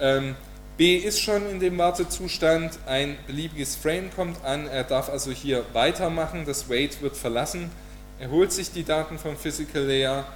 Ähm, 0.00 0.36
B 0.76 0.96
ist 0.96 1.20
schon 1.20 1.48
in 1.48 1.58
dem 1.58 1.78
Wartezustand, 1.78 2.78
ein 2.86 3.16
beliebiges 3.26 3.76
Frame 3.76 4.10
kommt 4.14 4.44
an, 4.44 4.66
er 4.68 4.84
darf 4.84 5.08
also 5.08 5.30
hier 5.30 5.64
weitermachen, 5.72 6.44
das 6.44 6.68
Wait 6.68 7.00
wird 7.00 7.16
verlassen, 7.16 7.70
er 8.18 8.30
holt 8.30 8.52
sich 8.52 8.72
die 8.72 8.84
Daten 8.84 9.18
vom 9.18 9.38
Physical 9.38 9.84
Layer, 9.84 10.26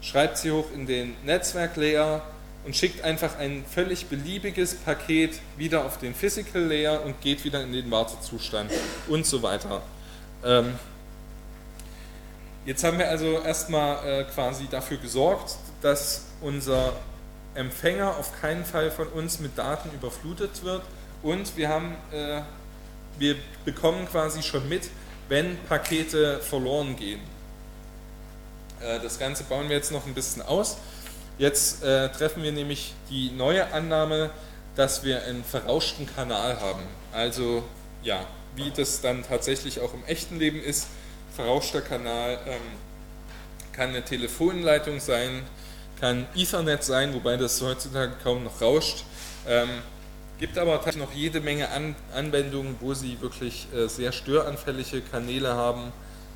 schreibt 0.00 0.38
sie 0.38 0.50
hoch 0.50 0.66
in 0.74 0.86
den 0.86 1.16
Netzwerk 1.24 1.76
Layer 1.76 2.22
und 2.64 2.76
schickt 2.76 3.02
einfach 3.02 3.38
ein 3.38 3.64
völlig 3.72 4.06
beliebiges 4.06 4.74
Paket 4.74 5.40
wieder 5.56 5.84
auf 5.84 5.98
den 5.98 6.14
Physical 6.14 6.62
Layer 6.62 7.02
und 7.04 7.20
geht 7.20 7.44
wieder 7.44 7.62
in 7.62 7.72
den 7.72 7.90
Wartezustand 7.90 8.70
und 9.08 9.26
so 9.26 9.42
weiter. 9.42 9.82
Ähm, 10.44 10.74
jetzt 12.66 12.84
haben 12.84 12.98
wir 12.98 13.08
also 13.08 13.40
erstmal 13.40 14.06
äh, 14.06 14.24
quasi 14.24 14.66
dafür 14.70 14.98
gesorgt, 14.98 15.56
dass 15.82 16.26
unser 16.40 16.92
Empfänger 17.54 18.16
auf 18.16 18.38
keinen 18.40 18.64
Fall 18.64 18.90
von 18.90 19.08
uns 19.08 19.40
mit 19.40 19.56
Daten 19.56 19.90
überflutet 19.94 20.62
wird 20.62 20.82
und 21.22 21.56
wir 21.56 21.68
haben, 21.68 21.96
äh, 22.12 22.42
wir 23.18 23.36
bekommen 23.64 24.06
quasi 24.08 24.42
schon 24.42 24.68
mit, 24.68 24.90
wenn 25.28 25.56
Pakete 25.68 26.40
verloren 26.40 26.96
gehen. 26.96 27.20
Äh, 28.80 29.00
das 29.00 29.18
Ganze 29.18 29.44
bauen 29.44 29.68
wir 29.68 29.76
jetzt 29.76 29.92
noch 29.92 30.06
ein 30.06 30.14
bisschen 30.14 30.42
aus. 30.42 30.78
Jetzt 31.38 31.82
äh, 31.82 32.08
treffen 32.10 32.42
wir 32.42 32.52
nämlich 32.52 32.94
die 33.10 33.30
neue 33.30 33.72
Annahme, 33.72 34.30
dass 34.74 35.04
wir 35.04 35.22
einen 35.24 35.44
verrauschten 35.44 36.06
Kanal 36.14 36.60
haben. 36.60 36.82
Also 37.12 37.62
ja, 38.02 38.26
wie 38.56 38.70
das 38.70 39.00
dann 39.00 39.22
tatsächlich 39.22 39.80
auch 39.80 39.94
im 39.94 40.04
echten 40.04 40.38
Leben 40.38 40.62
ist. 40.62 40.88
Verrauschter 41.34 41.80
Kanal 41.80 42.38
ähm, 42.46 42.60
kann 43.72 43.90
eine 43.90 44.04
Telefonleitung 44.04 44.98
sein, 44.98 45.42
kann 46.00 46.26
Ethernet 46.34 46.82
sein, 46.82 47.14
wobei 47.14 47.36
das 47.36 47.60
heutzutage 47.62 48.14
kaum 48.22 48.44
noch 48.44 48.60
rauscht. 48.60 49.04
Ähm, 49.46 49.68
gibt 50.40 50.58
aber 50.58 50.74
tatsächlich 50.76 50.96
noch 51.04 51.12
jede 51.12 51.40
Menge 51.40 51.70
An 51.70 51.94
Anwendungen, 52.14 52.76
wo 52.80 52.94
sie 52.94 53.20
wirklich 53.20 53.68
äh, 53.74 53.86
sehr 53.88 54.12
störanfällige 54.12 55.00
Kanäle 55.02 55.54
haben. 55.54 55.92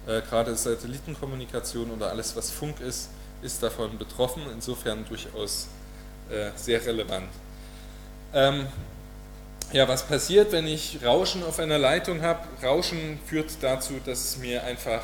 Äh, 0.07 0.21
gerade 0.23 0.55
Satellitenkommunikation 0.55 1.91
oder 1.91 2.11
alles, 2.11 2.35
was 2.35 2.51
Funk 2.51 2.81
ist, 2.81 3.11
ist 3.43 3.63
davon 3.63 3.99
betroffen. 3.99 4.43
Insofern 4.53 5.05
durchaus 5.07 5.69
äh, 6.31 6.51
sehr 6.57 6.85
relevant. 6.85 7.29
Ähm, 8.35 8.67
ja, 9.73 9.89
was 9.89 10.07
passiert, 10.07 10.53
wenn 10.53 10.67
ich 10.67 10.99
Rauschen 11.05 11.43
auf 11.43 11.59
einer 11.59 11.79
Leitung 11.79 12.21
habe? 12.23 12.41
Rauschen 12.63 13.19
führt 13.27 13.51
dazu, 13.63 13.95
dass 14.05 14.37
mir 14.39 14.65
einfach 14.65 15.03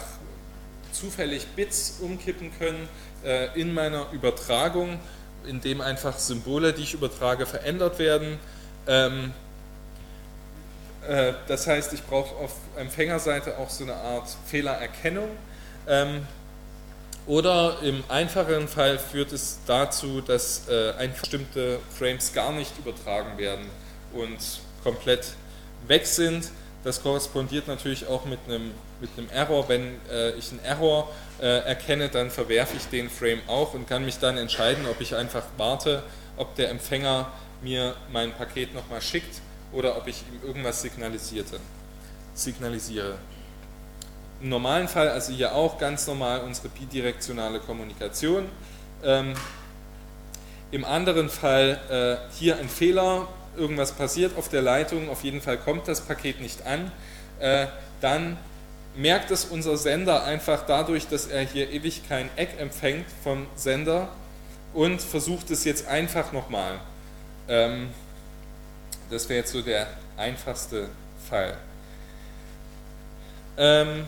zufällig 0.92 1.46
Bits 1.48 1.98
umkippen 2.00 2.50
können 2.58 2.88
äh, 3.24 3.58
in 3.58 3.72
meiner 3.72 4.10
Übertragung, 4.12 4.98
indem 5.46 5.80
einfach 5.80 6.18
Symbole, 6.18 6.72
die 6.72 6.82
ich 6.82 6.94
übertrage, 6.94 7.46
verändert 7.46 7.98
werden. 7.98 8.38
Ähm, 8.86 9.26
äh, 9.26 9.47
das 11.46 11.66
heißt, 11.66 11.94
ich 11.94 12.02
brauche 12.04 12.34
auf 12.36 12.52
Empfängerseite 12.76 13.56
auch 13.56 13.70
so 13.70 13.84
eine 13.84 13.94
Art 13.94 14.28
Fehlererkennung. 14.46 15.30
Ähm, 15.88 16.26
oder 17.26 17.78
im 17.82 18.02
einfacheren 18.08 18.68
Fall 18.68 18.98
führt 18.98 19.32
es 19.32 19.58
dazu, 19.66 20.20
dass 20.20 20.68
äh, 20.68 20.92
einfach 20.92 21.20
bestimmte 21.20 21.78
Frames 21.96 22.32
gar 22.32 22.52
nicht 22.52 22.78
übertragen 22.78 23.36
werden 23.38 23.66
und 24.12 24.38
komplett 24.82 25.34
weg 25.86 26.06
sind. 26.06 26.50
Das 26.84 27.02
korrespondiert 27.02 27.68
natürlich 27.68 28.06
auch 28.06 28.24
mit 28.24 28.38
einem, 28.46 28.70
mit 29.00 29.10
einem 29.16 29.28
Error. 29.30 29.68
Wenn 29.68 29.96
äh, 30.10 30.30
ich 30.32 30.50
einen 30.50 30.64
Error 30.64 31.10
äh, 31.40 31.46
erkenne, 31.66 32.08
dann 32.08 32.30
verwerfe 32.30 32.76
ich 32.76 32.86
den 32.86 33.10
Frame 33.10 33.40
auch 33.46 33.74
und 33.74 33.86
kann 33.86 34.04
mich 34.04 34.18
dann 34.18 34.38
entscheiden, 34.38 34.86
ob 34.90 35.00
ich 35.00 35.14
einfach 35.14 35.44
warte, 35.56 36.02
ob 36.36 36.54
der 36.54 36.70
Empfänger 36.70 37.30
mir 37.62 37.94
mein 38.12 38.32
Paket 38.32 38.74
nochmal 38.74 39.02
schickt 39.02 39.42
oder 39.72 39.96
ob 39.96 40.06
ich 40.06 40.22
ihm 40.28 40.46
irgendwas 40.46 40.82
signalisierte, 40.82 41.60
signalisiere. 42.34 43.18
Im 44.40 44.50
normalen 44.50 44.88
Fall, 44.88 45.08
also 45.08 45.32
hier 45.32 45.54
auch 45.54 45.78
ganz 45.78 46.06
normal 46.06 46.40
unsere 46.40 46.68
bidirektionale 46.68 47.58
Kommunikation. 47.60 48.46
Ähm, 49.02 49.34
Im 50.70 50.84
anderen 50.84 51.28
Fall 51.28 51.80
äh, 52.30 52.34
hier 52.34 52.56
ein 52.58 52.68
Fehler, 52.68 53.26
irgendwas 53.56 53.92
passiert 53.92 54.36
auf 54.36 54.48
der 54.48 54.62
Leitung, 54.62 55.08
auf 55.10 55.24
jeden 55.24 55.40
Fall 55.40 55.58
kommt 55.58 55.88
das 55.88 56.00
Paket 56.02 56.40
nicht 56.40 56.66
an, 56.66 56.92
äh, 57.40 57.66
dann 58.00 58.36
merkt 58.96 59.30
es 59.30 59.44
unser 59.44 59.76
Sender 59.76 60.24
einfach 60.24 60.66
dadurch, 60.66 61.08
dass 61.08 61.26
er 61.26 61.42
hier 61.42 61.70
ewig 61.70 62.08
kein 62.08 62.28
Eck 62.36 62.60
empfängt 62.60 63.06
vom 63.22 63.46
Sender 63.54 64.08
und 64.74 65.00
versucht 65.00 65.50
es 65.50 65.64
jetzt 65.64 65.88
einfach 65.88 66.32
nochmal. 66.32 66.80
Ähm, 67.48 67.88
das 69.10 69.28
wäre 69.28 69.40
jetzt 69.40 69.52
so 69.52 69.62
der 69.62 69.86
einfachste 70.16 70.88
Fall. 71.28 71.56
Ähm, 73.56 74.04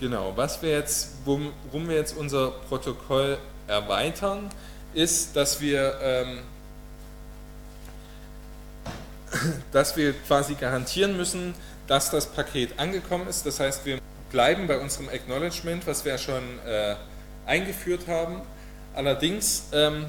genau, 0.00 0.32
was 0.36 0.62
wir 0.62 0.70
jetzt, 0.70 1.10
worum 1.24 1.88
wir 1.88 1.96
jetzt 1.96 2.16
unser 2.16 2.50
Protokoll 2.50 3.38
erweitern, 3.66 4.50
ist, 4.94 5.36
dass 5.36 5.60
wir, 5.60 5.98
ähm, 6.02 6.38
dass 9.72 9.96
wir 9.96 10.14
quasi 10.14 10.54
garantieren 10.54 11.16
müssen, 11.16 11.54
dass 11.86 12.10
das 12.10 12.26
Paket 12.26 12.78
angekommen 12.78 13.28
ist. 13.28 13.44
Das 13.46 13.60
heißt, 13.60 13.84
wir 13.84 13.98
bleiben 14.30 14.66
bei 14.66 14.78
unserem 14.78 15.08
Acknowledgement, 15.08 15.86
was 15.86 16.04
wir 16.04 16.18
schon 16.18 16.42
äh, 16.66 16.96
eingeführt 17.46 18.06
haben. 18.08 18.42
Allerdings 18.94 19.64
ähm, 19.72 20.06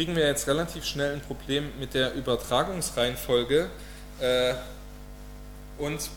kriegen 0.00 0.16
wir 0.16 0.26
jetzt 0.26 0.48
relativ 0.48 0.86
schnell 0.86 1.12
ein 1.12 1.20
Problem 1.20 1.72
mit 1.78 1.92
der 1.92 2.14
Übertragungsreihenfolge 2.14 3.68
äh, 4.18 4.54
und 5.76 6.08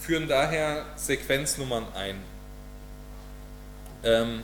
führen 0.00 0.26
daher 0.26 0.86
Sequenznummern 0.96 1.84
ein. 1.94 2.16
Ähm, 4.02 4.42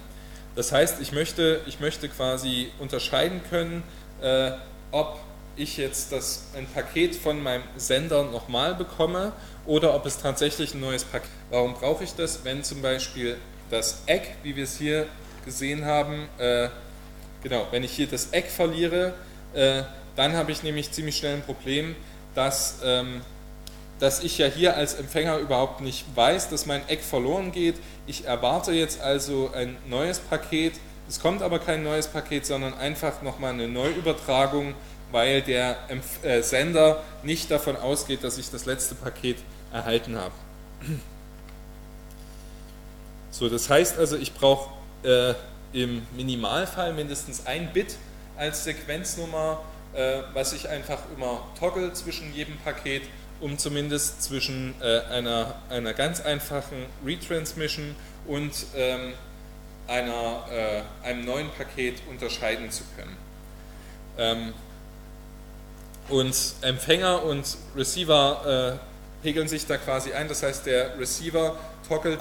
das 0.54 0.70
heißt, 0.70 1.00
ich 1.00 1.12
möchte, 1.12 1.62
ich 1.64 1.80
möchte 1.80 2.10
quasi 2.10 2.72
unterscheiden 2.78 3.40
können, 3.48 3.84
äh, 4.20 4.50
ob 4.90 5.18
ich 5.56 5.78
jetzt 5.78 6.12
das, 6.12 6.48
ein 6.54 6.66
Paket 6.66 7.16
von 7.16 7.42
meinem 7.42 7.62
Sender 7.78 8.24
nochmal 8.24 8.74
bekomme 8.74 9.32
oder 9.64 9.94
ob 9.94 10.04
es 10.04 10.18
tatsächlich 10.18 10.74
ein 10.74 10.80
neues 10.80 11.04
Paket 11.04 11.30
ist. 11.30 11.32
Warum 11.48 11.72
brauche 11.72 12.04
ich 12.04 12.14
das, 12.16 12.44
wenn 12.44 12.62
zum 12.62 12.82
Beispiel 12.82 13.38
das 13.70 14.02
Eck, 14.04 14.36
wie 14.42 14.54
wir 14.54 14.64
es 14.64 14.76
hier 14.76 15.06
gesehen 15.46 15.86
haben, 15.86 16.28
äh, 16.36 16.68
genau, 17.44 17.68
wenn 17.70 17.84
ich 17.84 17.92
hier 17.92 18.08
das 18.08 18.32
Eck 18.32 18.50
verliere, 18.50 19.14
äh, 19.54 19.84
dann 20.16 20.32
habe 20.32 20.50
ich 20.50 20.64
nämlich 20.64 20.90
ziemlich 20.90 21.16
schnell 21.16 21.34
ein 21.34 21.42
Problem, 21.42 21.94
dass 22.34 22.80
ähm, 22.82 23.20
dass 24.00 24.22
ich 24.22 24.38
ja 24.38 24.46
hier 24.46 24.76
als 24.76 24.94
Empfänger 24.94 25.38
überhaupt 25.38 25.80
nicht 25.80 26.04
weiß, 26.14 26.50
dass 26.50 26.66
mein 26.66 26.86
Eck 26.88 27.02
verloren 27.02 27.52
geht. 27.52 27.76
Ich 28.06 28.24
erwarte 28.26 28.72
jetzt 28.72 29.00
also 29.00 29.50
ein 29.54 29.76
neues 29.88 30.18
Paket. 30.18 30.74
Es 31.08 31.20
kommt 31.20 31.42
aber 31.42 31.58
kein 31.58 31.82
neues 31.82 32.08
Paket, 32.08 32.44
sondern 32.46 32.74
einfach 32.74 33.22
nochmal 33.22 33.52
eine 33.52 33.68
Neuübertragung, 33.68 34.74
weil 35.12 35.42
der 35.42 35.76
äh, 36.22 36.42
Sender 36.42 37.02
nicht 37.22 37.50
davon 37.50 37.76
ausgeht, 37.76 38.24
dass 38.24 38.36
ich 38.36 38.50
das 38.50 38.66
letzte 38.66 38.94
Paket 38.94 39.38
erhalten 39.72 40.16
habe. 40.16 40.34
So, 43.30 43.48
das 43.48 43.68
heißt 43.70 43.98
also, 43.98 44.16
ich 44.16 44.32
brauche 44.34 44.70
äh, 45.02 45.34
im 45.74 46.06
Minimalfall 46.16 46.94
mindestens 46.94 47.46
ein 47.46 47.72
Bit 47.72 47.96
als 48.36 48.64
Sequenznummer, 48.64 49.60
äh, 49.92 50.20
was 50.32 50.54
ich 50.54 50.68
einfach 50.68 51.00
immer 51.14 51.42
toggle 51.58 51.92
zwischen 51.92 52.32
jedem 52.32 52.56
Paket 52.58 53.02
um 53.40 53.58
zumindest 53.58 54.22
zwischen 54.22 54.74
äh, 54.80 55.00
einer, 55.10 55.56
einer 55.68 55.92
ganz 55.92 56.20
einfachen 56.20 56.86
Retransmission 57.04 57.94
und 58.26 58.52
ähm, 58.74 59.12
einer, 59.86 60.46
äh, 60.50 61.06
einem 61.06 61.24
neuen 61.24 61.50
Paket 61.50 61.96
unterscheiden 62.08 62.70
zu 62.70 62.84
können. 62.96 63.16
Ähm, 64.16 64.54
und 66.08 66.34
Empfänger 66.62 67.22
und 67.24 67.56
Receiver 67.76 68.78
äh, 68.80 69.22
pegeln 69.22 69.48
sich 69.48 69.66
da 69.66 69.76
quasi 69.78 70.12
ein, 70.12 70.28
das 70.28 70.42
heißt 70.42 70.66
der 70.66 70.98
Receiver 70.98 71.56
toggelt 71.88 72.20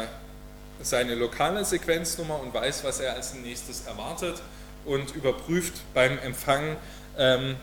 seine 0.82 1.16
lokale 1.16 1.64
Sequenznummer 1.66 2.40
und 2.40 2.54
weiß, 2.54 2.84
was 2.84 3.00
er 3.00 3.14
als 3.14 3.34
nächstes 3.34 3.86
erwartet 3.86 4.42
und 4.86 5.16
überprüft 5.16 5.74
beim 5.94 6.18
Empfang, 6.20 6.76
ähm, 7.18 7.56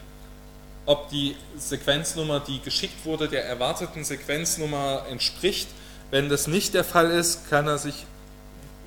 ob 0.86 1.08
die 1.10 1.36
Sequenznummer, 1.56 2.40
die 2.40 2.60
geschickt 2.60 3.04
wurde, 3.04 3.28
der 3.28 3.44
erwarteten 3.44 4.04
Sequenznummer 4.04 5.06
entspricht. 5.10 5.68
Wenn 6.10 6.28
das 6.28 6.46
nicht 6.46 6.74
der 6.74 6.84
Fall 6.84 7.10
ist, 7.10 7.48
kann 7.50 7.66
er 7.66 7.78
sich 7.78 8.06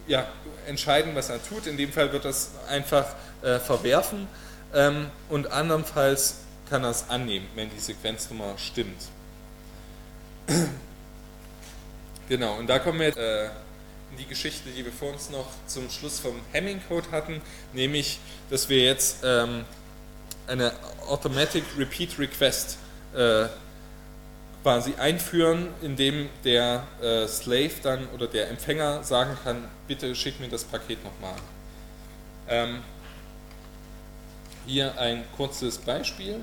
ja, 0.07 0.27
entscheiden, 0.67 1.15
was 1.15 1.29
er 1.29 1.41
tut. 1.43 1.67
In 1.67 1.77
dem 1.77 1.91
Fall 1.91 2.11
wird 2.11 2.25
es 2.25 2.51
einfach 2.67 3.05
äh, 3.41 3.59
verwerfen 3.59 4.27
ähm, 4.73 5.09
und 5.29 5.51
andernfalls 5.51 6.37
kann 6.69 6.83
er 6.83 6.89
es 6.89 7.09
annehmen, 7.09 7.47
wenn 7.55 7.69
die 7.69 7.79
Sequenznummer 7.79 8.57
stimmt. 8.57 9.01
genau, 12.29 12.55
und 12.57 12.67
da 12.67 12.79
kommen 12.79 12.99
wir 12.99 13.15
äh, 13.15 13.45
in 13.45 13.51
die 14.17 14.25
Geschichte, 14.25 14.69
die 14.69 14.83
wir 14.85 14.91
vor 14.91 15.11
uns 15.11 15.29
noch 15.29 15.47
zum 15.67 15.89
Schluss 15.89 16.19
vom 16.19 16.39
Hamming-Code 16.53 17.11
hatten, 17.11 17.41
nämlich, 17.73 18.19
dass 18.49 18.69
wir 18.69 18.83
jetzt 18.83 19.23
ähm, 19.23 19.65
eine 20.47 20.73
Automatic 21.07 21.63
Repeat 21.77 22.17
Request 22.19 22.77
äh, 23.15 23.45
quasi 24.63 24.95
einführen, 24.95 25.67
indem 25.81 26.29
der 26.43 26.83
äh, 27.01 27.27
Slave 27.27 27.71
dann 27.81 28.07
oder 28.09 28.27
der 28.27 28.49
Empfänger 28.49 29.03
sagen 29.03 29.37
kann, 29.43 29.67
bitte 29.87 30.15
schick 30.15 30.39
mir 30.39 30.47
das 30.47 30.63
Paket 30.63 31.03
nochmal. 31.03 31.35
Ähm, 32.47 32.81
hier 34.65 34.97
ein 34.97 35.25
kurzes 35.35 35.77
Beispiel. 35.77 36.39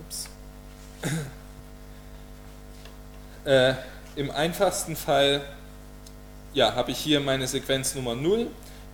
Ups. 0.00 0.28
Äh, 3.44 3.74
Im 4.16 4.30
einfachsten 4.30 4.96
Fall 4.96 5.42
ja, 6.54 6.74
habe 6.74 6.92
ich 6.92 6.98
hier 6.98 7.20
meine 7.20 7.46
Sequenz 7.46 7.94
Nummer 7.94 8.14
0 8.14 8.46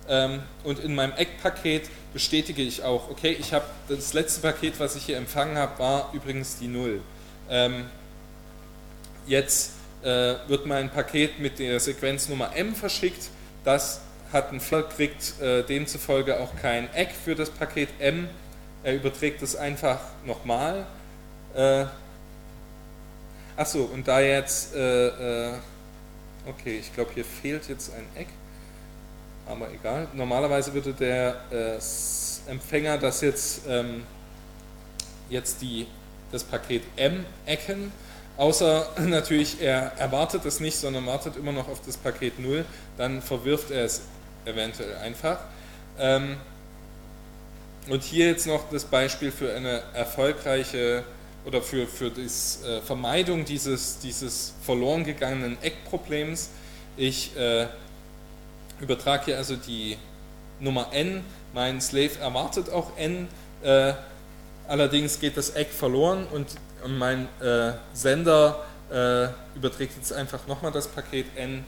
ähm, 0.09 0.41
und 0.63 0.79
in 0.79 0.93
meinem 0.95 1.13
Eckpaket 1.13 1.89
bestätige 2.11 2.61
ich 2.61 2.83
auch, 2.83 3.09
okay, 3.09 3.37
ich 3.39 3.53
habe 3.53 3.65
das 3.87 4.13
letzte 4.13 4.41
Paket, 4.41 4.79
was 4.79 4.95
ich 4.95 5.05
hier 5.05 5.17
empfangen 5.17 5.57
habe, 5.57 5.79
war 5.79 6.09
übrigens 6.13 6.57
die 6.57 6.67
0. 6.67 6.99
Ähm, 7.49 7.85
jetzt 9.27 9.73
äh, 10.03 10.35
wird 10.47 10.65
mein 10.65 10.89
Paket 10.89 11.39
mit 11.39 11.59
der 11.59 11.79
Sequenznummer 11.79 12.55
M 12.55 12.75
verschickt, 12.75 13.29
das 13.63 14.01
hat 14.33 14.49
einen 14.49 14.59
Fehler, 14.59 14.83
kriegt 14.83 15.39
äh, 15.39 15.63
demzufolge 15.63 16.39
auch 16.39 16.55
kein 16.61 16.91
Eck 16.93 17.11
für 17.11 17.35
das 17.35 17.49
Paket 17.49 17.89
M, 17.99 18.27
er 18.83 18.95
überträgt 18.95 19.41
es 19.41 19.55
einfach 19.55 19.99
nochmal. 20.25 20.87
Äh, 21.53 21.85
achso, 23.55 23.83
und 23.83 24.07
da 24.07 24.19
jetzt, 24.19 24.73
äh, 24.75 25.07
äh, 25.07 25.53
okay, 26.47 26.79
ich 26.79 26.93
glaube 26.93 27.11
hier 27.13 27.25
fehlt 27.25 27.67
jetzt 27.69 27.93
ein 27.93 28.05
Eck, 28.15 28.27
aber 29.47 29.71
egal. 29.71 30.07
Normalerweise 30.13 30.73
würde 30.73 30.93
der 30.93 31.41
äh, 31.51 32.49
Empfänger 32.49 32.97
das 32.97 33.21
jetzt, 33.21 33.61
ähm, 33.67 34.03
jetzt 35.29 35.61
die, 35.61 35.87
das 36.31 36.43
Paket 36.43 36.83
M 36.95 37.25
ecken, 37.45 37.91
außer 38.37 38.89
natürlich 38.99 39.61
er 39.61 39.93
erwartet 39.97 40.45
es 40.45 40.59
nicht, 40.59 40.77
sondern 40.77 41.05
wartet 41.05 41.37
immer 41.37 41.51
noch 41.51 41.67
auf 41.67 41.81
das 41.85 41.97
Paket 41.97 42.39
0, 42.39 42.65
dann 42.97 43.21
verwirft 43.21 43.71
er 43.71 43.85
es 43.85 44.01
eventuell 44.45 44.95
einfach. 44.97 45.39
Ähm, 45.99 46.37
und 47.89 48.03
hier 48.03 48.27
jetzt 48.27 48.47
noch 48.47 48.69
das 48.69 48.85
Beispiel 48.85 49.31
für 49.31 49.53
eine 49.53 49.81
erfolgreiche 49.93 51.03
oder 51.45 51.61
für, 51.61 51.87
für 51.87 52.09
die 52.09 52.21
äh, 52.21 52.81
Vermeidung 52.81 53.45
dieses, 53.45 53.99
dieses 53.99 54.53
verloren 54.63 55.03
gegangenen 55.03 55.57
Eckproblems. 55.61 56.49
Ich 56.97 57.35
äh, 57.35 57.67
übertrage 58.79 59.25
hier 59.25 59.37
also 59.37 59.55
die 59.55 59.97
Nummer 60.59 60.93
n, 60.93 61.23
mein 61.53 61.81
Slave 61.81 62.19
erwartet 62.19 62.69
auch 62.69 62.97
n, 62.97 63.27
äh, 63.63 63.93
allerdings 64.67 65.19
geht 65.19 65.37
das 65.37 65.51
Eck 65.51 65.69
verloren 65.69 66.27
und 66.31 66.47
mein 66.87 67.27
äh, 67.41 67.73
Sender 67.93 68.63
äh, 68.91 69.27
überträgt 69.55 69.95
jetzt 69.97 70.13
einfach 70.13 70.47
nochmal 70.47 70.71
das 70.71 70.87
Paket 70.87 71.25
n 71.35 71.63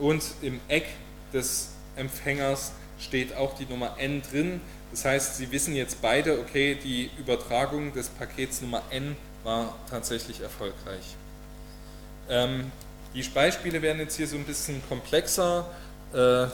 und 0.00 0.22
im 0.42 0.60
Eck 0.68 0.86
des 1.32 1.70
Empfängers 1.96 2.72
steht 2.98 3.36
auch 3.36 3.54
die 3.54 3.66
Nummer 3.66 3.96
n 3.98 4.22
drin, 4.22 4.60
das 4.90 5.04
heißt, 5.04 5.36
Sie 5.36 5.50
wissen 5.50 5.74
jetzt 5.74 6.00
beide, 6.00 6.38
okay, 6.40 6.74
die 6.74 7.10
Übertragung 7.18 7.92
des 7.92 8.08
Pakets 8.08 8.62
Nummer 8.62 8.82
n 8.90 9.16
war 9.44 9.74
tatsächlich 9.90 10.40
erfolgreich. 10.40 11.16
Ähm, 12.28 12.72
die 13.14 13.22
Beispiele 13.22 13.80
werden 13.82 14.00
jetzt 14.00 14.16
hier 14.16 14.26
so 14.26 14.36
ein 14.36 14.44
bisschen 14.44 14.82
komplexer. 14.88 15.66
Äh, 16.12 16.46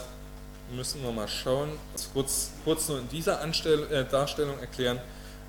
müssen 0.73 1.03
wir 1.03 1.11
mal 1.11 1.27
schauen. 1.27 1.69
Das 1.93 2.09
kurz, 2.11 2.51
kurz 2.63 2.87
nur 2.89 2.99
in 2.99 3.09
dieser 3.09 3.41
Anstell 3.41 3.83
äh, 3.91 4.05
Darstellung 4.05 4.59
erklären. 4.59 4.99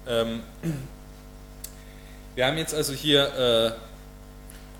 Ähm, 0.06 0.42
wir 2.34 2.46
haben 2.46 2.58
jetzt 2.58 2.74
also 2.74 2.92
hier 2.92 3.76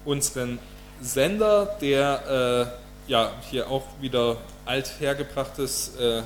äh, 0.05 0.09
unseren 0.09 0.59
Sender, 1.01 1.77
der 1.81 2.71
äh, 3.09 3.11
ja 3.11 3.33
hier 3.51 3.71
auch 3.71 3.85
wieder 4.01 4.37
althergebrachtes 4.65 5.97
äh, 5.97 6.23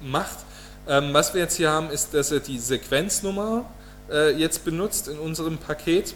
macht. 0.00 0.45
Ähm, 0.88 1.12
was 1.12 1.34
wir 1.34 1.40
jetzt 1.40 1.56
hier 1.56 1.70
haben, 1.70 1.90
ist, 1.90 2.14
dass 2.14 2.30
er 2.30 2.40
die 2.40 2.58
Sequenznummer 2.58 3.64
äh, 4.10 4.30
jetzt 4.36 4.64
benutzt 4.64 5.08
in 5.08 5.18
unserem 5.18 5.58
Paket. 5.58 6.14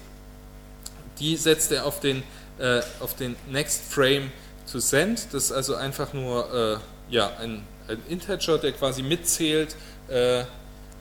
Die 1.19 1.37
setzt 1.37 1.73
er 1.73 1.87
auf 1.87 2.01
den, 2.01 2.23
äh, 2.59 2.81
auf 3.01 3.15
den 3.15 3.37
Next 3.51 3.83
Frame 3.91 4.31
to 4.71 4.79
Send. 4.79 5.27
Das 5.33 5.45
ist 5.45 5.53
also 5.53 5.75
einfach 5.75 6.13
nur 6.13 6.81
äh, 7.11 7.13
ja, 7.13 7.37
ein, 7.39 7.65
ein, 7.89 7.99
Integer, 8.09 8.59
der 8.59 8.73
quasi 8.73 9.03
mitzählt, 9.03 9.75
äh, 10.09 10.45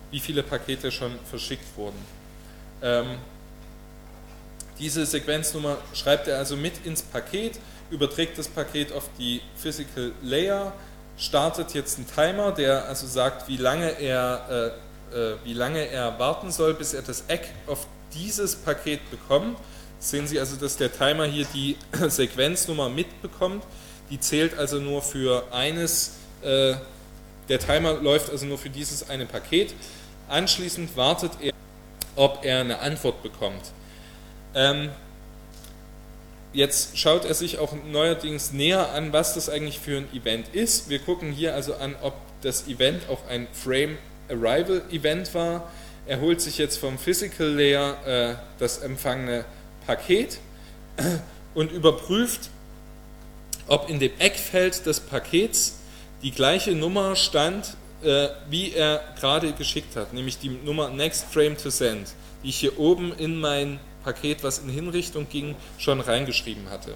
wie 0.10 0.20
viele 0.20 0.42
Pakete 0.42 0.92
schon 0.92 1.12
verschickt 1.30 1.78
wurden. 1.78 2.00
Ähm, 2.82 3.18
diese 4.80 5.06
Sequenznummer 5.06 5.78
schreibt 5.94 6.28
er 6.28 6.40
also 6.40 6.56
mit 6.56 6.86
ins 6.86 7.04
Paket, 7.04 7.60
überträgt 7.92 8.38
das 8.38 8.48
Paket 8.48 8.92
auf 8.94 9.10
die 9.20 9.42
Physical 9.56 10.12
Layer 10.24 10.74
startet 11.20 11.74
jetzt 11.74 12.00
ein 12.00 12.08
Timer, 12.08 12.52
der 12.52 12.86
also 12.86 13.06
sagt, 13.06 13.48
wie 13.48 13.58
lange 13.58 14.00
er, 14.00 14.74
äh, 15.14 15.18
äh, 15.18 15.36
wie 15.44 15.54
lange 15.54 15.86
er 15.88 16.18
warten 16.18 16.52
soll, 16.52 16.74
bis 16.74 16.94
er 16.94 17.02
das 17.02 17.26
Eck 17.28 17.50
auf 17.68 17.86
dieses 18.14 18.56
Paket 18.56 19.02
bekommt. 19.12 19.58
Sehen 20.00 20.28
Sie 20.28 20.40
also, 20.40 20.56
dass 20.56 20.78
der 20.78 20.92
Timer 20.92 21.26
hier 21.26 21.46
die 21.54 21.76
Sequenznummer 22.08 22.90
mitbekommt. 22.90 23.64
Die 24.10 24.20
zählt 24.20 24.58
also 24.58 24.78
nur 24.78 25.02
für 25.02 25.44
eines, 25.52 26.16
äh, 26.42 26.76
der 27.50 27.60
Timer 27.60 27.94
läuft 27.94 28.30
also 28.30 28.46
nur 28.46 28.58
für 28.58 28.70
dieses 28.70 29.10
eine 29.10 29.26
Paket. 29.26 29.74
Anschließend 30.30 30.96
wartet 30.96 31.32
er, 31.42 31.54
ob 32.16 32.46
er 32.46 32.62
eine 32.62 32.80
Antwort 32.80 33.22
bekommt. 33.22 33.62
Ähm, 34.56 34.90
Jetzt 36.52 36.98
schaut 36.98 37.26
er 37.26 37.36
sich 37.36 37.60
auch 37.60 37.74
neuerdings 37.92 38.54
näher 38.54 38.92
an, 38.94 39.14
was 39.14 39.36
das 39.36 39.50
eigentlich 39.50 39.80
für 39.80 39.98
ein 39.98 40.08
Event 40.14 40.48
ist. 40.54 40.90
Wir 40.90 40.98
gucken 40.98 41.32
hier 41.32 41.54
also 41.54 41.76
an, 41.76 41.96
ob 42.02 42.14
das 42.42 42.68
Event 42.68 43.04
auch 43.08 43.20
ein 43.30 43.48
Frame 43.54 43.98
Arrival 44.30 44.82
Event 44.92 45.34
war. 45.36 45.72
Er 46.08 46.22
holt 46.22 46.42
sich 46.42 46.58
jetzt 46.58 46.78
vom 46.78 46.98
Physical 46.98 47.48
Layer 47.48 48.08
äh, 48.08 48.36
das 48.58 48.80
empfangene 48.80 49.46
Paket 49.86 50.40
und 51.54 51.72
überprüft, 51.72 52.50
ob 53.68 53.88
in 53.88 54.00
dem 54.00 54.12
Eckfeld 54.18 54.88
des 54.88 55.00
Pakets 55.00 55.76
die 56.24 56.32
gleiche 56.32 56.72
Nummer 56.72 57.16
stand, 57.16 57.76
äh, 58.04 58.30
wie 58.50 58.74
er 58.74 59.02
gerade 59.20 59.52
geschickt 59.54 59.96
hat, 59.96 60.14
nämlich 60.14 60.40
die 60.40 60.50
Nummer 60.50 60.90
Next 60.90 61.26
Frame 61.32 61.56
to 61.58 61.70
Send, 61.70 62.08
die 62.44 62.50
ich 62.50 62.58
hier 62.58 62.80
oben 62.80 63.14
in 63.14 63.40
mein 63.40 63.80
Paket, 64.10 64.44
was 64.44 64.60
in 64.60 64.70
Hinrichtung 64.70 65.28
ging, 65.30 65.56
schon 65.78 66.00
reingeschrieben 66.00 66.70
hatte. 66.72 66.96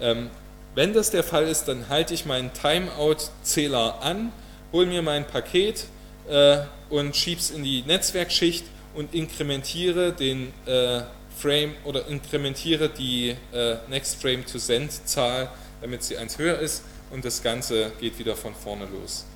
Ähm, 0.00 0.30
wenn 0.74 0.94
das 0.94 1.10
der 1.10 1.22
Fall 1.22 1.46
ist, 1.46 1.64
dann 1.64 1.88
halte 1.88 2.14
ich 2.14 2.24
meinen 2.24 2.50
Timeout-Zähler 2.54 4.00
an, 4.02 4.32
hole 4.72 4.86
mir 4.86 5.02
mein 5.02 5.26
Paket 5.26 5.84
äh, 6.28 6.58
und 6.88 7.14
schiebe 7.14 7.40
es 7.40 7.50
in 7.50 7.62
die 7.62 7.82
Netzwerkschicht 7.82 8.64
und 8.94 9.12
inkrementiere 9.14 10.12
den 10.12 10.52
äh, 10.64 11.02
Frame 11.36 11.74
oder 11.84 12.06
inkrementiere 12.06 12.88
die 12.88 13.36
äh, 13.52 13.76
Next 13.90 14.22
Frame 14.22 14.46
to 14.46 14.58
Send 14.58 15.06
Zahl, 15.06 15.50
damit 15.82 16.02
sie 16.02 16.16
eins 16.16 16.38
höher 16.38 16.58
ist 16.58 16.84
und 17.10 17.24
das 17.24 17.42
Ganze 17.42 17.92
geht 18.00 18.18
wieder 18.18 18.34
von 18.34 18.54
vorne 18.54 18.86
los. 18.86 19.26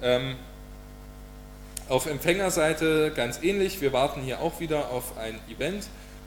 Ähm, 0.00 0.36
auf 1.88 2.06
Empfängerseite 2.06 3.12
ganz 3.14 3.42
ähnlich, 3.42 3.80
wir 3.80 3.92
warten 3.92 4.20
hier 4.22 4.40
auch 4.40 4.60
wieder 4.60 4.90
auf 4.90 5.18
ein 5.18 5.40
Event 5.50 5.84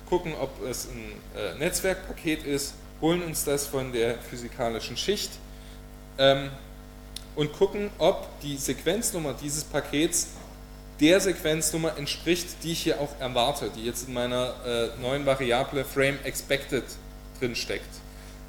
gucken, 0.10 0.34
ob 0.40 0.64
es 0.66 0.88
ein 0.88 1.12
äh, 1.40 1.58
Netzwerkpaket 1.58 2.44
ist, 2.44 2.76
holen 3.02 3.22
uns 3.24 3.44
das 3.44 3.68
von 3.68 3.92
der 3.92 4.18
physikalischen 4.20 4.98
Schicht 4.98 5.32
ähm, 6.18 6.50
und 7.36 7.54
gucken, 7.54 7.90
ob 7.98 8.28
die 8.42 8.58
Sequenznummer 8.58 9.34
dieses 9.34 9.64
Pakets 9.64 10.30
der 11.00 11.20
Sequenznummer 11.20 11.98
entspricht, 11.98 12.64
die 12.64 12.72
ich 12.72 12.84
hier 12.84 13.02
auch 13.02 13.20
erwarte, 13.20 13.70
die 13.76 13.84
jetzt 13.84 14.08
in 14.08 14.14
meiner 14.14 14.56
äh, 14.66 15.02
neuen 15.02 15.26
Variable 15.26 15.84
Frame 15.84 16.18
Expected 16.24 16.84
drin 17.40 17.56
steckt, 17.56 17.90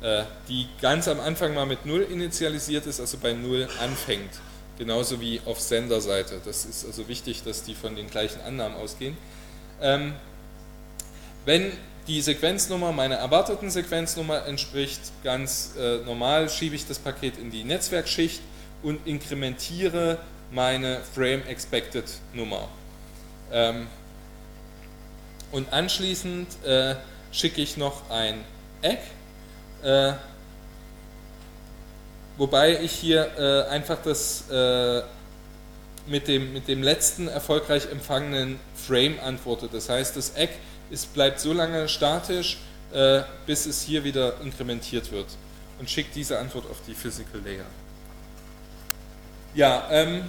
äh, 0.00 0.22
die 0.48 0.68
ganz 0.80 1.08
am 1.08 1.18
Anfang 1.18 1.54
mal 1.54 1.66
mit 1.66 1.84
0 1.84 2.02
initialisiert 2.02 2.86
ist, 2.86 3.00
also 3.00 3.18
bei 3.18 3.32
0 3.32 3.68
anfängt, 3.80 4.30
genauso 4.78 5.20
wie 5.20 5.40
auf 5.44 5.60
Senderseite. 5.60 6.40
Das 6.44 6.64
ist 6.64 6.86
also 6.86 7.08
wichtig, 7.08 7.42
dass 7.42 7.64
die 7.64 7.74
von 7.74 7.96
den 7.96 8.08
gleichen 8.08 8.40
Annahmen 8.42 8.76
ausgehen. 8.76 9.16
Ähm, 9.82 10.14
wenn 11.46 11.72
die 12.06 12.20
Sequenznummer 12.20 12.92
meiner 12.92 13.16
erwarteten 13.16 13.70
Sequenznummer 13.70 14.46
entspricht, 14.46 15.00
ganz 15.24 15.72
äh, 15.78 15.98
normal 16.04 16.48
schiebe 16.48 16.76
ich 16.76 16.86
das 16.86 16.98
Paket 16.98 17.38
in 17.38 17.50
die 17.50 17.64
Netzwerkschicht 17.64 18.42
und 18.82 19.06
inkrementiere 19.06 20.18
meine 20.50 21.00
Frame 21.14 21.42
Expected 21.48 22.04
Nummer. 22.34 22.68
Ähm, 23.50 23.86
und 25.52 25.72
anschließend 25.72 26.48
äh, 26.64 26.96
schicke 27.32 27.60
ich 27.60 27.76
noch 27.76 28.10
ein 28.10 28.44
Egg, 28.82 29.00
äh, 29.82 30.12
wobei 32.36 32.80
ich 32.80 32.92
hier 32.92 33.30
äh, 33.38 33.70
einfach 33.70 33.98
das 34.02 34.50
äh, 34.50 35.02
mit, 36.06 36.28
dem, 36.28 36.52
mit 36.52 36.68
dem 36.68 36.82
letzten 36.82 37.28
erfolgreich 37.28 37.90
empfangenen 37.90 38.60
Frame 38.74 39.18
antworte. 39.20 39.68
Das 39.72 39.88
heißt, 39.88 40.16
das 40.16 40.36
Egg 40.36 40.52
ist, 40.90 41.12
bleibt 41.14 41.40
so 41.40 41.52
lange 41.52 41.88
statisch, 41.88 42.58
äh, 42.92 43.22
bis 43.46 43.66
es 43.66 43.82
hier 43.82 44.04
wieder 44.04 44.40
inkrementiert 44.40 45.12
wird 45.12 45.26
und 45.78 45.90
schickt 45.90 46.14
diese 46.14 46.38
Antwort 46.38 46.70
auf 46.70 46.78
die 46.86 46.94
Physical 46.94 47.40
Layer. 47.44 47.64
Ja, 49.54 49.88
ähm, 49.90 50.24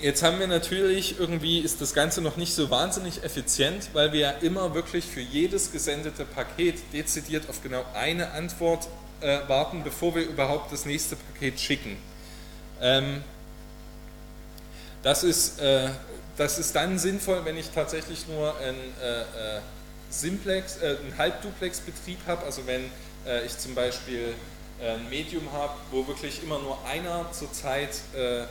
jetzt 0.00 0.22
haben 0.22 0.38
wir 0.38 0.46
natürlich, 0.46 1.18
irgendwie 1.18 1.58
ist 1.58 1.80
das 1.80 1.94
Ganze 1.94 2.20
noch 2.20 2.36
nicht 2.36 2.54
so 2.54 2.70
wahnsinnig 2.70 3.22
effizient, 3.22 3.90
weil 3.92 4.12
wir 4.12 4.20
ja 4.20 4.30
immer 4.30 4.74
wirklich 4.74 5.04
für 5.04 5.20
jedes 5.20 5.72
gesendete 5.72 6.24
Paket 6.24 6.76
dezidiert 6.92 7.48
auf 7.48 7.62
genau 7.62 7.84
eine 7.94 8.32
Antwort 8.32 8.88
äh, 9.20 9.40
warten, 9.46 9.82
bevor 9.84 10.14
wir 10.14 10.22
überhaupt 10.22 10.72
das 10.72 10.84
nächste 10.84 11.16
Paket 11.16 11.60
schicken. 11.60 11.96
Ähm, 12.80 13.22
das, 15.02 15.22
ist, 15.22 15.60
äh, 15.60 15.88
das 16.36 16.58
ist 16.58 16.74
dann 16.74 16.98
sinnvoll, 16.98 17.44
wenn 17.44 17.56
ich 17.56 17.70
tatsächlich 17.70 18.26
nur 18.28 18.56
ein 18.58 18.74
äh, 19.02 19.20
äh 19.20 19.60
Simplex, 20.08 20.76
äh, 20.76 20.98
einen 21.04 21.18
Halbduplex-Betrieb 21.18 22.18
habe, 22.28 22.44
also 22.44 22.64
wenn 22.66 22.84
äh, 23.26 23.44
ich 23.44 23.58
zum 23.58 23.74
Beispiel 23.74 24.34
ein 24.80 25.08
Medium 25.08 25.50
habe, 25.52 25.72
wo 25.90 26.06
wirklich 26.06 26.42
immer 26.42 26.58
nur 26.58 26.78
einer 26.86 27.32
zur 27.32 27.50
Zeit 27.52 28.00
äh, 28.14 28.42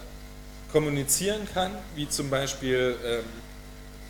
kommunizieren 0.72 1.48
kann, 1.54 1.72
wie 1.96 2.10
zum 2.10 2.30
Beispiel, 2.30 2.96
ähm, 3.06 3.24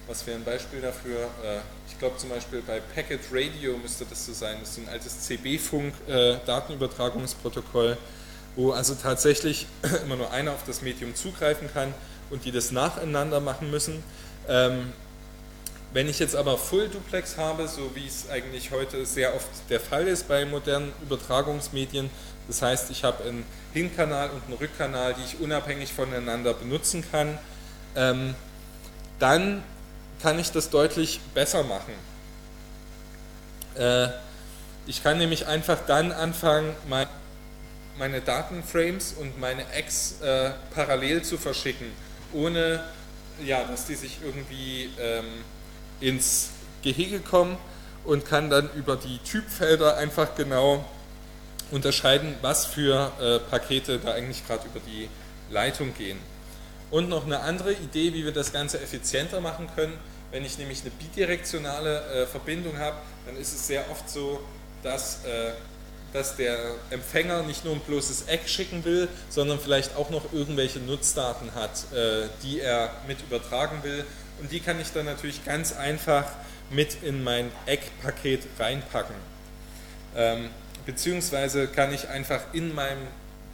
was 0.08 0.26
wäre 0.26 0.40
ein 0.40 0.44
Beispiel 0.44 0.82
dafür? 0.82 1.30
Äh, 1.44 1.60
ich 1.88 2.00
glaube 2.00 2.18
zum 2.18 2.30
Beispiel 2.30 2.64
bei 2.66 2.80
Packet 2.80 3.20
Radio 3.32 3.78
müsste 3.78 4.06
das 4.06 4.26
so 4.26 4.34
sein, 4.34 4.58
das 4.62 4.72
ist 4.72 4.80
ein 4.80 4.90
altes 4.90 5.22
CB-Funk-Datenübertragungsprotokoll, 5.22 7.92
äh, 7.92 7.98
wo 8.56 8.72
also 8.72 8.96
tatsächlich 8.96 9.68
immer 10.06 10.16
nur 10.16 10.32
einer 10.32 10.54
auf 10.54 10.64
das 10.66 10.82
Medium 10.82 11.14
zugreifen 11.14 11.70
kann 11.72 11.94
und 12.30 12.46
die 12.46 12.52
das 12.52 12.72
nacheinander 12.72 13.40
machen 13.40 13.72
müssen. 13.72 14.04
Ähm, 14.48 14.94
wenn 15.94 16.10
ich 16.10 16.20
jetzt 16.20 16.36
aber 16.36 16.58
Full 16.58 16.90
Duplex 16.90 17.38
habe, 17.38 17.68
so 17.68 17.92
wie 17.96 18.06
es 18.06 18.30
eigentlich 18.30 18.72
heute 18.72 19.06
sehr 19.06 19.34
oft 19.34 19.48
der 19.70 19.80
Fall 19.80 20.08
ist 20.08 20.28
bei 20.28 20.46
modernen 20.46 20.92
Übertragungsmedien, 21.02 22.10
das 22.48 22.62
heißt, 22.62 22.92
ich 22.92 23.04
habe 23.04 23.24
einen 23.24 23.46
Hinkanal 23.74 24.30
und 24.30 24.44
einen 24.46 24.58
Rückkanal, 24.58 25.14
die 25.14 25.24
ich 25.24 25.40
unabhängig 25.40 25.94
voneinander 25.94 26.54
benutzen 26.54 27.04
kann, 27.12 27.38
ähm, 27.96 28.36
dann 29.20 29.64
kann 30.22 30.38
ich 30.38 30.52
das 30.52 30.70
deutlich 30.70 31.20
besser 31.34 31.64
machen. 31.64 31.94
Äh, 33.78 34.10
ich 34.88 35.04
kann 35.04 35.18
nämlich 35.18 35.48
einfach 35.48 35.80
dann 35.88 36.12
anfangen, 36.12 36.76
mein, 36.88 37.08
meine 37.98 38.22
Datenframes 38.22 39.14
und 39.14 39.40
meine 39.40 39.70
Eggs 39.72 40.22
äh, 40.22 40.52
parallel 40.74 41.24
zu 41.24 41.38
verschicken, 41.38 41.88
ohne 42.36 42.84
ja, 43.44 43.64
dass 43.64 43.86
die 43.86 43.96
sich 43.96 44.20
irgendwie 44.24 44.90
ähm, 45.00 45.26
ins 46.00 46.50
Gehege 46.82 47.20
kommen 47.20 47.58
und 48.04 48.26
kann 48.26 48.50
dann 48.50 48.70
über 48.76 48.96
die 48.96 49.18
Typfelder 49.20 49.98
einfach 49.98 50.36
genau 50.36 50.86
unterscheiden, 51.72 52.36
was 52.42 52.66
für 52.66 53.12
äh, 53.20 53.40
Pakete 53.50 54.00
da 54.00 54.14
eigentlich 54.14 54.46
gerade 54.46 54.66
über 54.68 54.80
die 54.80 55.10
Leitung 55.50 55.94
gehen. 55.98 56.20
Und 56.92 57.10
noch 57.10 57.26
eine 57.26 57.40
andere 57.40 57.74
Idee, 57.74 58.14
wie 58.14 58.24
wir 58.24 58.32
das 58.32 58.54
Ganze 58.54 58.80
effizienter 58.80 59.42
machen 59.42 59.68
können. 59.76 59.94
Wenn 60.32 60.46
ich 60.46 60.58
nämlich 60.58 60.82
eine 60.82 60.92
bidirektionale 60.92 62.02
äh, 62.06 62.26
Verbindung 62.28 62.78
habe, 62.78 62.98
dann 63.26 63.36
ist 63.38 63.54
es 63.54 63.68
sehr 63.68 63.90
oft 63.90 64.10
so, 64.10 64.42
dass, 64.84 65.26
äh, 65.26 65.52
dass 66.16 66.36
der 66.36 66.58
Empfänger 66.90 67.44
nicht 67.44 67.64
nur 67.66 67.76
ein 67.76 67.82
bloßes 67.82 68.24
Eck 68.24 68.48
schicken 68.48 68.84
will, 68.86 69.08
sondern 69.30 69.60
vielleicht 69.60 69.96
auch 69.96 70.10
noch 70.10 70.34
irgendwelche 70.34 70.80
Nutzdaten 70.80 71.54
hat, 71.54 71.92
äh, 71.94 72.28
die 72.42 72.62
er 72.62 72.90
mit 73.08 73.22
übertragen 73.22 73.84
will 73.84 74.06
und 74.40 74.52
die 74.52 74.60
kann 74.60 74.80
ich 74.80 74.92
dann 74.92 75.06
natürlich 75.06 75.46
ganz 75.46 75.74
einfach 75.74 76.26
mit 76.70 77.04
in 77.04 77.24
mein 77.24 77.52
Eckpaket 77.66 78.42
reinpacken. 78.58 79.16
Ähm, 80.16 80.50
beziehungsweise 80.86 81.68
kann 81.68 81.94
ich 81.94 82.08
einfach 82.10 82.42
in 82.54 82.74
meinem 82.74 83.08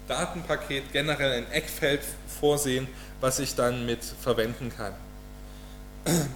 Datenpaket 0.07 0.91
generell 0.93 1.31
ein 1.33 1.51
Eckfeld 1.51 2.01
vorsehen, 2.39 2.87
was 3.19 3.39
ich 3.39 3.55
dann 3.55 3.85
mit 3.85 4.03
verwenden 4.03 4.71
kann. 4.75 4.93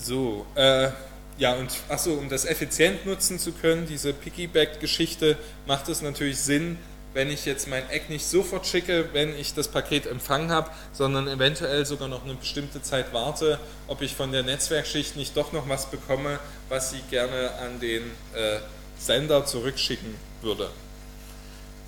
So, 0.00 0.46
äh, 0.54 0.90
ja, 1.38 1.54
und 1.54 1.70
achso, 1.88 2.14
um 2.14 2.28
das 2.28 2.44
effizient 2.44 3.06
nutzen 3.06 3.38
zu 3.38 3.52
können, 3.52 3.86
diese 3.86 4.12
Piggyback-Geschichte, 4.12 5.36
macht 5.66 5.88
es 5.88 6.02
natürlich 6.02 6.38
Sinn, 6.38 6.78
wenn 7.14 7.30
ich 7.30 7.46
jetzt 7.46 7.68
mein 7.68 7.88
Eck 7.90 8.10
nicht 8.10 8.26
sofort 8.26 8.66
schicke, 8.66 9.08
wenn 9.12 9.36
ich 9.38 9.54
das 9.54 9.68
Paket 9.68 10.06
empfangen 10.06 10.50
habe, 10.50 10.70
sondern 10.92 11.26
eventuell 11.26 11.86
sogar 11.86 12.08
noch 12.08 12.24
eine 12.24 12.34
bestimmte 12.34 12.82
Zeit 12.82 13.12
warte, 13.12 13.58
ob 13.86 14.02
ich 14.02 14.14
von 14.14 14.30
der 14.30 14.42
Netzwerkschicht 14.42 15.16
nicht 15.16 15.36
doch 15.36 15.52
noch 15.52 15.68
was 15.68 15.90
bekomme, 15.90 16.38
was 16.68 16.90
sie 16.90 17.00
gerne 17.10 17.52
an 17.62 17.80
den 17.80 18.02
äh, 18.34 18.58
Sender 18.98 19.46
zurückschicken 19.46 20.14
würde. 20.42 20.70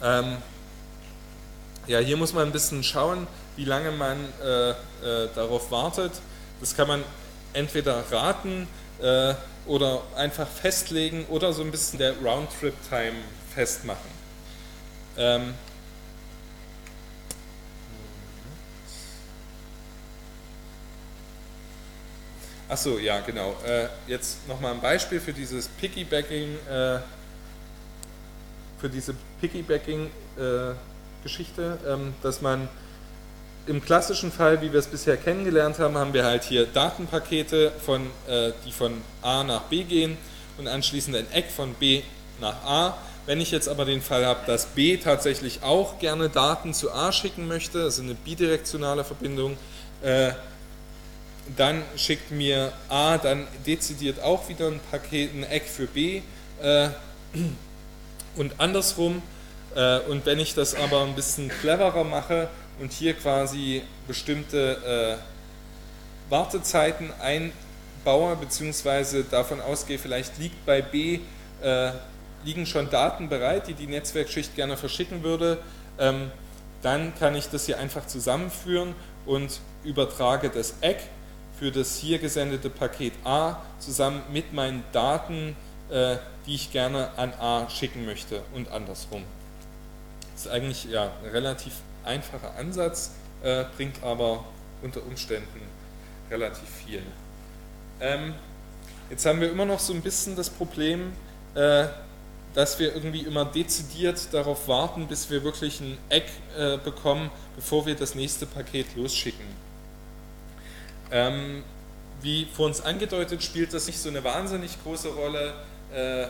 Ähm, 0.03 0.39
ja, 1.87 1.99
hier 1.99 2.17
muss 2.17 2.33
man 2.33 2.47
ein 2.47 2.53
bisschen 2.53 2.83
schauen, 2.83 3.27
wie 3.57 3.65
lange 3.65 3.91
man 3.91 4.17
äh, 4.43 4.71
äh, 4.71 4.75
darauf 5.35 5.71
wartet. 5.71 6.13
Das 6.61 6.77
kann 6.77 6.89
man 6.89 7.05
entweder 7.53 8.05
raten 8.11 8.69
äh, 9.03 9.35
oder 9.67 10.03
einfach 10.17 10.49
festlegen 10.49 11.27
oder 11.27 11.53
so 11.53 11.63
ein 11.63 11.71
bisschen 11.71 11.99
der 11.99 12.15
Roundtrip-Time 12.19 13.17
festmachen. 13.55 14.11
Ähm, 15.17 15.55
Achso, 22.71 22.99
ja, 22.99 23.19
genau. 23.19 23.57
Äh, 23.67 23.89
jetzt 24.07 24.47
nochmal 24.47 24.75
ein 24.75 24.81
Beispiel 24.81 25.19
für 25.19 25.33
dieses 25.33 25.67
Piggybacking, 25.67 26.55
äh, 26.69 27.01
für 28.79 28.89
diese 28.89 29.17
Piggybacking-Geschichte, 29.41 31.79
äh, 31.85 31.93
ähm, 31.93 32.15
dass 32.23 32.41
man 32.41 32.69
im 33.67 33.85
klassischen 33.85 34.33
Fall, 34.33 34.63
wie 34.63 34.73
wir 34.73 34.81
es 34.81 34.87
bisher 34.87 35.17
kennengelernt 35.17 35.79
haben, 35.79 35.97
haben 35.97 36.13
wir 36.13 36.25
halt 36.25 36.45
hier 36.45 36.67
Datenpakete, 36.67 37.73
von, 37.85 38.03
äh, 38.29 38.53
die 38.67 38.73
von 38.73 39.01
A 39.23 39.45
nach 39.45 39.63
B 39.63 39.85
gehen 39.85 40.17
und 40.59 40.67
anschließend 40.69 41.17
ein 41.17 41.31
Eck 41.33 41.51
von 41.51 41.75
B 41.75 42.03
nach 42.41 42.65
A 42.65 42.99
wenn 43.31 43.41
ich 43.41 43.53
jetzt 43.53 43.69
aber 43.69 43.85
den 43.85 44.03
Fall 44.03 44.27
habe, 44.27 44.41
dass 44.47 44.67
B 44.67 44.97
tatsächlich 44.97 45.63
auch 45.63 46.01
gerne 46.01 46.29
Daten 46.29 46.75
zu 46.75 46.91
A 46.93 47.13
schicken 47.13 47.47
möchte, 47.47 47.83
also 47.83 48.03
eine 48.03 48.15
bidirektionale 48.15 49.05
Verbindung, 49.05 49.57
äh, 50.03 50.33
dann 51.57 51.83
schickt 51.97 52.31
mir 52.31 52.73
A 52.89 53.19
dann 53.19 53.47
dezidiert 53.67 54.21
auch 54.21 54.49
wieder 54.49 54.67
ein 54.67 54.81
Paket, 54.91 55.35
ein 55.35 55.45
Eck 55.45 55.65
für 55.65 55.87
B 55.87 56.23
äh, 56.61 56.89
und 58.37 58.59
andersrum. 58.59 59.23
Äh, 59.75 60.01
und 60.01 60.27
wenn 60.27 60.41
ich 60.41 60.55
das 60.55 60.75
aber 60.75 61.03
ein 61.03 61.15
bisschen 61.15 61.51
cleverer 61.61 62.03
mache 62.03 62.49
und 62.81 62.93
hier 62.93 63.15
quasi 63.15 63.83
bestimmte 64.09 65.19
äh, 65.21 66.31
Wartezeiten 66.31 67.11
einbaue, 67.21 68.37
beziehungsweise 68.37 69.25
davon 69.25 69.61
ausgehe, 69.61 69.99
vielleicht 69.99 70.39
liegt 70.39 70.65
bei 70.67 70.81
B 70.83 71.21
äh, 71.63 71.93
liegen 72.45 72.67
schon 72.67 72.89
Daten 72.91 73.29
bereit, 73.29 73.69
die 73.69 73.75
die 73.75 73.87
Netzwerkschicht 73.87 74.57
gerne 74.57 74.77
verschicken 74.77 75.23
würde, 75.23 75.59
ähm, 75.99 76.31
dann 76.83 77.15
kann 77.19 77.35
ich 77.35 77.49
das 77.49 77.67
hier 77.67 77.79
einfach 77.79 78.07
zusammenführen 78.07 78.95
und 79.27 79.61
übertrage 79.85 80.49
das 80.49 80.75
Eck 80.81 81.01
für 81.59 81.71
das 81.71 81.99
hier 81.99 82.19
gesendete 82.19 82.71
Paket 82.71 83.13
A 83.25 83.61
zusammen 83.79 84.23
mit 84.33 84.55
meinen 84.55 84.83
Daten, 84.93 85.55
äh, 85.91 86.17
die 86.47 86.55
ich 86.55 86.73
gerne 86.73 87.11
an 87.19 87.35
A 87.35 87.69
schicken 87.69 88.07
möchte 88.07 88.43
und 88.55 88.71
andersrum. 88.71 89.25
Das 90.33 90.47
ist 90.47 90.51
eigentlich 90.51 90.85
ja, 90.85 91.11
relativ 91.31 91.75
einfacher 92.05 92.57
Ansatz, 92.57 93.13
äh, 93.43 93.65
bringt 93.77 94.03
aber 94.03 94.45
unter 94.83 95.03
Umständen 95.05 95.61
relativ 96.31 96.69
viel. 96.85 97.03
Ähm, 98.01 98.35
jetzt 99.11 99.27
haben 99.27 99.41
wir 99.41 99.51
immer 99.51 99.65
noch 99.65 99.81
so 99.81 99.93
ein 99.93 100.03
bisschen 100.03 100.37
das 100.37 100.51
Problem, 100.51 101.13
äh, 101.55 101.87
dass 102.55 102.79
wir 102.79 102.95
irgendwie 102.95 103.21
immer 103.21 103.45
dezidiert 103.45 104.33
darauf 104.33 104.67
warten, 104.67 105.07
bis 105.07 105.31
wir 105.31 105.45
wirklich 105.45 105.81
ein 105.81 105.99
Eck 106.09 106.27
äh, 106.59 106.79
bekommen, 106.79 107.31
bevor 107.55 107.87
wir 107.87 107.95
das 107.95 108.15
nächste 108.15 108.47
Paket 108.47 108.87
losschicken. 108.97 109.47
Ähm, 111.13 111.63
wie 112.23 112.47
vor 112.53 112.67
uns 112.67 112.81
angedeutet, 112.81 113.43
spielt 113.43 113.73
das 113.73 113.87
nicht 113.87 113.99
so 113.99 114.09
eine 114.09 114.23
wahnsinnig 114.25 114.83
große 114.83 115.09
Rolle, 115.09 115.55
äh, 115.95 116.27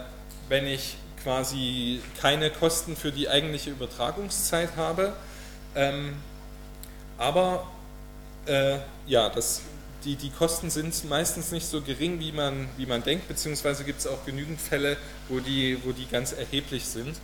wenn 0.49 0.67
ich 0.67 0.97
quasi 1.23 2.01
keine 2.21 2.51
Kosten 2.51 2.97
für 2.97 3.13
die 3.13 3.29
eigentliche 3.29 3.71
Übertragungszeit 3.71 4.77
habe. 4.77 5.13
Ähm, 5.75 6.15
aber 7.19 7.67
äh, 8.47 8.79
ja, 9.07 9.29
das, 9.29 9.63
die, 10.05 10.17
die 10.17 10.31
Kosten 10.31 10.71
sind 10.71 11.09
meistens 11.09 11.53
nicht 11.53 11.67
so 11.67 11.81
gering, 11.83 12.19
wie 12.19 12.33
man, 12.33 12.69
wie 12.77 12.87
man 12.87 13.03
denkt, 13.03 13.29
beziehungsweise 13.29 13.85
gibt 13.85 14.01
es 14.01 14.07
auch 14.07 14.25
genügend 14.25 14.61
Fälle, 14.61 14.97
wo 15.29 15.41
die, 15.41 15.79
wo 15.85 15.93
die 15.93 16.07
ganz 16.07 16.33
erheblich 16.33 16.85
sind. 16.87 17.17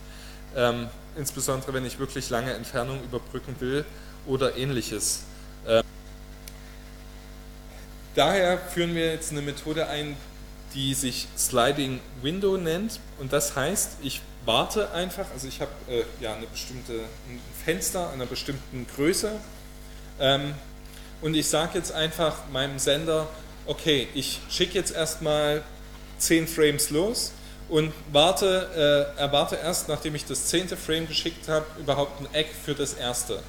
Ähm, 0.55 0.87
insbesondere 1.17 1.73
wenn 1.73 1.85
ich 1.85 1.99
wirklich 1.99 2.29
lange 2.29 2.53
Entfernungen 2.53 3.03
überbrücken 3.03 3.55
will 3.59 3.85
oder 4.25 4.55
ähnliches. 4.55 5.23
Ähm, 5.67 5.83
daher 8.15 8.57
führen 8.57 8.95
wir 8.95 9.11
jetzt 9.11 9.31
eine 9.31 9.41
Methode 9.41 9.87
ein, 9.87 10.15
die 10.73 10.93
sich 10.93 11.27
Sliding 11.37 11.99
Window 12.21 12.57
nennt 12.57 12.99
und 13.19 13.33
das 13.33 13.55
heißt, 13.55 13.97
ich 14.01 14.21
warte 14.45 14.91
einfach, 14.91 15.25
also 15.33 15.47
ich 15.47 15.59
habe 15.59 15.71
äh, 15.89 16.03
ja 16.21 16.33
eine 16.33 16.47
bestimmte, 16.47 16.93
ein 16.93 17.41
Fenster 17.67 18.11
einer 18.11 18.25
bestimmten 18.25 18.87
Größe 18.95 19.29
ähm, 20.21 20.53
und 21.21 21.35
ich 21.35 21.49
sage 21.49 21.77
jetzt 21.77 21.91
einfach 21.91 22.47
meinem 22.49 22.79
Sender, 22.79 23.27
okay, 23.65 24.07
ich 24.13 24.39
schicke 24.49 24.75
jetzt 24.75 24.95
erstmal 24.95 25.61
10 26.17 26.47
Frames 26.47 26.91
los 26.91 27.33
und 27.67 27.91
warte, 28.13 29.13
äh, 29.17 29.19
erwarte 29.19 29.57
erst, 29.57 29.89
nachdem 29.89 30.15
ich 30.15 30.23
das 30.23 30.45
zehnte 30.45 30.77
Frame 30.77 31.09
geschickt 31.09 31.49
habe, 31.49 31.65
überhaupt 31.77 32.21
ein 32.21 32.33
Eck 32.33 32.47
für 32.63 32.73
das 32.73 32.93
erste. 32.93 33.39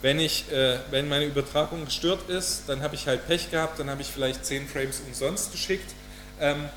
Wenn, 0.00 0.20
ich, 0.20 0.50
äh, 0.50 0.78
wenn 0.90 1.10
meine 1.10 1.26
Übertragung 1.26 1.84
gestört 1.84 2.30
ist, 2.30 2.62
dann 2.66 2.80
habe 2.80 2.94
ich 2.94 3.06
halt 3.06 3.28
Pech 3.28 3.50
gehabt, 3.50 3.78
dann 3.78 3.90
habe 3.90 4.00
ich 4.00 4.08
vielleicht 4.08 4.42
10 4.42 4.68
Frames 4.68 5.02
umsonst 5.06 5.52
geschickt. 5.52 5.90
Ähm, 6.40 6.70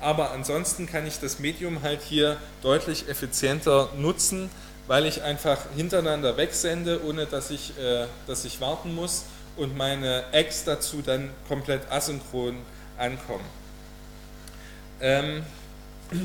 aber 0.00 0.30
ansonsten 0.30 0.86
kann 0.86 1.04
ich 1.04 1.18
das 1.18 1.40
Medium 1.40 1.82
halt 1.82 2.02
hier 2.02 2.36
deutlich 2.62 3.08
effizienter 3.08 3.88
nutzen, 3.96 4.48
weil 4.88 5.06
ich 5.06 5.22
einfach 5.22 5.58
hintereinander 5.76 6.36
wegsende, 6.36 7.04
ohne 7.04 7.26
dass 7.26 7.50
ich, 7.50 7.78
äh, 7.78 8.06
dass 8.26 8.44
ich 8.44 8.60
warten 8.60 8.94
muss 8.94 9.26
und 9.56 9.76
meine 9.76 10.24
Eggs 10.32 10.64
dazu 10.64 11.02
dann 11.02 11.30
komplett 11.46 11.82
asynchron 11.92 12.56
ankommen. 12.96 13.44
Ähm, 15.00 15.44
genau, 16.10 16.24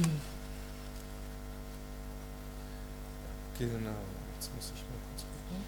jetzt 4.36 4.50
muss 4.56 4.72
ich 4.74 4.82
mal 4.82 4.98
kurz 5.10 5.24
gucken. 5.24 5.64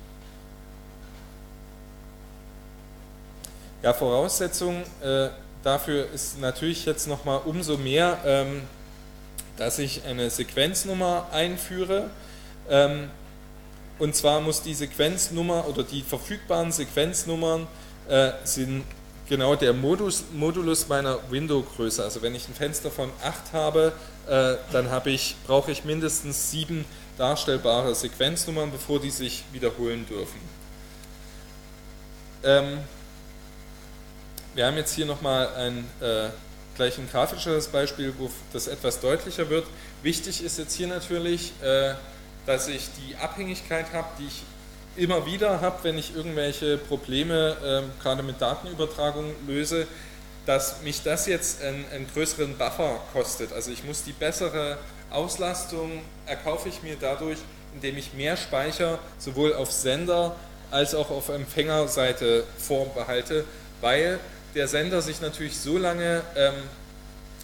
Ja, 3.83 3.93
Voraussetzung 3.93 4.83
äh, 5.03 5.29
dafür 5.63 6.09
ist 6.13 6.39
natürlich 6.39 6.85
jetzt 6.85 7.07
nochmal 7.07 7.41
umso 7.43 7.77
mehr, 7.77 8.19
ähm, 8.25 8.61
dass 9.57 9.79
ich 9.79 10.05
eine 10.05 10.29
Sequenznummer 10.29 11.27
einführe. 11.31 12.09
Ähm, 12.69 13.09
und 13.97 14.15
zwar 14.15 14.41
muss 14.41 14.61
die 14.61 14.73
Sequenznummer 14.73 15.67
oder 15.67 15.83
die 15.83 16.01
verfügbaren 16.01 16.71
Sequenznummern 16.71 17.67
äh, 18.09 18.31
sind 18.43 18.83
genau 19.27 19.55
der 19.55 19.73
Modus, 19.73 20.25
Modulus 20.33 20.87
meiner 20.87 21.19
Window-Größe. 21.29 22.03
Also 22.03 22.21
wenn 22.21 22.35
ich 22.35 22.47
ein 22.47 22.53
Fenster 22.53 22.91
von 22.91 23.09
8 23.23 23.53
habe, 23.53 23.93
äh, 24.27 24.55
dann 24.71 24.89
habe 24.91 25.11
ich, 25.11 25.35
brauche 25.47 25.71
ich 25.71 25.85
mindestens 25.85 26.51
sieben 26.51 26.85
darstellbare 27.17 27.95
Sequenznummern, 27.95 28.71
bevor 28.71 28.99
die 28.99 29.09
sich 29.09 29.43
wiederholen 29.53 30.05
dürfen. 30.07 30.39
Ähm, 32.43 32.79
wir 34.53 34.65
haben 34.67 34.77
jetzt 34.77 34.93
hier 34.93 35.05
nochmal 35.05 35.47
ein 35.55 35.85
äh, 36.01 36.29
gleich 36.75 36.97
ein 36.97 37.09
grafischeres 37.09 37.67
Beispiel, 37.67 38.13
wo 38.17 38.29
das 38.53 38.67
etwas 38.67 38.99
deutlicher 38.99 39.49
wird. 39.49 39.65
Wichtig 40.03 40.43
ist 40.43 40.57
jetzt 40.57 40.75
hier 40.75 40.87
natürlich, 40.87 41.53
äh, 41.61 41.93
dass 42.45 42.67
ich 42.67 42.89
die 42.97 43.15
Abhängigkeit 43.15 43.87
habe, 43.93 44.07
die 44.19 44.27
ich 44.27 44.43
immer 44.95 45.25
wieder 45.25 45.61
habe, 45.61 45.83
wenn 45.83 45.97
ich 45.97 46.15
irgendwelche 46.15 46.77
Probleme 46.77 47.57
äh, 47.63 48.01
gerade 48.01 48.23
mit 48.23 48.41
Datenübertragung 48.41 49.33
löse, 49.47 49.87
dass 50.45 50.81
mich 50.81 51.03
das 51.03 51.25
jetzt 51.27 51.61
einen, 51.61 51.85
einen, 51.91 52.07
größeren 52.13 52.57
Buffer 52.57 52.99
kostet. 53.13 53.51
Also 53.51 53.71
ich 53.71 53.83
muss 53.83 54.03
die 54.03 54.13
bessere 54.13 54.77
Auslastung 55.09 56.01
erkaufe 56.25 56.69
ich 56.69 56.83
mir 56.83 56.95
dadurch, 56.99 57.39
indem 57.73 57.97
ich 57.97 58.13
mehr 58.13 58.37
Speicher 58.37 58.99
sowohl 59.17 59.53
auf 59.53 59.71
Sender 59.71 60.35
als 60.71 60.95
auch 60.95 61.09
auf 61.09 61.29
Empfängerseite 61.29 62.43
vorbehalte, 62.57 63.45
weil 63.81 64.19
der 64.53 64.67
Sender 64.67 65.01
sich 65.01 65.19
natürlich 65.19 65.59
so 65.59 65.77
lange, 65.77 66.21
ähm, 66.35 66.53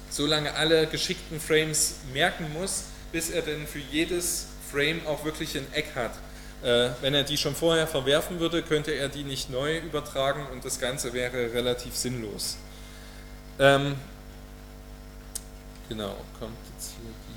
so 0.09 0.25
lange 0.25 0.53
alle 0.55 0.87
geschickten 0.87 1.39
Frames 1.39 1.95
merken 2.13 2.51
muss, 2.53 2.85
bis 3.11 3.29
er 3.29 3.41
denn 3.41 3.67
für 3.67 3.79
jedes 3.79 4.47
Frame 4.71 5.01
auch 5.07 5.25
wirklich 5.25 5.55
ein 5.57 5.67
Eck 5.73 5.87
hat. 5.95 6.11
Äh, 6.63 6.91
wenn 7.01 7.13
er 7.13 7.23
die 7.23 7.37
schon 7.37 7.55
vorher 7.55 7.87
verwerfen 7.87 8.39
würde, 8.39 8.61
könnte 8.61 8.91
er 8.91 9.09
die 9.09 9.23
nicht 9.23 9.49
neu 9.49 9.79
übertragen 9.79 10.45
und 10.51 10.63
das 10.63 10.79
Ganze 10.79 11.11
wäre 11.13 11.53
relativ 11.53 11.95
sinnlos. 11.95 12.57
Ähm, 13.57 13.95
genau, 15.89 16.15
kommt 16.39 16.57
jetzt 16.73 16.91
hier 16.91 17.09
die. 17.09 17.31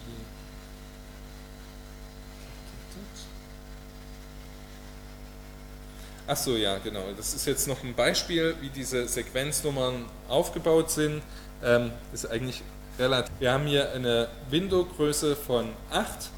Achso, 6.26 6.56
ja, 6.56 6.78
genau. 6.78 7.04
Das 7.16 7.34
ist 7.34 7.46
jetzt 7.46 7.68
noch 7.68 7.82
ein 7.82 7.94
Beispiel, 7.94 8.54
wie 8.62 8.70
diese 8.70 9.06
Sequenznummern 9.06 10.06
aufgebaut 10.28 10.90
sind. 10.90 11.22
Ähm, 11.62 11.92
ist 12.14 12.26
eigentlich 12.30 12.62
relativ. 12.98 13.32
Wir 13.40 13.52
haben 13.52 13.66
hier 13.66 13.92
eine 13.92 14.28
Window-Größe 14.48 15.36
von 15.36 15.68
8 15.90 16.30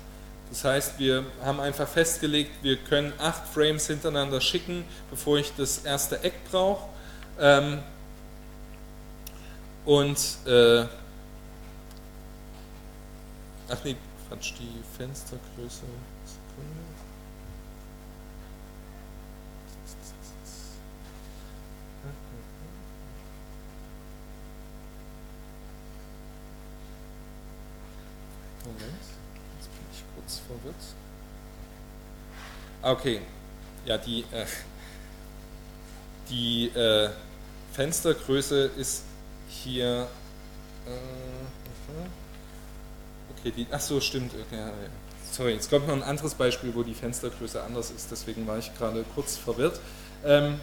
das 0.50 0.64
heißt, 0.64 0.98
wir 0.98 1.24
haben 1.42 1.60
einfach 1.60 1.88
festgelegt, 1.88 2.50
wir 2.62 2.76
können 2.76 3.12
acht 3.18 3.46
Frames 3.48 3.86
hintereinander 3.88 4.40
schicken, 4.40 4.84
bevor 5.10 5.38
ich 5.38 5.52
das 5.56 5.78
erste 5.78 6.22
Eck 6.22 6.34
brauche. 6.50 6.88
Ähm, 7.38 7.80
und, 9.84 10.18
äh, 10.46 10.86
ach 13.68 13.78
nee, 13.84 13.96
Quatsch, 14.28 14.52
die 14.58 14.82
Fenstergröße. 14.96 15.82
Sekunde. 16.24 16.86
Moment 28.64 29.15
kurz 30.46 30.60
verwirrt. 30.62 30.76
Okay, 32.82 33.20
ja, 33.84 33.98
die, 33.98 34.20
äh, 34.32 34.46
die 36.28 36.68
äh, 36.68 37.10
Fenstergröße 37.72 38.70
ist 38.76 39.02
hier. 39.48 40.06
Äh, 40.86 40.90
okay, 43.38 43.52
die, 43.56 43.66
ach 43.70 43.80
so, 43.80 44.00
stimmt. 44.00 44.32
Okay, 44.34 44.58
ja, 44.58 44.72
sorry, 45.30 45.52
jetzt 45.52 45.70
kommt 45.70 45.86
noch 45.86 45.94
ein 45.94 46.02
anderes 46.02 46.34
Beispiel, 46.34 46.74
wo 46.74 46.82
die 46.82 46.94
Fenstergröße 46.94 47.62
anders 47.62 47.90
ist, 47.90 48.10
deswegen 48.10 48.46
war 48.46 48.58
ich 48.58 48.74
gerade 48.76 49.04
kurz 49.14 49.36
verwirrt. 49.36 49.80
Ähm, 50.24 50.60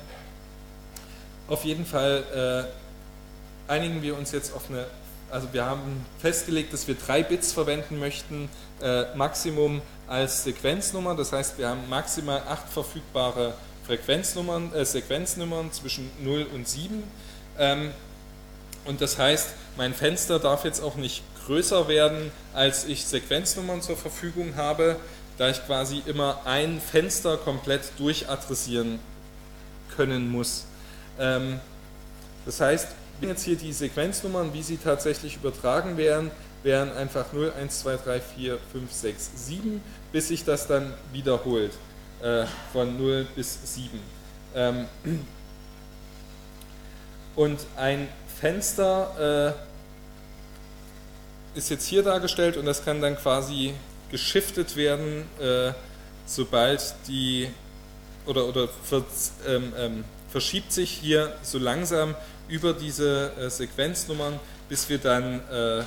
auf 1.47 1.63
jeden 1.65 1.85
Fall 1.85 2.67
äh, 3.67 3.71
einigen 3.71 4.01
wir 4.01 4.17
uns 4.17 4.31
jetzt 4.31 4.53
auf 4.55 4.69
eine 4.69 4.85
also 5.33 5.51
wir 5.51 5.65
haben 5.65 6.05
festgelegt, 6.19 6.71
dass 6.73 6.87
wir 6.87 6.95
drei 6.95 7.23
Bits 7.23 7.51
verwenden 7.53 7.99
möchten, 7.99 8.49
äh, 8.81 9.15
Maximum 9.15 9.81
als 10.07 10.43
Sequenznummer. 10.43 11.15
Das 11.15 11.31
heißt, 11.31 11.57
wir 11.57 11.69
haben 11.69 11.89
maximal 11.89 12.43
acht 12.47 12.69
verfügbare 12.69 13.55
Frequenznummern, 13.87 14.71
äh, 14.73 14.85
Sequenznummern 14.85 15.71
zwischen 15.71 16.11
0 16.23 16.45
und 16.53 16.67
7. 16.67 17.03
Ähm, 17.57 17.91
und 18.85 19.01
das 19.01 19.17
heißt, 19.17 19.49
mein 19.75 19.95
Fenster 19.95 20.37
darf 20.37 20.65
jetzt 20.65 20.81
auch 20.81 20.95
nicht 20.97 21.23
größer 21.47 21.87
werden, 21.87 22.31
als 22.53 22.85
ich 22.85 23.05
Sequenznummern 23.05 23.81
zur 23.81 23.97
Verfügung 23.97 24.55
habe, 24.55 24.97
da 25.39 25.49
ich 25.49 25.65
quasi 25.65 26.03
immer 26.05 26.41
ein 26.45 26.79
Fenster 26.79 27.37
komplett 27.37 27.81
durchadressieren 27.97 28.99
können 29.95 30.29
muss. 30.29 30.65
Ähm, 31.19 31.59
Das 32.45 32.59
heißt, 32.59 32.89
jetzt 33.21 33.43
hier 33.43 33.55
die 33.55 33.73
Sequenznummern, 33.73 34.53
wie 34.53 34.63
sie 34.63 34.77
tatsächlich 34.77 35.35
übertragen 35.37 35.97
werden, 35.97 36.31
wären 36.63 36.91
einfach 36.93 37.33
0, 37.33 37.53
1, 37.59 37.79
2, 37.81 37.97
3, 37.97 38.21
4, 38.21 38.57
5, 38.71 38.91
6, 38.91 39.31
7, 39.35 39.81
bis 40.11 40.29
sich 40.29 40.43
das 40.45 40.67
dann 40.67 40.93
wiederholt, 41.11 41.71
äh, 42.21 42.45
von 42.71 42.97
0 42.97 43.27
bis 43.35 43.59
7. 43.75 43.99
Ähm, 44.55 44.87
und 47.35 47.59
ein 47.75 48.07
Fenster 48.39 49.55
äh, 51.55 51.57
ist 51.57 51.69
jetzt 51.69 51.85
hier 51.87 52.03
dargestellt 52.03 52.57
und 52.57 52.65
das 52.65 52.83
kann 52.83 53.01
dann 53.01 53.17
quasi 53.17 53.73
geschiftet 54.11 54.75
werden, 54.75 55.25
äh, 55.39 55.73
sobald 56.25 56.95
die 57.07 57.49
oder, 58.25 58.45
oder 58.47 58.69
ähm, 59.47 59.73
ähm, 59.77 60.03
verschiebt 60.29 60.71
sich 60.71 60.91
hier 60.91 61.35
so 61.41 61.57
langsam 61.57 62.15
über 62.47 62.73
diese 62.73 63.31
äh, 63.39 63.49
Sequenznummern, 63.49 64.39
bis 64.69 64.89
wir 64.89 64.97
dann, 64.97 65.39
äh, 65.49 65.83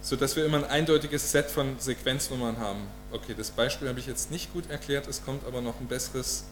sodass 0.00 0.36
wir 0.36 0.44
immer 0.44 0.58
ein 0.58 0.64
eindeutiges 0.64 1.30
Set 1.30 1.50
von 1.50 1.78
Sequenznummern 1.78 2.58
haben. 2.58 2.86
Okay, 3.12 3.34
das 3.36 3.50
Beispiel 3.50 3.88
habe 3.88 4.00
ich 4.00 4.06
jetzt 4.06 4.30
nicht 4.30 4.52
gut 4.52 4.70
erklärt, 4.70 5.06
es 5.08 5.24
kommt 5.24 5.46
aber 5.46 5.60
noch 5.60 5.80
ein 5.80 5.86
besseres, 5.86 6.44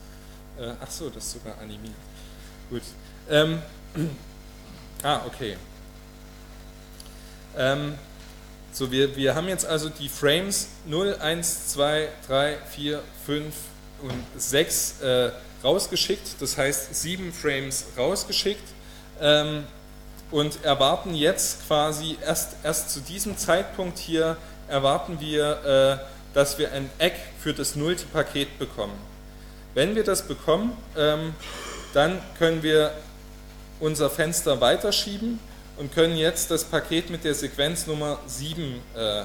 äh, 0.59 0.73
ach 0.81 0.91
so, 0.91 1.11
das 1.11 1.25
ist 1.25 1.33
sogar 1.33 1.59
animiert. 1.59 1.95
Gut. 2.71 2.83
Ähm, 3.29 3.61
ah, 5.03 5.21
okay. 5.27 5.57
Ähm, 7.57 7.95
so, 8.73 8.91
wir, 8.91 9.17
wir 9.17 9.35
haben 9.35 9.49
jetzt 9.49 9.65
also 9.65 9.89
die 9.89 10.09
Frames 10.09 10.69
0, 10.85 11.17
1, 11.21 11.69
2, 11.69 12.09
3, 12.27 12.59
4, 12.71 13.03
5 13.25 13.55
und 14.03 14.41
6 14.41 15.01
äh, 15.01 15.31
rausgeschickt, 15.65 16.37
das 16.41 16.59
heißt 16.59 16.95
sieben 16.95 17.33
Frames 17.33 17.87
rausgeschickt 17.97 18.76
ähm, 19.21 19.65
und 20.31 20.65
erwarten 20.65 21.15
jetzt 21.15 21.67
quasi 21.67 22.19
erst, 22.25 22.57
erst 22.65 22.91
zu 22.91 23.01
diesem 23.01 23.37
Zeitpunkt 23.37 23.99
hier 23.99 24.37
erwarten 24.69 25.21
wir, 25.21 26.01
äh, 26.03 26.35
dass 26.35 26.59
wir 26.59 26.73
ein 26.73 26.91
Eck 26.99 27.15
für 27.41 27.55
das 27.55 27.77
nullte 27.77 28.05
Paket 28.07 28.59
bekommen. 28.59 28.95
Wenn 29.75 29.95
wir 29.95 30.05
das 30.05 30.23
bekommen, 30.23 30.77
ähm, 30.97 31.35
dann 31.95 32.19
können 32.39 32.63
wir 32.63 32.93
unser 33.81 34.11
Fenster 34.11 34.61
weiterschieben 34.61 35.39
und 35.77 35.95
können 35.95 36.17
jetzt 36.17 36.51
das 36.51 36.65
Paket 36.65 37.11
mit 37.11 37.25
der 37.25 37.35
Sequenznummer 37.35 38.19
7 38.27 38.81
äh, 38.95 39.23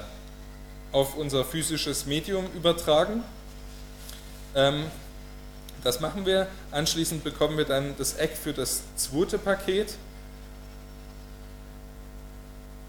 auf 0.91 1.15
unser 1.15 1.45
physisches 1.45 2.05
Medium 2.05 2.45
übertragen. 2.53 3.23
Ähm, 4.55 4.85
das 5.83 5.99
machen 5.99 6.25
wir. 6.25 6.47
Anschließend 6.71 7.23
bekommen 7.23 7.57
wir 7.57 7.65
dann 7.65 7.95
das 7.97 8.13
Eck 8.13 8.37
für 8.37 8.53
das 8.53 8.81
zweite 8.95 9.37
Paket. 9.37 9.95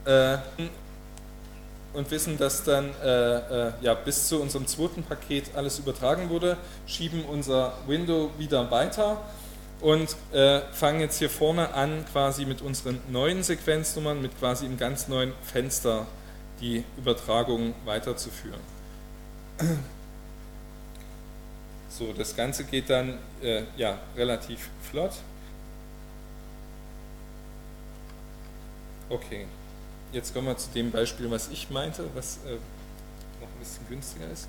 Äh, 0.05 0.39
und 1.95 2.11
wissen, 2.11 2.39
dass 2.39 2.65
dann 2.65 2.91
äh, 3.03 3.69
äh, 3.69 3.73
ja, 3.83 3.95
bis 3.95 4.29
zu 4.29 4.41
unserem 4.41 4.67
zweiten 4.67 5.03
Paket 5.03 5.55
alles 5.55 5.79
übertragen 5.79 6.31
wurde, 6.31 6.57
schieben 6.87 7.25
unser 7.25 7.75
Window 7.87 8.31
wieder 8.39 8.71
weiter 8.71 9.21
und 9.81 10.17
äh, 10.33 10.61
fangen 10.73 11.01
jetzt 11.01 11.19
hier 11.19 11.29
vorne 11.29 11.75
an, 11.75 12.05
quasi 12.11 12.47
mit 12.47 12.63
unseren 12.63 13.01
neuen 13.11 13.43
Sequenznummern, 13.43 14.23
mit 14.23 14.39
quasi 14.39 14.65
im 14.65 14.79
ganz 14.79 15.09
neuen 15.09 15.33
Fenster 15.43 16.07
die 16.61 16.85
Übertragung 16.97 17.75
weiterzuführen. 17.85 18.61
So, 21.99 22.11
das 22.17 22.35
Ganze 22.35 22.65
geht 22.65 22.89
dann 22.89 23.19
äh, 23.43 23.65
ja, 23.77 23.99
relativ 24.17 24.71
flott. 24.91 25.13
Okay, 29.11 29.47
jetzt 30.11 30.33
kommen 30.33 30.47
wir 30.47 30.57
zu 30.57 30.71
dem 30.71 30.91
Beispiel, 30.91 31.31
was 31.31 31.49
ich 31.49 31.69
meinte, 31.69 32.05
was 32.15 32.39
äh, 32.47 32.53
noch 33.43 33.49
ein 33.49 33.59
bisschen 33.59 33.87
günstiger 33.91 34.31
ist. 34.33 34.49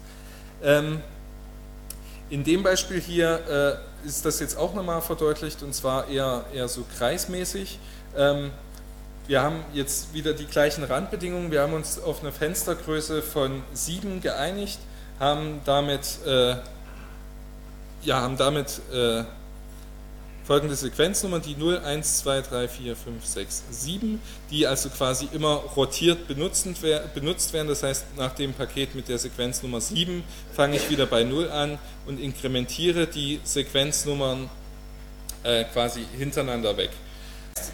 Ähm, 0.64 1.02
in 2.30 2.46
dem 2.46 2.64
Beispiel 2.64 3.02
hier 3.02 3.82
äh, 4.04 4.08
ist 4.08 4.26
das 4.26 4.40
jetzt 4.40 4.58
auch 4.58 4.74
nochmal 4.74 5.02
verdeutlicht 5.02 5.64
und 5.64 5.76
zwar 5.76 6.08
eher, 6.08 6.46
eher 6.54 6.70
so 6.70 6.86
kreismäßig. 6.98 7.78
Ähm, 8.16 8.52
wir 9.28 9.42
haben 9.42 9.66
jetzt 9.74 10.14
wieder 10.14 10.34
die 10.34 10.46
gleichen 10.46 10.86
Randbedingungen. 10.86 11.52
Wir 11.52 11.62
haben 11.62 11.74
uns 11.74 12.00
auf 12.00 12.22
eine 12.22 12.32
Fenstergröße 12.32 13.22
von 13.22 13.64
7 13.74 14.22
geeinigt, 14.22 14.80
haben 15.20 15.60
damit, 15.66 16.20
äh, 16.26 16.56
ja, 18.06 18.22
haben 18.22 18.38
damit 18.38 18.82
äh, 18.94 19.24
folgende 20.44 20.76
Sequenznummern, 20.76 21.42
die 21.42 21.56
0, 21.56 21.80
1, 21.80 22.20
2, 22.20 22.42
3, 22.42 22.68
4, 22.68 22.96
5, 22.96 23.26
6, 23.26 23.64
7, 23.72 24.22
die 24.52 24.68
also 24.68 24.90
quasi 24.90 25.30
immer 25.34 25.56
rotiert 25.76 26.28
benutzt 26.28 26.84
werden. 27.54 27.68
Das 27.68 27.84
heißt, 27.84 28.18
nach 28.18 28.34
dem 28.34 28.54
Paket 28.54 28.94
mit 28.96 29.08
der 29.08 29.18
Sequenznummer 29.18 29.80
7 29.80 30.24
fange 30.54 30.76
ich 30.76 30.90
wieder 30.90 31.06
bei 31.06 31.24
0 31.24 31.50
an 31.50 31.80
und 32.06 32.20
inkrementiere 32.20 33.08
die 33.08 33.40
Sequenznummern 33.44 34.50
äh, 35.44 35.64
quasi 35.66 36.06
hintereinander 36.18 36.76
weg. 36.76 36.92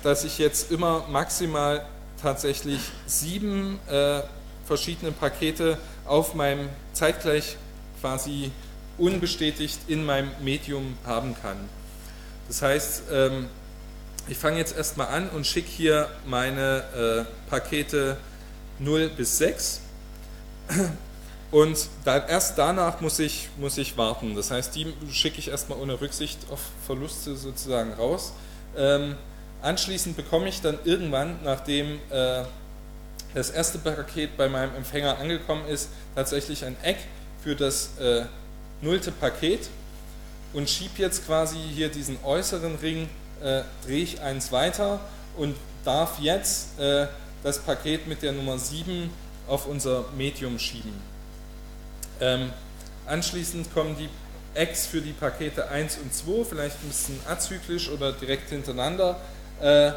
Dass 0.04 0.24
ich 0.24 0.38
jetzt 0.38 0.72
immer 0.72 1.06
maximal 1.10 1.86
tatsächlich 2.22 2.80
sieben 3.08 3.80
äh, 3.90 4.22
verschiedene 4.66 5.12
Pakete 5.12 5.78
auf 6.06 6.36
meinem 6.36 6.70
zeitgleich 6.94 7.58
quasi 8.02 8.52
unbestätigt 9.00 9.80
in 9.88 10.06
meinem 10.06 10.30
Medium 10.42 10.98
haben 11.06 11.36
kann. 11.42 11.58
Das 12.48 12.62
heißt, 12.62 13.04
ähm, 13.12 13.48
ich 14.28 14.38
fange 14.38 14.58
jetzt 14.58 14.76
erstmal 14.76 15.08
an 15.08 15.30
und 15.30 15.48
schicke 15.48 15.70
hier 15.70 16.08
meine 16.26 17.26
äh, 17.28 17.50
Pakete 17.50 18.18
0 18.80 19.10
bis 19.10 19.38
6 19.38 19.82
und 21.52 21.78
erst 22.06 22.58
danach 22.58 23.02
muss 23.02 23.20
ich, 23.20 23.50
muss 23.58 23.78
ich 23.78 23.98
warten. 23.98 24.36
Das 24.36 24.52
heißt, 24.52 24.76
die 24.76 24.94
schicke 25.12 25.40
ich 25.40 25.50
erstmal 25.50 25.80
ohne 25.80 26.00
Rücksicht 26.00 26.40
auf 26.52 26.60
Verluste 26.86 27.36
sozusagen 27.36 27.94
raus. 27.94 28.34
Ähm, 28.78 29.16
anschließend 29.62 30.16
bekomme 30.16 30.48
ich 30.48 30.62
dann 30.62 30.78
irgendwann, 30.86 31.40
nachdem 31.44 32.00
äh, 32.12 32.44
das 33.34 33.50
erste 33.50 33.80
Paket 33.80 34.38
bei 34.38 34.48
meinem 34.48 34.76
Empfänger 34.76 35.18
angekommen 35.18 35.66
ist, 35.68 35.90
tatsächlich 36.16 36.66
ein 36.66 36.76
Eck 36.84 36.98
für 37.44 37.56
das 37.56 37.98
äh, 38.00 38.26
nullte 38.82 39.12
Paket 39.12 39.70
und 40.54 40.70
schiebe 40.70 41.02
jetzt 41.02 41.26
quasi 41.26 41.58
hier 41.74 41.90
diesen 41.90 42.18
äußeren 42.24 42.76
Ring, 42.76 43.10
äh, 43.42 43.62
drehe 43.86 44.04
ich 44.04 44.22
eins 44.22 44.52
weiter 44.52 45.00
und 45.38 45.56
darf 45.86 46.20
jetzt 46.20 46.80
äh, 46.80 47.08
das 47.44 47.60
Paket 47.60 48.08
mit 48.08 48.22
der 48.22 48.32
Nummer 48.32 48.58
7 48.58 49.10
auf 49.48 49.66
unser 49.66 50.06
Medium 50.18 50.60
schieben. 50.60 50.94
Ähm, 52.20 52.52
anschließend 53.06 53.74
kommen 53.74 53.96
die 53.98 54.10
X 54.60 54.88
für 54.88 55.02
die 55.02 55.14
Pakete 55.14 55.70
1 55.70 55.98
und 56.00 56.14
2, 56.14 56.44
vielleicht 56.44 56.84
ein 56.84 56.88
bisschen 56.88 57.20
azyklisch 57.28 57.90
oder 57.90 58.12
direkt 58.12 58.50
hintereinander. 58.50 59.20
Äh, 59.62 59.92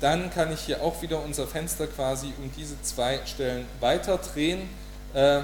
dann 0.00 0.30
kann 0.30 0.52
ich 0.52 0.60
hier 0.60 0.82
auch 0.82 1.00
wieder 1.02 1.22
unser 1.22 1.46
Fenster 1.46 1.86
quasi 1.86 2.32
um 2.38 2.50
diese 2.56 2.80
zwei 2.82 3.20
Stellen 3.24 3.66
weiter 3.78 4.18
drehen 4.18 4.68
äh, 5.14 5.42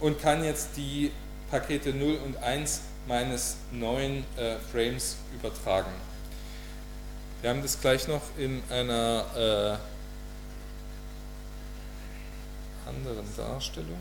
und 0.00 0.20
kann 0.20 0.42
jetzt 0.44 0.70
die 0.76 1.12
Pakete 1.50 1.92
0 1.92 2.18
und 2.24 2.36
1 2.42 2.80
meines 3.06 3.56
neuen 3.70 4.24
äh, 4.36 4.56
Frames 4.72 5.16
übertragen. 5.34 5.92
Wir 7.40 7.50
haben 7.50 7.62
das 7.62 7.80
gleich 7.80 8.08
noch 8.08 8.22
in 8.36 8.62
einer 8.70 9.24
äh, 9.36 9.76
anderen 12.88 13.36
Darstellung. 13.36 13.98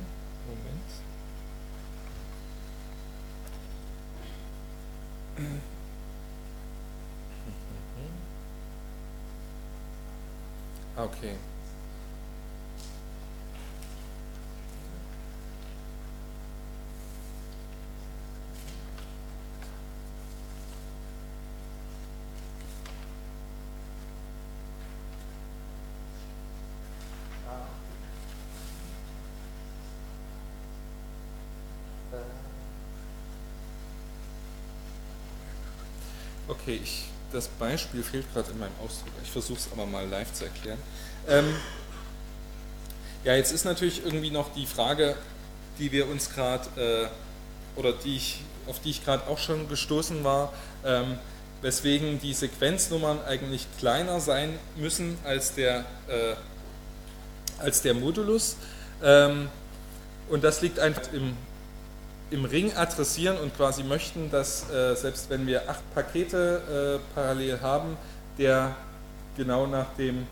Moment. 0.47 0.81
Okay. 10.97 11.35
Okay, 36.65 36.79
ich, 36.83 37.03
das 37.31 37.47
Beispiel 37.47 38.01
fehlt 38.01 38.25
gerade 38.33 38.49
in 38.49 38.57
meinem 38.57 38.73
Ausdruck. 38.83 39.11
Ich 39.23 39.29
versuche 39.29 39.59
es 39.59 39.69
aber 39.71 39.85
mal 39.85 40.07
live 40.07 40.33
zu 40.33 40.45
erklären. 40.45 40.79
Ähm, 41.27 41.45
ja, 43.23 43.35
jetzt 43.35 43.51
ist 43.51 43.65
natürlich 43.65 44.03
irgendwie 44.03 44.31
noch 44.31 44.51
die 44.51 44.65
Frage, 44.65 45.15
die 45.77 45.91
wir 45.91 46.09
uns 46.09 46.31
gerade, 46.33 47.11
äh, 47.77 47.79
oder 47.79 47.93
die 47.93 48.15
ich, 48.15 48.41
auf 48.65 48.79
die 48.79 48.89
ich 48.89 49.05
gerade 49.05 49.27
auch 49.27 49.37
schon 49.37 49.69
gestoßen 49.69 50.23
war, 50.23 50.53
ähm, 50.83 51.19
weswegen 51.61 52.19
die 52.19 52.33
Sequenznummern 52.33 53.23
eigentlich 53.25 53.67
kleiner 53.77 54.19
sein 54.19 54.57
müssen 54.75 55.19
als 55.23 55.53
der, 55.53 55.85
äh, 56.07 56.33
als 57.59 57.83
der 57.83 57.93
Modulus. 57.93 58.55
Ähm, 59.03 59.49
und 60.29 60.43
das 60.43 60.63
liegt 60.63 60.79
einfach 60.79 61.13
im, 61.13 61.37
im 62.35 62.43
Ring 62.43 62.73
adressieren 62.75 63.37
und 63.37 63.55
quasi 63.55 63.83
möchten, 63.83 64.29
dass 64.29 64.69
äh, 64.69 64.93
selbst 64.95 65.29
wenn 65.29 65.47
wir 65.47 65.69
acht 65.69 65.81
Pakete 65.95 66.99
äh, 66.99 67.15
parallel 67.15 67.61
haben, 67.61 67.97
der 68.37 68.75
genau 69.37 69.65
nach 69.67 69.87
dem 69.97 70.27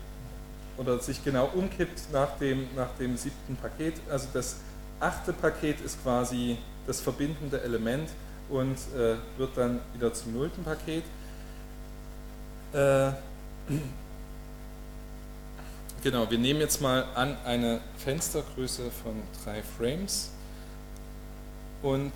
oder 0.76 0.98
sich 0.98 1.24
genau 1.24 1.50
umkippt 1.54 2.12
nach 2.12 2.36
dem, 2.38 2.66
nach 2.76 2.90
dem 2.98 3.16
siebten 3.16 3.56
Paket. 3.56 3.94
Also 4.10 4.28
das 4.34 4.56
achte 5.00 5.32
Paket 5.32 5.80
ist 5.80 6.02
quasi 6.02 6.58
das 6.86 7.00
verbindende 7.00 7.62
Element 7.62 8.10
und 8.50 8.76
äh, 8.96 9.16
wird 9.38 9.56
dann 9.56 9.80
wieder 9.94 10.12
zum 10.12 10.34
nullten 10.34 10.62
Paket. 10.62 11.04
Äh, 12.74 13.12
genau, 16.02 16.30
wir 16.30 16.38
nehmen 16.38 16.60
jetzt 16.60 16.82
mal 16.82 17.06
an 17.14 17.34
eine 17.46 17.80
Fenstergröße 17.96 18.90
von 19.02 19.22
drei 19.42 19.62
Frames 19.78 20.33
und 21.84 22.12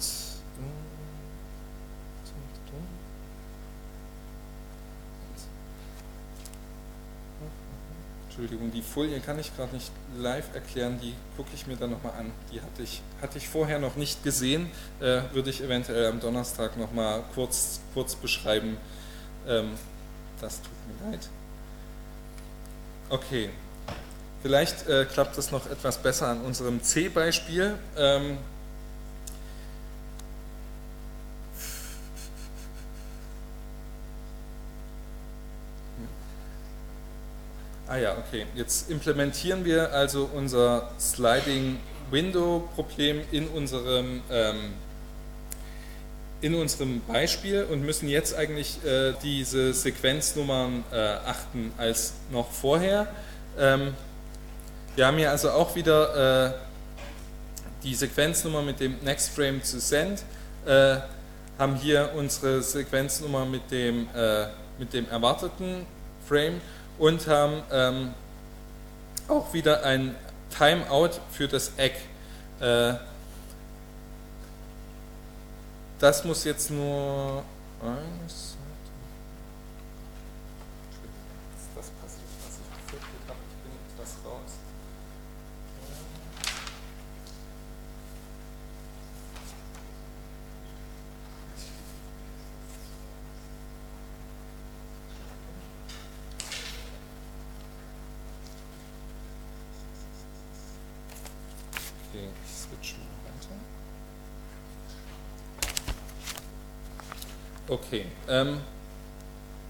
Entschuldigung, 8.29 8.71
die 8.73 8.83
Folie 8.83 9.21
kann 9.21 9.39
ich 9.39 9.55
gerade 9.57 9.75
nicht 9.75 9.91
live 10.17 10.55
erklären, 10.55 10.99
die 11.03 11.13
gucke 11.37 11.51
ich 11.55 11.67
mir 11.67 11.77
dann 11.77 11.91
nochmal 11.91 12.13
an. 12.13 12.31
Die 12.53 12.61
hatte 12.61 12.83
ich, 12.83 13.03
hatte 13.21 13.37
ich 13.37 13.49
vorher 13.49 13.79
noch 13.79 13.97
nicht 13.97 14.23
gesehen, 14.23 14.71
äh, 15.01 15.23
würde 15.33 15.51
ich 15.51 15.61
eventuell 15.61 16.07
am 16.07 16.21
Donnerstag 16.21 16.77
nochmal 16.77 17.25
kurz, 17.35 17.81
kurz 17.95 18.15
beschreiben. 18.15 18.77
Ähm, 19.47 19.73
das 20.41 20.63
tut 20.63 20.71
mir 21.03 21.11
leid. 21.11 21.29
Okay, 23.11 23.51
vielleicht 24.41 24.87
äh, 24.87 25.05
klappt 25.05 25.37
das 25.37 25.51
noch 25.51 25.69
etwas 25.69 25.99
besser 25.99 26.29
an 26.29 26.41
unserem 26.43 26.81
C-Beispiel. 26.81 27.77
Ähm, 27.97 28.39
Ah 37.91 37.97
ja, 37.97 38.19
okay. 38.19 38.45
Jetzt 38.55 38.91
implementieren 38.91 39.65
wir 39.65 39.91
also 39.93 40.29
unser 40.35 40.91
Sliding 41.01 41.79
Window 42.11 42.69
Problem 42.75 43.23
in 43.33 43.49
unserem, 43.49 44.21
ähm, 44.31 44.75
in 46.43 46.55
unserem 46.55 47.01
Beispiel 47.09 47.65
und 47.65 47.81
müssen 47.81 48.11
jetzt 48.11 48.37
eigentlich 48.37 48.85
äh, 48.85 49.15
diese 49.23 49.73
Sequenznummern 49.73 50.85
äh, 50.93 50.97
achten 50.99 51.73
als 51.79 52.13
noch 52.31 52.51
vorher. 52.51 53.09
Ähm, 53.59 53.95
wir 54.95 55.07
haben 55.07 55.17
hier 55.17 55.31
also 55.31 55.51
auch 55.53 55.75
wieder 55.75 56.47
äh, 56.47 56.53
die 57.85 57.95
Sequenznummer 57.95 58.61
mit 58.61 58.81
dem 58.81 58.99
Next 59.03 59.31
Frame 59.31 59.63
to 59.63 59.79
Send, 59.79 60.25
äh, 60.67 60.97
haben 61.59 61.77
hier 61.77 62.11
unsere 62.15 62.63
Sequenznummer 62.63 63.47
mit 63.47 63.71
dem, 63.71 64.09
äh, 64.15 64.49
mit 64.79 64.93
dem 64.93 65.09
erwarteten 65.09 65.87
Frame 66.29 66.61
und 66.99 67.27
haben 67.27 67.63
ähm, 67.71 68.15
auch 69.29 69.53
wieder 69.53 69.85
ein 69.85 70.15
Timeout 70.57 71.21
für 71.31 71.49
das 71.49 71.73
Eck. 71.77 71.95
Äh, 72.61 72.95
das 75.99 76.25
muss 76.25 76.45
jetzt 76.45 76.71
nur 76.71 77.43
eins, 77.83 78.57
das 81.75 81.91
passiert, 81.91 82.29
was 82.47 82.59
ich 82.59 82.69
befürchtet 82.87 83.21
habe, 83.29 83.39
ich 83.49 83.57
bin 83.63 83.73
etwas 83.95 84.15
raus. 84.25 84.53
Okay, 102.11 102.29
ich 102.45 102.53
switch 102.55 102.97
mal 102.99 103.07
weiter. 103.27 103.55
Okay, 107.69 108.07
ähm, 108.29 108.59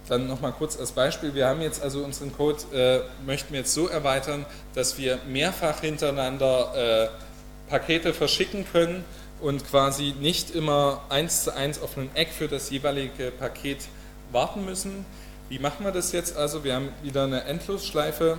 dann 0.09 0.27
nochmal 0.27 0.53
kurz 0.53 0.79
als 0.79 0.93
Beispiel. 0.93 1.35
Wir 1.35 1.49
haben 1.49 1.61
jetzt 1.61 1.83
also 1.83 2.05
unseren 2.05 2.33
Code, 2.33 2.59
äh, 2.73 3.01
möchten 3.27 3.53
wir 3.53 3.61
jetzt 3.61 3.75
so 3.75 3.89
erweitern, 3.89 4.47
dass 4.75 4.97
wir 4.97 5.19
mehrfach 5.29 5.81
hintereinander 5.81 6.73
äh, 6.75 7.09
Pakete 7.69 8.15
verschicken 8.15 8.65
können 8.70 9.05
und 9.41 9.69
quasi 9.69 10.15
nicht 10.20 10.55
immer 10.55 11.03
eins 11.11 11.45
zu 11.45 11.55
eins 11.55 11.81
auf 11.81 11.99
einen 11.99 12.11
Eck 12.15 12.31
für 12.31 12.49
das 12.49 12.70
jeweilige 12.70 13.31
Paket 13.31 13.79
warten 14.33 14.65
müssen. 14.65 15.05
Wie 15.49 15.59
machen 15.59 15.85
wir 15.85 15.93
das 15.93 16.12
jetzt 16.12 16.37
also? 16.37 16.65
Wir 16.65 16.75
haben 16.75 16.89
wieder 17.03 17.25
eine 17.25 17.45
Endlosschleife 17.45 18.39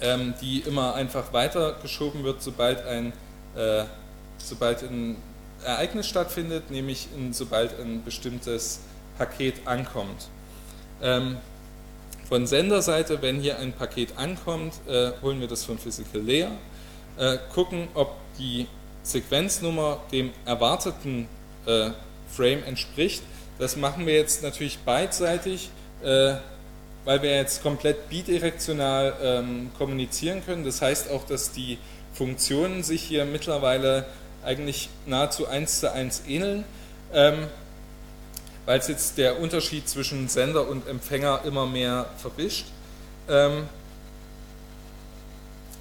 ähm, 0.00 0.34
die 0.40 0.60
immer 0.60 0.94
einfach 0.94 1.32
weitergeschoben 1.32 2.24
wird, 2.24 2.42
sobald 2.42 2.84
ein, 2.86 3.12
äh, 3.56 3.84
sobald 4.38 4.82
ein 4.82 5.16
Ereignis 5.64 6.08
stattfindet, 6.08 6.70
nämlich 6.70 7.08
in, 7.16 7.32
sobald 7.32 7.78
ein 7.80 8.04
bestimmtes 8.04 8.80
Paket 9.18 9.66
ankommt. 9.66 10.28
Ähm, 11.02 11.36
von 12.28 12.46
Senderseite, 12.46 13.20
wenn 13.22 13.40
hier 13.40 13.58
ein 13.58 13.72
Paket 13.72 14.16
ankommt, 14.16 14.74
äh, 14.88 15.12
holen 15.22 15.40
wir 15.40 15.48
das 15.48 15.64
von 15.64 15.78
Physical 15.78 16.22
Layer, 16.22 16.52
äh, 17.18 17.38
gucken, 17.52 17.88
ob 17.94 18.16
die 18.38 18.66
Sequenznummer 19.02 20.00
dem 20.12 20.30
erwarteten 20.44 21.28
äh, 21.66 21.90
Frame 22.30 22.62
entspricht. 22.64 23.22
Das 23.58 23.76
machen 23.76 24.06
wir 24.06 24.14
jetzt 24.14 24.42
natürlich 24.42 24.78
beidseitig. 24.78 25.70
Äh, 26.02 26.36
weil 27.04 27.22
wir 27.22 27.34
jetzt 27.34 27.62
komplett 27.62 28.08
bidirektional 28.08 29.14
ähm, 29.22 29.70
kommunizieren 29.78 30.44
können. 30.44 30.64
Das 30.64 30.82
heißt 30.82 31.10
auch, 31.10 31.24
dass 31.24 31.52
die 31.52 31.78
Funktionen 32.12 32.82
sich 32.82 33.02
hier 33.02 33.24
mittlerweile 33.24 34.04
eigentlich 34.44 34.88
nahezu 35.06 35.46
eins 35.46 35.80
zu 35.80 35.92
eins 35.92 36.22
ähneln, 36.26 36.64
ähm, 37.12 37.46
weil 38.66 38.78
es 38.78 38.88
jetzt 38.88 39.18
der 39.18 39.40
Unterschied 39.40 39.88
zwischen 39.88 40.28
Sender 40.28 40.68
und 40.68 40.86
Empfänger 40.86 41.42
immer 41.44 41.66
mehr 41.66 42.06
verwischt. 42.18 42.66
Ähm, 43.28 43.68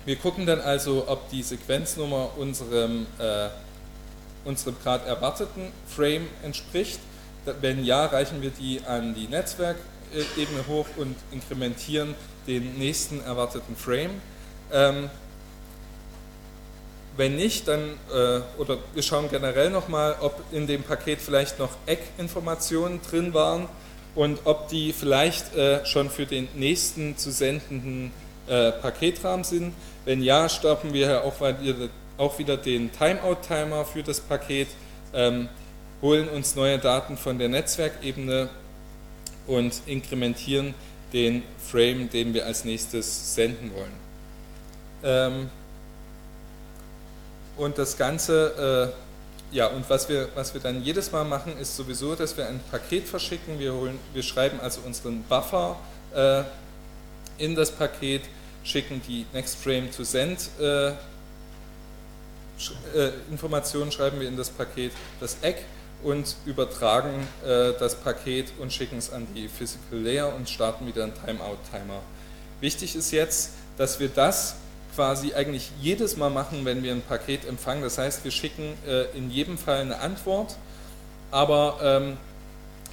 wir 0.06 0.16
gucken 0.16 0.46
dann 0.46 0.62
also, 0.62 1.06
ob 1.08 1.30
die 1.30 1.44
Sequenznummer 1.44 2.32
unserem, 2.38 3.06
äh, 3.20 3.50
unserem 4.46 4.76
gerade 4.82 5.06
erwarteten 5.06 5.72
Frame 5.88 6.28
entspricht. 6.44 7.00
Wenn 7.62 7.84
ja, 7.84 8.06
reichen 8.06 8.42
wir 8.42 8.50
die 8.50 8.82
an 8.86 9.14
die 9.14 9.28
Netzwerk 9.28 9.78
Ebene 10.38 10.66
hoch 10.68 10.88
und 10.98 11.16
inkrementieren 11.32 12.16
den 12.48 12.78
nächsten 12.78 13.24
erwarteten 13.24 13.76
Frame. 13.76 14.22
Ähm, 14.72 15.10
wenn 17.20 17.36
nicht, 17.36 17.68
dann, 17.68 17.82
äh, 18.14 18.40
oder 18.58 18.78
wir 18.94 19.04
schauen 19.04 19.30
generell 19.30 19.70
nochmal, 19.70 20.16
ob 20.22 20.42
in 20.54 20.68
dem 20.68 20.84
Paket 20.84 21.20
vielleicht 21.20 21.60
noch 21.60 21.72
Eckinformationen 21.86 23.02
drin 23.02 23.34
waren 23.34 23.68
und 24.16 24.40
ob 24.46 24.70
die 24.70 24.94
vielleicht 24.94 25.54
äh, 25.54 25.86
schon 25.86 26.10
für 26.10 26.26
den 26.26 26.48
nächsten 26.56 27.18
zu 27.18 27.30
sendenden 27.30 28.14
äh, 28.48 28.72
Paketrahmen 28.72 29.44
sind. 29.44 29.74
Wenn 30.06 30.24
ja, 30.24 30.48
stoppen 30.48 30.94
wir 30.94 31.26
auch, 31.26 31.34
auch 32.18 32.40
wieder 32.40 32.56
den 32.56 32.90
Timeout-Timer 32.94 33.84
für 33.84 34.02
das 34.02 34.22
Paket, 34.22 34.70
ähm, 35.14 35.50
holen 36.02 36.30
uns 36.30 36.56
neue 36.56 36.80
Daten 36.80 37.18
von 37.18 37.38
der 37.38 37.50
Netzwerkebene 37.50 38.48
und 39.46 39.82
inkrementieren 39.88 40.74
den 41.12 41.44
Frame, 41.70 42.10
den 42.10 42.34
wir 42.34 42.46
als 42.46 42.64
nächstes 42.64 43.36
senden 43.36 43.72
wollen. 43.74 43.92
Ähm, 45.04 45.50
und 47.60 47.78
das 47.78 47.98
Ganze, 47.98 48.94
äh, 49.52 49.56
ja, 49.56 49.68
und 49.68 49.90
was 49.90 50.08
wir, 50.10 50.30
was 50.36 50.54
wir 50.54 50.62
dann 50.62 50.82
jedes 50.82 51.12
Mal 51.12 51.26
machen, 51.26 51.58
ist 51.60 51.76
sowieso, 51.76 52.16
dass 52.16 52.38
wir 52.38 52.48
ein 52.48 52.60
Paket 52.72 53.08
verschicken. 53.08 53.60
Wir, 53.60 53.74
holen, 53.74 54.00
wir 54.14 54.24
schreiben 54.24 54.60
also 54.62 54.82
unseren 54.86 55.24
Buffer 55.24 55.76
äh, 56.16 56.44
in 57.38 57.56
das 57.56 57.72
Paket, 57.72 58.22
schicken 58.64 59.02
die 59.08 59.26
Next 59.34 59.58
Frame 59.58 59.92
to 59.92 60.04
Send 60.04 60.50
äh, 60.60 60.90
äh 60.90 60.94
Informationen, 63.32 63.92
schreiben 63.92 64.20
wir 64.20 64.28
in 64.28 64.38
das 64.38 64.50
Paket, 64.50 64.92
das 65.20 65.38
Eck 65.42 65.64
und 66.04 66.36
übertragen 66.46 67.28
äh, 67.46 67.74
das 67.80 67.96
Paket 67.96 68.54
und 68.60 68.72
schicken 68.72 68.98
es 68.98 69.12
an 69.12 69.28
die 69.36 69.48
Physical 69.48 70.00
Layer 70.00 70.34
und 70.34 70.50
starten 70.50 70.86
wieder 70.88 71.04
einen 71.04 71.14
Timeout-Timer. 71.14 72.02
Wichtig 72.62 72.96
ist 72.96 73.12
jetzt, 73.12 73.52
dass 73.78 74.00
wir 74.00 74.10
das 74.10 74.56
quasi 75.00 75.34
eigentlich 75.34 75.72
jedes 75.82 76.18
Mal 76.18 76.30
machen, 76.30 76.66
wenn 76.66 76.84
wir 76.84 76.92
ein 76.92 77.02
Paket 77.02 77.48
empfangen. 77.48 77.82
Das 77.82 77.98
heißt, 77.98 78.26
wir 78.26 78.32
schicken 78.32 78.74
äh, 78.86 79.06
in 79.18 79.32
jedem 79.32 79.58
Fall 79.58 79.80
eine 79.80 79.98
Antwort, 80.00 80.58
aber 81.32 81.78
ähm, 81.82 82.18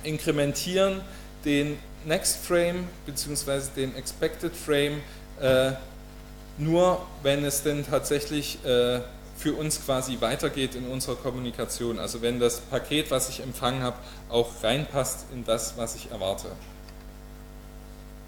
inkrementieren 0.04 1.00
den 1.44 1.76
Next 2.04 2.46
Frame 2.46 2.86
bzw. 3.06 3.62
den 3.74 3.96
Expected 3.96 4.54
Frame 4.54 5.00
äh, 5.40 5.72
nur, 6.58 7.04
wenn 7.24 7.44
es 7.44 7.64
denn 7.64 7.84
tatsächlich 7.84 8.64
äh, 8.64 9.00
für 9.36 9.54
uns 9.54 9.84
quasi 9.84 10.20
weitergeht 10.20 10.76
in 10.76 10.86
unserer 10.86 11.16
Kommunikation. 11.16 11.98
Also 11.98 12.22
wenn 12.22 12.38
das 12.38 12.60
Paket, 12.60 13.10
was 13.10 13.28
ich 13.30 13.42
empfangen 13.42 13.82
habe, 13.82 13.96
auch 14.28 14.50
reinpasst 14.62 15.26
in 15.34 15.44
das, 15.44 15.76
was 15.76 15.96
ich 15.96 16.08
erwarte. 16.12 16.52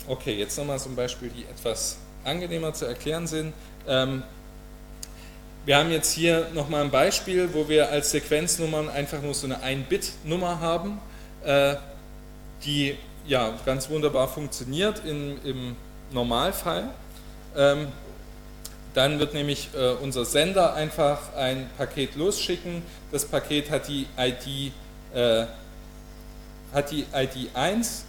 Okay, 0.09 0.37
jetzt 0.37 0.59
nochmal 0.59 0.81
zum 0.81 0.97
Beispiel, 0.97 1.29
die 1.29 1.45
etwas 1.45 1.99
angenehmer 2.24 2.74
zu 2.74 2.86
erklären 2.86 3.27
sind. 3.27 3.53
Ähm, 3.86 4.23
wir 5.65 5.77
haben 5.77 5.90
jetzt 5.90 6.12
hier 6.12 6.49
nochmal 6.55 6.82
ein 6.82 6.90
Beispiel, 6.90 7.51
wo 7.53 7.69
wir 7.69 7.90
als 7.90 8.11
Sequenznummern 8.11 8.89
einfach 8.89 9.20
nur 9.20 9.35
so 9.35 9.47
eine 9.47 9.59
1-Bit-Nummer 9.59 10.61
haben, 10.61 10.99
äh, 11.45 11.77
die 12.65 12.97
ja 13.27 13.53
ganz 13.66 13.90
wunderbar 13.90 14.28
funktioniert 14.28 15.05
in, 15.05 15.39
im 15.45 15.77
Normalfall. 16.11 16.89
Ähm, 17.57 17.89
dann 18.95 19.19
wird 19.19 19.35
nämlich 19.35 19.69
äh, 19.74 19.90
unser 20.03 20.24
Sender 20.24 20.74
einfach 20.74 21.35
ein 21.36 21.69
Paket 21.77 22.16
losschicken. 22.16 22.82
Das 23.12 23.27
Paket 23.27 23.70
hat 23.70 23.89
die 23.89 24.07
ID, 24.19 24.73
äh, 25.15 25.47
hat 26.73 26.90
die 26.90 27.05
ID 27.15 27.51
1 27.55 28.05
ähm, 28.05 28.07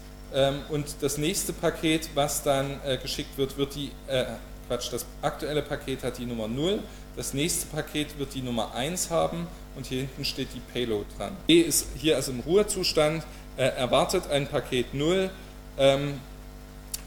und 0.69 0.85
das 1.01 1.17
nächste 1.17 1.53
Paket, 1.53 2.09
was 2.13 2.43
dann 2.43 2.79
äh, 2.85 2.97
geschickt 2.97 3.37
wird, 3.37 3.57
wird 3.57 3.75
die, 3.75 3.91
äh, 4.07 4.25
Quatsch, 4.67 4.91
das 4.91 5.05
aktuelle 5.21 5.63
Paket 5.63 6.03
hat 6.03 6.19
die 6.19 6.25
Nummer 6.25 6.47
0, 6.47 6.79
das 7.15 7.33
nächste 7.33 7.65
Paket 7.65 8.17
wird 8.19 8.35
die 8.35 8.41
Nummer 8.41 8.75
1 8.75 9.09
haben 9.09 9.47
und 9.75 9.87
hier 9.87 10.01
hinten 10.01 10.23
steht 10.23 10.49
die 10.53 10.61
Payload 10.71 11.05
dran. 11.17 11.35
E 11.47 11.61
ist 11.61 11.87
hier 11.95 12.15
also 12.15 12.31
im 12.31 12.41
Ruhezustand, 12.41 13.23
äh, 13.57 13.63
erwartet 13.63 14.29
ein 14.29 14.47
Paket 14.47 14.93
0, 14.93 15.31
ähm, 15.79 16.19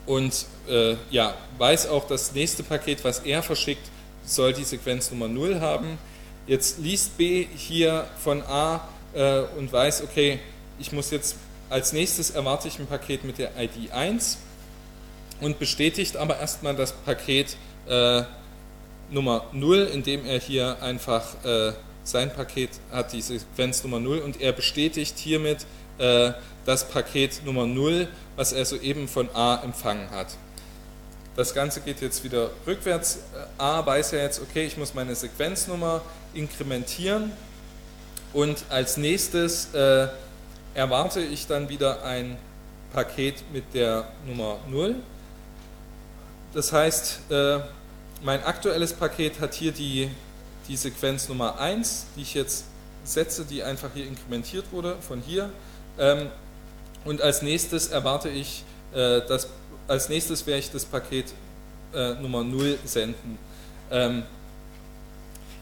und 0.07 0.47
äh, 0.69 0.97
ja, 1.11 1.35
weiß 1.59 1.89
auch, 1.89 2.07
das 2.07 2.35
nächste 2.35 2.63
Paket, 2.63 3.05
was 3.05 3.21
er 3.21 3.43
verschickt, 3.43 3.89
soll 4.25 4.53
die 4.53 4.65
Sequenz 4.65 5.11
Nummer 5.11 5.29
0 5.29 5.61
haben. 5.61 5.99
Jetzt 6.47 6.79
liest 6.79 7.17
B 7.17 7.47
hier 7.55 8.07
von 8.19 8.43
A 8.43 8.89
äh, 9.15 9.43
und 9.57 9.73
weiß, 9.73 10.03
okay, 10.03 10.41
ich 10.79 10.91
muss 10.93 11.11
jetzt 11.11 11.37
als 11.73 11.95
nächstes 11.95 12.31
erwarte 12.31 12.69
ich 12.69 12.79
ein 12.79 12.87
Paket 12.87 13.25
mit 13.25 13.39
der 13.39 13.53
ID 13.59 13.93
1 13.93 14.37
und 15.41 15.59
bestätigt 15.59 16.17
aber 16.19 16.39
erstmal 16.39 16.77
das 16.77 16.93
Paket 16.93 17.57
äh, 17.89 18.23
Nummer 19.11 19.47
0, 19.53 19.91
indem 19.93 20.27
er 20.27 20.39
hier 20.39 20.83
einfach 20.83 21.43
äh, 21.45 21.73
sein 22.05 22.33
Paket 22.33 22.71
hat, 22.91 23.13
die 23.13 23.23
Sequenz 23.23 23.83
Nummer 23.85 24.01
0 24.01 24.19
und 24.19 24.41
er 24.41 24.53
bestätigt 24.53 25.19
hiermit 25.19 25.65
äh, 25.99 26.33
das 26.67 26.89
Paket 26.89 27.43
Nummer 27.45 27.67
0, 27.67 28.07
was 28.37 28.53
er 28.53 28.67
soeben 28.67 29.09
von 29.09 29.35
A 29.35 29.63
empfangen 29.65 30.11
hat. 30.11 30.29
Das 31.37 31.55
Ganze 31.55 31.81
geht 31.81 32.03
jetzt 32.03 32.23
wieder 32.23 32.51
rückwärts. 32.67 33.21
A 33.57 33.85
weiß 33.85 34.11
ja 34.11 34.19
jetzt, 34.19 34.43
okay, 34.43 34.67
ich 34.67 34.77
muss 34.77 34.93
meine 34.93 35.15
Sequenznummer 35.15 36.03
inkrementieren 36.35 37.33
und 38.35 38.65
als 38.69 38.99
nächstes 38.99 39.73
äh, 39.75 40.09
erwarte 40.75 41.21
ich 41.21 41.47
dann 41.47 41.69
wieder 41.69 42.03
ein 42.05 42.37
Paket 42.93 43.43
mit 43.53 43.65
der 43.75 44.09
Nummer 44.27 44.59
0. 44.69 44.97
Das 46.55 46.73
heißt, 46.73 47.21
äh, 47.31 47.61
mein 48.23 48.43
aktuelles 48.45 48.93
Paket 48.93 49.41
hat 49.41 49.55
hier 49.55 49.73
die, 49.73 50.11
die 50.69 50.77
Sequenz 50.77 51.29
Nummer 51.29 51.59
1, 51.59 52.07
die 52.17 52.23
ich 52.23 52.35
jetzt 52.35 52.65
setze, 53.05 53.45
die 53.45 53.63
einfach 53.63 53.91
hier 53.95 54.07
inkrementiert 54.07 54.67
wurde, 54.71 54.97
von 55.01 55.21
hier. 55.21 55.51
Ähm, 55.99 56.29
und 57.05 57.21
als 57.21 57.43
nächstes 57.43 57.89
erwarte 57.89 58.29
ich, 58.29 58.65
äh, 58.93 59.23
dass, 59.27 59.49
als 59.89 60.09
nächstes 60.09 60.47
werde 60.47 60.61
ich 60.61 60.71
das 60.71 60.85
Paket 60.85 61.33
äh, 61.95 62.15
Nummer 62.15 62.45
0 62.45 62.79
senden. 62.85 63.39
Ähm, 63.91 64.23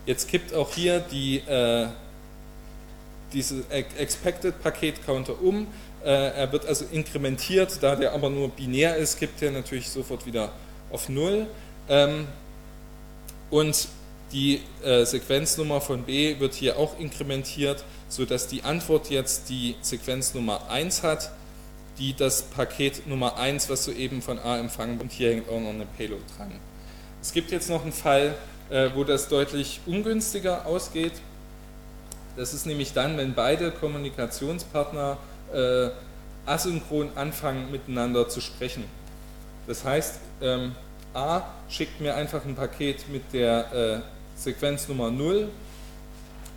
jetzt 0.07 0.28
kippt 0.28 0.53
auch 0.55 0.74
hier 0.74 1.01
die, 1.01 1.43
äh, 3.31 3.32
diese 3.32 3.65
Expected 3.70 4.62
Paket 4.62 5.05
Counter 5.05 5.40
um. 5.43 5.66
Äh, 6.05 6.09
er 6.09 6.52
wird 6.52 6.66
also 6.66 6.85
inkrementiert, 6.90 7.78
da 7.82 7.97
der 7.97 8.12
aber 8.12 8.31
nur 8.31 8.48
binär 8.48 8.97
ist, 8.97 9.19
kippt 9.19 9.43
er 9.43 9.51
natürlich 9.51 9.89
sofort 9.89 10.27
wieder 10.27 10.52
auf 10.90 11.09
0. 11.09 11.47
Ähm, 11.89 12.27
und 13.51 13.89
die 14.32 14.61
äh, 14.85 15.05
Sequenznummer 15.05 15.81
von 15.81 16.05
B 16.05 16.39
wird 16.39 16.55
hier 16.55 16.78
auch 16.78 16.98
inkrementiert 16.98 17.85
sodass 18.11 18.48
die 18.48 18.65
Antwort 18.65 19.09
jetzt 19.09 19.48
die 19.48 19.77
Sequenz 19.81 20.35
Nummer 20.35 20.69
1 20.69 21.02
hat, 21.02 21.31
die 21.98 22.15
das 22.15 22.43
Paket 22.43 23.07
Nummer 23.07 23.39
1, 23.39 23.70
was 23.70 23.85
soeben 23.85 24.20
von 24.20 24.39
A 24.39 24.59
empfangen 24.59 24.94
wird, 24.94 25.05
und 25.05 25.12
hier 25.12 25.31
hängt 25.31 25.48
auch 25.48 25.61
noch 25.61 25.70
eine 25.70 25.86
Payload 25.86 26.23
dran. 26.36 26.52
Es 27.23 27.32
gibt 27.32 27.51
jetzt 27.52 27.70
noch 27.70 27.82
einen 27.82 27.93
Fall, 27.93 28.35
äh, 28.69 28.90
wo 28.94 29.05
das 29.05 29.28
deutlich 29.28 29.81
ungünstiger 29.86 30.66
ausgeht. 30.66 31.12
Das 32.36 32.55
ist 32.55 32.66
nämlich 32.66 32.93
dann, 32.93 33.16
wenn 33.16 33.35
beide 33.35 33.70
Kommunikationspartner 33.70 35.19
äh, 35.52 35.89
asynchron 36.47 37.11
anfangen 37.16 37.70
miteinander 37.70 38.28
zu 38.28 38.40
sprechen. 38.40 38.85
Das 39.66 39.85
heißt, 39.85 40.20
ähm, 40.43 40.74
A 41.12 41.43
schickt 41.69 42.01
mir 42.01 42.15
einfach 42.15 42.44
ein 42.44 42.55
Paket 42.55 43.09
mit 43.09 43.23
der 43.32 43.73
äh, 43.73 44.39
Sequenz 44.39 44.89
Nummer 44.89 45.11
0 45.11 45.48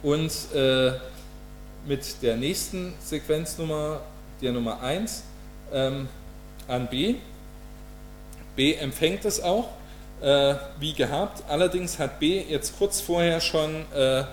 und 0.04 0.32
äh, 0.54 0.94
mit 1.86 2.22
der 2.22 2.38
nächsten 2.38 2.94
Sequenznummer, 3.00 4.02
der 4.42 4.52
Nummer 4.52 4.82
1, 4.82 5.24
ähm, 5.74 6.08
an 6.68 6.88
B. 6.88 7.16
B 8.56 8.74
empfängt 8.76 9.26
es 9.26 9.42
auch, 9.42 9.70
äh, 10.22 10.56
wie 10.80 10.94
gehabt. 10.94 11.44
Allerdings 11.50 12.00
hat 12.00 12.20
B 12.20 12.42
jetzt 12.42 12.78
kurz 12.78 13.02
vorher 13.02 13.42
schon 13.42 13.86
äh, 13.94 14.24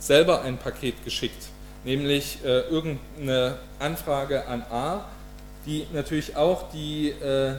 selber 0.00 0.42
ein 0.42 0.58
Paket 0.58 1.04
geschickt, 1.04 1.46
nämlich 1.84 2.38
äh, 2.44 2.62
irgendeine 2.62 3.58
Anfrage 3.78 4.46
an 4.46 4.62
A, 4.70 5.04
die 5.66 5.86
natürlich 5.92 6.34
auch 6.36 6.72
die 6.72 7.10
äh, 7.10 7.54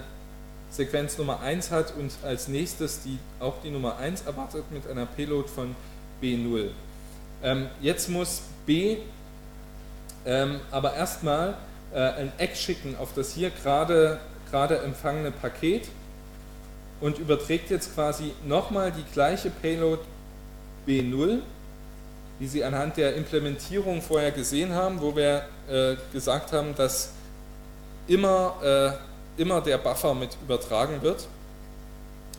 Sequenz 0.70 1.18
Nummer 1.18 1.40
1 1.40 1.72
hat 1.72 1.94
und 1.98 2.12
als 2.24 2.48
nächstes 2.50 3.04
die, 3.04 3.18
auch 3.40 3.56
die 3.64 3.70
Nummer 3.70 3.98
1 3.98 4.24
erwartet 4.24 4.66
mit 4.72 4.90
einer 4.90 5.06
Payload 5.06 5.48
von 5.48 5.76
B0. 6.22 6.70
Ähm, 7.44 7.68
jetzt 7.82 8.10
muss 8.10 8.42
B 8.66 8.98
ähm, 10.26 10.60
aber 10.70 10.94
erstmal 10.96 11.56
äh, 11.94 12.00
ein 12.00 12.32
Eck 12.38 12.56
schicken 12.56 12.96
auf 13.00 13.14
das 13.16 13.34
hier 13.34 13.50
gerade, 13.50 14.20
gerade 14.50 14.80
empfangene 14.80 15.32
Paket 15.32 15.88
und 17.00 17.18
überträgt 17.18 17.72
jetzt 17.72 17.96
quasi 17.96 18.32
nochmal 18.46 18.92
die 18.92 19.04
gleiche 19.14 19.50
Payload 19.50 20.02
B0, 20.88 21.40
wie 22.42 22.48
Sie 22.48 22.64
anhand 22.64 22.98
der 22.98 23.16
Implementierung 23.16 24.02
vorher 24.02 24.32
gesehen 24.32 24.74
haben, 24.74 25.00
wo 25.00 25.16
wir 25.16 25.46
äh, 25.70 25.96
gesagt 26.12 26.52
haben, 26.54 26.74
dass 26.74 27.12
immer, 28.08 28.98
äh, 29.38 29.42
immer 29.42 29.62
der 29.62 29.78
Buffer 29.78 30.16
mit 30.16 30.36
übertragen 30.42 31.04
wird, 31.04 31.28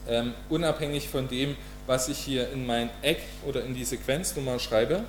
ähm, 0.08 0.34
unabhängig 0.50 1.08
von 1.08 1.28
dem, 1.28 1.54
was 1.86 2.08
ich 2.08 2.18
hier 2.18 2.50
in 2.50 2.66
mein 2.66 2.90
Eck 3.02 3.20
oder 3.46 3.64
in 3.64 3.76
die 3.76 3.84
Sequenznummer 3.84 4.58
schreibe. 4.58 5.04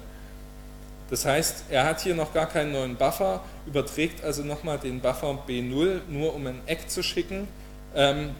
Das 1.09 1.25
heißt, 1.25 1.63
er 1.71 1.85
hat 1.85 2.01
hier 2.01 2.13
noch 2.13 2.31
gar 2.31 2.45
keinen 2.45 2.71
neuen 2.71 2.95
Buffer, 2.95 3.43
überträgt 3.65 4.23
also 4.23 4.43
nochmal 4.43 4.77
den 4.77 4.99
Buffer 4.99 5.39
B0, 5.47 6.01
nur 6.07 6.35
um 6.35 6.45
ein 6.45 6.61
Eck 6.67 6.87
zu 6.91 7.01
schicken. 7.01 7.47
Ähm, 7.95 8.35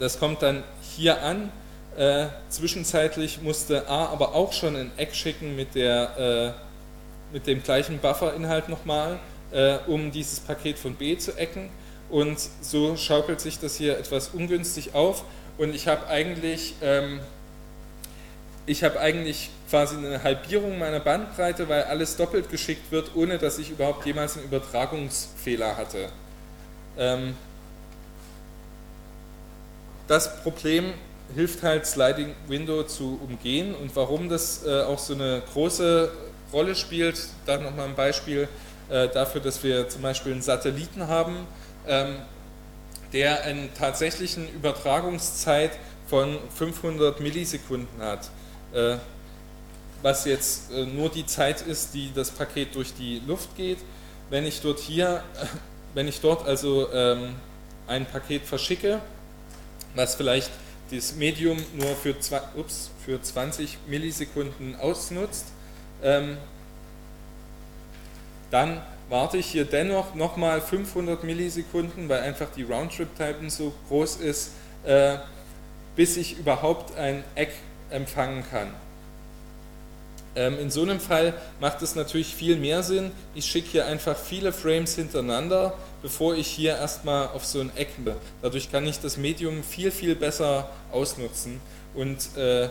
das 0.00 0.18
kommt 0.18 0.42
dann 0.42 0.64
hier 0.96 1.22
an. 1.22 1.52
Äh, 1.96 2.26
zwischenzeitlich 2.48 3.42
musste 3.42 3.88
A 3.88 4.06
aber 4.06 4.34
auch 4.34 4.52
schon 4.52 4.76
ein 4.76 4.90
Eck 4.96 5.14
schicken 5.14 5.56
mit, 5.56 5.74
der, 5.74 6.54
äh, 6.54 7.34
mit 7.34 7.46
dem 7.46 7.62
gleichen 7.62 7.98
Bufferinhalt 7.98 8.68
nochmal, 8.68 9.18
äh, 9.52 9.78
um 9.86 10.10
dieses 10.10 10.40
Paket 10.40 10.78
von 10.78 10.94
B 10.94 11.18
zu 11.18 11.36
ecken. 11.36 11.70
Und 12.08 12.38
so 12.60 12.96
schaukelt 12.96 13.40
sich 13.40 13.58
das 13.58 13.76
hier 13.76 13.98
etwas 13.98 14.28
ungünstig 14.28 14.94
auf. 14.94 15.24
Und 15.58 15.74
ich 15.74 15.86
habe 15.88 16.06
eigentlich 16.06 16.74
ähm, 16.82 17.20
ich 18.64 18.84
eigentlich 18.84 19.50
quasi 19.68 19.96
eine 19.96 20.22
Halbierung 20.22 20.78
meiner 20.78 21.00
Bandbreite, 21.00 21.68
weil 21.68 21.84
alles 21.84 22.16
doppelt 22.16 22.48
geschickt 22.48 22.92
wird, 22.92 23.16
ohne 23.16 23.38
dass 23.38 23.58
ich 23.58 23.70
überhaupt 23.70 24.06
jemals 24.06 24.36
einen 24.36 24.46
Übertragungsfehler 24.46 25.76
hatte. 25.76 26.08
Ähm, 26.96 27.34
das 30.06 30.42
Problem 30.42 30.94
hilft 31.34 31.62
halt 31.62 31.86
Sliding 31.86 32.34
Window 32.48 32.82
zu 32.82 33.18
umgehen 33.22 33.74
und 33.74 33.94
warum 33.94 34.28
das 34.28 34.64
äh, 34.64 34.82
auch 34.82 34.98
so 34.98 35.14
eine 35.14 35.42
große 35.52 36.10
Rolle 36.52 36.74
spielt, 36.74 37.18
da 37.46 37.58
nochmal 37.58 37.88
ein 37.88 37.94
Beispiel 37.94 38.48
äh, 38.88 39.08
dafür, 39.08 39.40
dass 39.40 39.62
wir 39.62 39.88
zum 39.88 40.02
Beispiel 40.02 40.32
einen 40.32 40.42
Satelliten 40.42 41.08
haben, 41.08 41.46
ähm, 41.86 42.16
der 43.12 43.44
eine 43.44 43.72
tatsächlichen 43.74 44.48
Übertragungszeit 44.54 45.72
von 46.08 46.38
500 46.56 47.20
Millisekunden 47.20 48.02
hat. 48.02 48.30
Äh, 48.72 48.96
was 50.02 50.24
jetzt 50.24 50.72
äh, 50.72 50.84
nur 50.84 51.08
die 51.08 51.26
Zeit 51.26 51.62
ist, 51.62 51.94
die 51.94 52.10
das 52.14 52.30
Paket 52.30 52.74
durch 52.74 52.92
die 52.94 53.22
Luft 53.26 53.56
geht. 53.56 53.78
Wenn 54.30 54.44
ich 54.44 54.60
dort 54.60 54.80
hier 54.80 55.22
wenn 55.94 56.08
ich 56.08 56.20
dort 56.20 56.46
also 56.46 56.90
ähm, 56.92 57.34
ein 57.86 58.06
Paket 58.06 58.42
verschicke, 58.46 59.00
was 59.94 60.14
vielleicht 60.14 60.50
das 60.92 61.14
Medium 61.14 61.56
nur 61.74 61.96
für, 61.96 62.14
ups, 62.56 62.90
für 63.04 63.20
20 63.20 63.78
Millisekunden 63.88 64.76
ausnutzt, 64.76 65.46
ähm, 66.02 66.36
dann 68.50 68.82
warte 69.08 69.38
ich 69.38 69.46
hier 69.46 69.64
dennoch 69.64 70.14
nochmal 70.14 70.60
500 70.60 71.24
Millisekunden, 71.24 72.08
weil 72.08 72.20
einfach 72.20 72.48
die 72.54 72.62
Roundtrip-Time 72.62 73.50
so 73.50 73.72
groß 73.88 74.16
ist, 74.16 74.52
äh, 74.84 75.16
bis 75.96 76.16
ich 76.16 76.38
überhaupt 76.38 76.96
ein 76.96 77.24
Eck 77.34 77.52
empfangen 77.90 78.44
kann. 78.50 78.72
Ähm, 80.34 80.58
in 80.58 80.70
so 80.70 80.82
einem 80.82 80.98
Fall 80.98 81.34
macht 81.60 81.82
es 81.82 81.94
natürlich 81.94 82.34
viel 82.34 82.56
mehr 82.56 82.82
Sinn, 82.82 83.10
ich 83.34 83.44
schicke 83.44 83.68
hier 83.68 83.86
einfach 83.86 84.16
viele 84.16 84.52
Frames 84.52 84.94
hintereinander, 84.94 85.74
bevor 86.00 86.34
ich 86.34 86.46
hier 86.46 86.76
erstmal 86.76 87.28
auf 87.28 87.44
so 87.44 87.60
ein 87.60 87.70
Eck 87.76 88.02
bin. 88.02 88.14
Dadurch 88.40 88.70
kann 88.72 88.86
ich 88.86 88.98
das 88.98 89.18
Medium 89.18 89.62
viel, 89.62 89.90
viel 89.90 90.14
besser 90.14 90.70
ausnutzen 90.90 91.60
und 91.94 92.34
äh, 92.36 92.70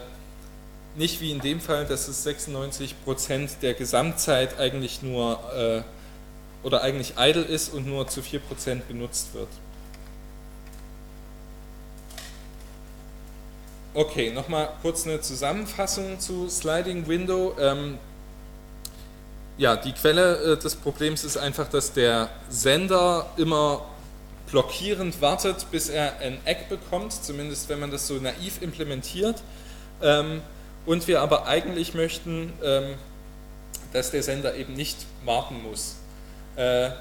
nicht 0.96 1.22
wie 1.22 1.32
in 1.32 1.40
dem 1.40 1.62
Fall, 1.62 1.86
dass 1.86 2.08
es 2.08 2.26
96% 2.26 3.60
der 3.62 3.76
Gesamtzeit 3.76 4.60
eigentlich 4.60 5.02
nur 5.04 5.40
äh, 5.56 5.82
oder 6.64 6.82
eigentlich 6.82 7.14
idle 7.18 7.44
ist 7.44 7.74
und 7.74 7.88
nur 7.88 8.08
zu 8.08 8.22
4% 8.22 8.82
benutzt 8.88 9.34
wird. 9.34 9.50
Okay, 13.94 14.32
nochmal 14.32 14.70
kurz 14.82 15.06
eine 15.06 15.20
Zusammenfassung 15.20 16.18
zu 16.18 16.48
Sliding 16.48 17.08
Window. 17.08 17.54
Ähm, 17.60 17.98
ja, 19.58 19.76
die 19.76 19.92
Quelle 19.92 20.54
äh, 20.54 20.58
des 20.58 20.78
Problems 20.78 21.26
ist 21.26 21.36
einfach, 21.36 21.68
dass 21.68 21.92
der 21.92 22.30
Sender 22.50 23.30
immer 23.36 23.86
blockierend 24.50 25.22
wartet, 25.22 25.70
bis 25.72 25.90
er 25.90 26.20
ein 26.20 26.38
Eck 26.46 26.70
bekommt, 26.70 27.12
zumindest 27.12 27.68
wenn 27.68 27.82
man 27.82 27.92
das 27.92 28.08
so 28.08 28.14
naiv 28.14 28.62
implementiert. 28.62 29.42
Ähm, 30.02 30.42
und 30.86 31.10
wir 31.10 31.20
aber 31.20 31.48
eigentlich 31.48 31.94
möchten, 31.94 32.54
ähm, 32.64 32.94
dass 33.92 34.12
der 34.12 34.24
Sender 34.24 34.56
eben 34.56 34.74
nicht 34.74 35.00
warten 35.26 35.62
muss. 35.64 35.98
Äh, 36.56 36.92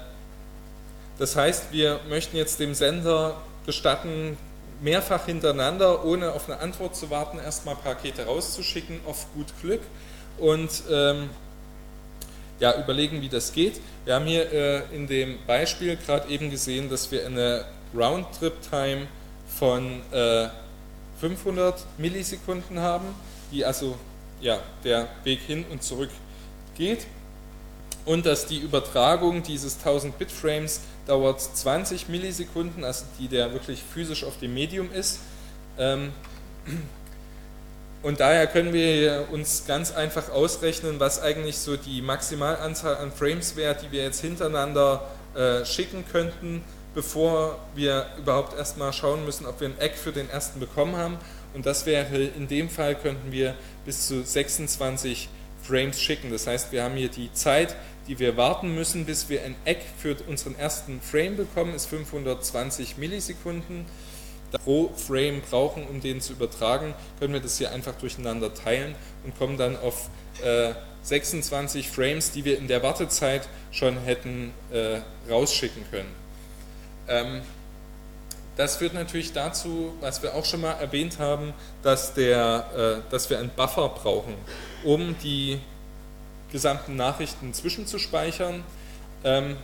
das 1.17 1.37
heißt, 1.37 1.71
wir 1.71 2.01
möchten 2.09 2.35
jetzt 2.35 2.59
dem 2.59 2.73
Sender 2.73 3.37
gestatten, 3.65 4.37
mehrfach 4.81 5.25
hintereinander, 5.25 6.03
ohne 6.03 6.33
auf 6.33 6.49
eine 6.49 6.59
Antwort 6.59 6.95
zu 6.95 7.09
warten, 7.09 7.37
erstmal 7.37 7.75
Pakete 7.75 8.25
rauszuschicken, 8.25 8.99
auf 9.05 9.27
gut 9.33 9.47
Glück 9.61 9.81
und 10.37 10.69
ähm, 10.89 11.29
ja, 12.59 12.79
überlegen, 12.79 13.21
wie 13.21 13.29
das 13.29 13.53
geht. 13.53 13.79
Wir 14.05 14.15
haben 14.15 14.25
hier 14.25 14.51
äh, 14.51 14.95
in 14.95 15.07
dem 15.07 15.37
Beispiel 15.47 15.97
gerade 15.97 16.29
eben 16.29 16.49
gesehen, 16.51 16.89
dass 16.89 17.11
wir 17.11 17.25
eine 17.25 17.65
Roundtrip-Time 17.95 19.07
von 19.59 20.01
äh, 20.11 20.47
500 21.19 21.85
Millisekunden 21.97 22.79
haben, 22.79 23.05
die 23.51 23.65
also 23.65 23.95
ja, 24.41 24.59
der 24.83 25.07
Weg 25.23 25.39
hin 25.41 25.65
und 25.71 25.83
zurück 25.83 26.09
geht 26.75 27.05
und 28.05 28.25
dass 28.25 28.45
die 28.45 28.59
Übertragung 28.59 29.43
dieses 29.43 29.77
1000 29.77 30.17
Bit 30.17 30.31
Frames 30.31 30.81
dauert 31.05 31.41
20 31.41 32.09
Millisekunden, 32.09 32.83
also 32.83 33.05
die 33.19 33.27
der 33.27 33.53
wirklich 33.53 33.81
physisch 33.81 34.23
auf 34.23 34.39
dem 34.39 34.53
Medium 34.53 34.91
ist. 34.91 35.19
Ähm, 35.77 36.11
und 38.03 38.19
daher 38.19 38.47
können 38.47 38.73
wir 38.73 39.27
uns 39.31 39.65
ganz 39.67 39.91
einfach 39.93 40.29
ausrechnen, 40.31 40.99
was 40.99 41.21
eigentlich 41.21 41.57
so 41.57 41.77
die 41.77 42.01
Maximalanzahl 42.01 42.97
an 42.97 43.11
Frames 43.11 43.55
wäre, 43.55 43.75
die 43.75 43.91
wir 43.91 44.03
jetzt 44.03 44.21
hintereinander 44.21 45.07
äh, 45.35 45.63
schicken 45.65 46.03
könnten, 46.11 46.63
bevor 46.95 47.59
wir 47.75 48.07
überhaupt 48.17 48.57
erstmal 48.57 48.91
schauen 48.91 49.23
müssen, 49.23 49.45
ob 49.45 49.61
wir 49.61 49.67
ein 49.67 49.79
Eck 49.79 49.95
für 49.95 50.11
den 50.11 50.29
ersten 50.29 50.59
bekommen 50.59 50.97
haben. 50.97 51.17
Und 51.53 51.65
das 51.65 51.85
wäre 51.85 52.23
in 52.23 52.47
dem 52.47 52.69
Fall 52.69 52.95
könnten 52.95 53.31
wir 53.31 53.53
bis 53.85 54.07
zu 54.07 54.23
26 54.23 55.29
Frames 55.61 56.01
schicken. 56.01 56.31
Das 56.31 56.47
heißt, 56.47 56.71
wir 56.71 56.83
haben 56.83 56.95
hier 56.95 57.09
die 57.09 57.31
Zeit, 57.33 57.75
die 58.07 58.19
wir 58.19 58.37
warten 58.37 58.73
müssen, 58.73 59.05
bis 59.05 59.29
wir 59.29 59.43
ein 59.43 59.55
Eck 59.65 59.81
für 59.97 60.15
unseren 60.27 60.57
ersten 60.57 61.01
Frame 61.01 61.37
bekommen, 61.37 61.73
ist 61.73 61.87
520 61.87 62.97
Millisekunden. 62.97 63.85
Pro 64.65 64.91
Frame 64.97 65.41
brauchen, 65.49 65.87
um 65.87 66.01
den 66.01 66.19
zu 66.19 66.33
übertragen, 66.33 66.93
können 67.19 67.33
wir 67.33 67.39
das 67.39 67.57
hier 67.57 67.71
einfach 67.71 67.95
durcheinander 67.95 68.53
teilen 68.53 68.95
und 69.23 69.37
kommen 69.37 69.57
dann 69.57 69.77
auf 69.77 70.09
äh, 70.43 70.73
26 71.03 71.89
Frames, 71.89 72.31
die 72.31 72.43
wir 72.43 72.57
in 72.57 72.67
der 72.67 72.83
Wartezeit 72.83 73.47
schon 73.71 73.97
hätten 74.01 74.51
äh, 74.71 74.99
rausschicken 75.31 75.83
können. 75.89 76.11
Ähm, 77.07 77.41
das 78.57 78.75
führt 78.75 78.93
natürlich 78.93 79.31
dazu, 79.31 79.93
was 80.01 80.21
wir 80.21 80.35
auch 80.35 80.45
schon 80.45 80.61
mal 80.61 80.73
erwähnt 80.73 81.19
haben, 81.19 81.53
dass, 81.81 82.13
der, 82.13 83.01
äh, 83.07 83.11
dass 83.11 83.29
wir 83.29 83.39
einen 83.39 83.49
Buffer 83.49 83.89
brauchen, 83.89 84.35
um 84.83 85.15
die 85.23 85.59
gesamten 86.51 86.95
Nachrichten 86.95 87.53
zwischenzuspeichern. 87.53 88.63
Ähm, 89.23 89.57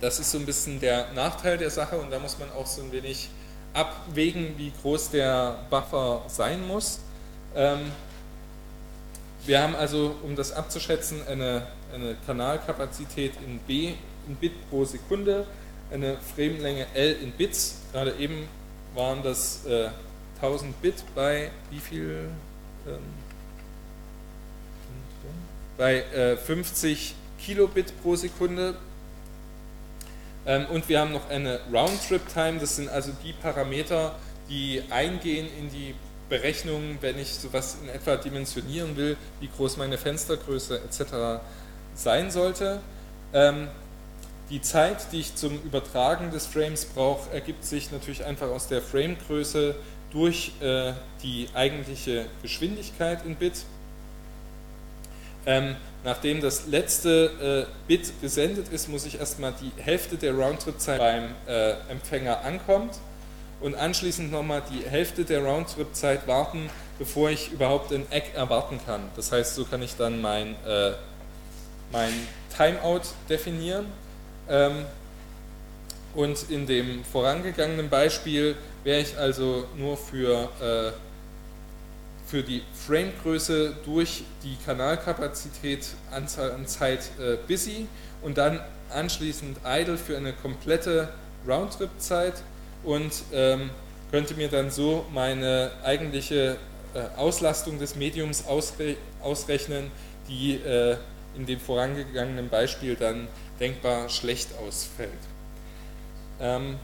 das 0.00 0.18
ist 0.18 0.30
so 0.30 0.38
ein 0.38 0.46
bisschen 0.46 0.80
der 0.80 1.12
Nachteil 1.12 1.56
der 1.56 1.70
Sache 1.70 1.96
und 1.96 2.10
da 2.10 2.18
muss 2.18 2.38
man 2.38 2.50
auch 2.52 2.66
so 2.66 2.82
ein 2.82 2.92
wenig 2.92 3.30
abwägen, 3.72 4.54
wie 4.56 4.72
groß 4.82 5.10
der 5.10 5.58
Buffer 5.70 6.22
sein 6.28 6.66
muss. 6.66 7.00
Ähm, 7.54 7.90
wir 9.46 9.62
haben 9.62 9.74
also, 9.74 10.14
um 10.22 10.36
das 10.36 10.52
abzuschätzen, 10.52 11.26
eine, 11.28 11.66
eine 11.94 12.16
Kanalkapazität 12.26 13.32
in 13.44 13.58
B 13.60 13.94
in 14.26 14.36
Bit 14.36 14.70
pro 14.70 14.84
Sekunde, 14.84 15.46
eine 15.92 16.16
Framelänge 16.34 16.86
L 16.94 17.16
in 17.22 17.30
Bits. 17.32 17.76
Gerade 17.92 18.14
eben 18.14 18.48
waren 18.94 19.22
das 19.22 19.66
äh, 19.66 19.90
1000 20.36 20.80
Bit 20.80 21.04
bei 21.14 21.50
wie 21.70 21.80
viel? 21.80 22.28
Ähm, 22.86 23.23
bei 25.76 26.02
äh, 26.02 26.36
50 26.36 27.14
Kilobit 27.38 27.92
pro 28.02 28.16
Sekunde. 28.16 28.74
Ähm, 30.46 30.66
und 30.66 30.88
wir 30.88 31.00
haben 31.00 31.12
noch 31.12 31.28
eine 31.30 31.60
Roundtrip-Time, 31.72 32.58
das 32.58 32.76
sind 32.76 32.88
also 32.88 33.12
die 33.24 33.32
Parameter, 33.32 34.14
die 34.48 34.82
eingehen 34.90 35.48
in 35.58 35.70
die 35.70 35.94
Berechnung, 36.28 36.98
wenn 37.00 37.18
ich 37.18 37.34
sowas 37.34 37.78
in 37.82 37.88
etwa 37.88 38.16
dimensionieren 38.16 38.96
will, 38.96 39.16
wie 39.40 39.48
groß 39.48 39.76
meine 39.76 39.98
Fenstergröße 39.98 40.80
etc. 40.80 41.42
sein 41.94 42.30
sollte. 42.30 42.80
Ähm, 43.32 43.68
die 44.50 44.60
Zeit, 44.60 45.12
die 45.12 45.20
ich 45.20 45.34
zum 45.36 45.60
Übertragen 45.62 46.30
des 46.30 46.46
Frames 46.46 46.84
brauche, 46.84 47.30
ergibt 47.32 47.64
sich 47.64 47.90
natürlich 47.90 48.24
einfach 48.24 48.48
aus 48.48 48.68
der 48.68 48.82
Framegröße 48.82 49.74
durch 50.10 50.52
äh, 50.60 50.92
die 51.22 51.48
eigentliche 51.54 52.26
Geschwindigkeit 52.42 53.24
in 53.24 53.36
Bit. 53.36 53.64
Ähm, 55.46 55.76
nachdem 56.04 56.40
das 56.40 56.66
letzte 56.66 57.66
äh, 57.68 57.72
Bit 57.86 58.20
gesendet 58.20 58.68
ist, 58.72 58.88
muss 58.88 59.04
ich 59.04 59.18
erstmal 59.18 59.52
die 59.60 59.70
Hälfte 59.82 60.16
der 60.16 60.32
Roundtrip-Zeit 60.32 60.98
beim 60.98 61.34
äh, 61.46 61.72
Empfänger 61.90 62.42
ankommt 62.44 62.98
und 63.60 63.74
anschließend 63.74 64.30
nochmal 64.30 64.62
die 64.70 64.88
Hälfte 64.88 65.24
der 65.24 65.42
Roundtrip-Zeit 65.42 66.26
warten, 66.26 66.70
bevor 66.98 67.30
ich 67.30 67.52
überhaupt 67.52 67.92
ein 67.92 68.10
Eck 68.10 68.32
erwarten 68.34 68.80
kann. 68.84 69.02
Das 69.16 69.32
heißt, 69.32 69.54
so 69.54 69.64
kann 69.64 69.82
ich 69.82 69.96
dann 69.96 70.20
mein, 70.20 70.54
äh, 70.66 70.92
mein 71.92 72.12
Timeout 72.56 73.02
definieren. 73.28 73.86
Ähm, 74.48 74.84
und 76.14 76.50
in 76.50 76.66
dem 76.66 77.04
vorangegangenen 77.04 77.88
Beispiel 77.88 78.54
wäre 78.84 79.00
ich 79.00 79.16
also 79.18 79.66
nur 79.76 79.96
für 79.96 80.48
äh, 80.60 81.03
für 82.34 82.42
die 82.42 82.62
Framegröße 82.84 83.76
durch 83.84 84.24
die 84.42 84.56
Kanalkapazität, 84.66 85.86
Anzahl 86.10 86.50
an 86.50 86.66
Zeit 86.66 87.08
äh, 87.20 87.36
busy 87.46 87.86
und 88.22 88.38
dann 88.38 88.58
anschließend 88.92 89.58
idle 89.64 89.96
für 89.96 90.16
eine 90.16 90.32
komplette 90.32 91.10
Roundtrip-Zeit 91.46 92.34
und 92.82 93.12
ähm, 93.32 93.70
könnte 94.10 94.34
mir 94.34 94.48
dann 94.48 94.72
so 94.72 95.06
meine 95.14 95.70
eigentliche 95.84 96.56
äh, 96.94 97.16
Auslastung 97.16 97.78
des 97.78 97.94
Mediums 97.94 98.48
ausre 98.48 98.96
ausrechnen, 99.22 99.92
die 100.28 100.54
äh, 100.54 100.96
in 101.36 101.46
dem 101.46 101.60
vorangegangenen 101.60 102.48
Beispiel 102.48 102.96
dann 102.96 103.28
denkbar 103.60 104.08
schlecht 104.08 104.48
ausfällt. 104.58 105.12
Ähm, 106.40 106.80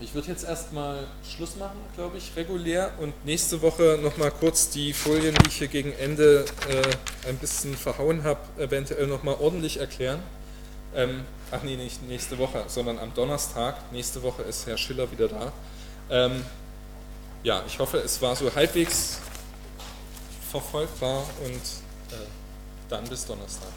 ich 0.00 0.14
würde 0.14 0.28
jetzt 0.28 0.44
erstmal 0.44 1.06
Schluss 1.28 1.56
machen, 1.56 1.78
glaube 1.94 2.18
ich, 2.18 2.32
regulär 2.36 2.92
und 3.00 3.12
nächste 3.24 3.62
Woche 3.62 3.98
nochmal 4.02 4.30
kurz 4.30 4.68
die 4.68 4.92
Folien, 4.92 5.34
die 5.34 5.48
ich 5.48 5.56
hier 5.56 5.68
gegen 5.68 5.92
Ende 5.92 6.44
äh, 6.68 7.28
ein 7.28 7.38
bisschen 7.38 7.76
verhauen 7.76 8.22
habe, 8.24 8.40
eventuell 8.58 9.06
nochmal 9.06 9.36
ordentlich 9.40 9.80
erklären. 9.80 10.20
Ähm, 10.94 11.24
ach 11.50 11.62
nee, 11.62 11.76
nicht 11.76 12.06
nächste 12.08 12.38
Woche, 12.38 12.64
sondern 12.68 12.98
am 12.98 13.14
Donnerstag. 13.14 13.92
Nächste 13.92 14.22
Woche 14.22 14.42
ist 14.42 14.66
Herr 14.66 14.76
Schiller 14.76 15.10
wieder 15.10 15.28
da. 15.28 15.52
Ähm, 16.10 16.44
ja, 17.42 17.62
ich 17.66 17.78
hoffe, 17.78 17.98
es 17.98 18.20
war 18.20 18.36
so 18.36 18.54
halbwegs 18.54 19.18
verfolgbar 20.50 21.22
und 21.44 21.54
äh, 22.14 22.26
dann 22.88 23.04
bis 23.04 23.26
Donnerstag. 23.26 23.68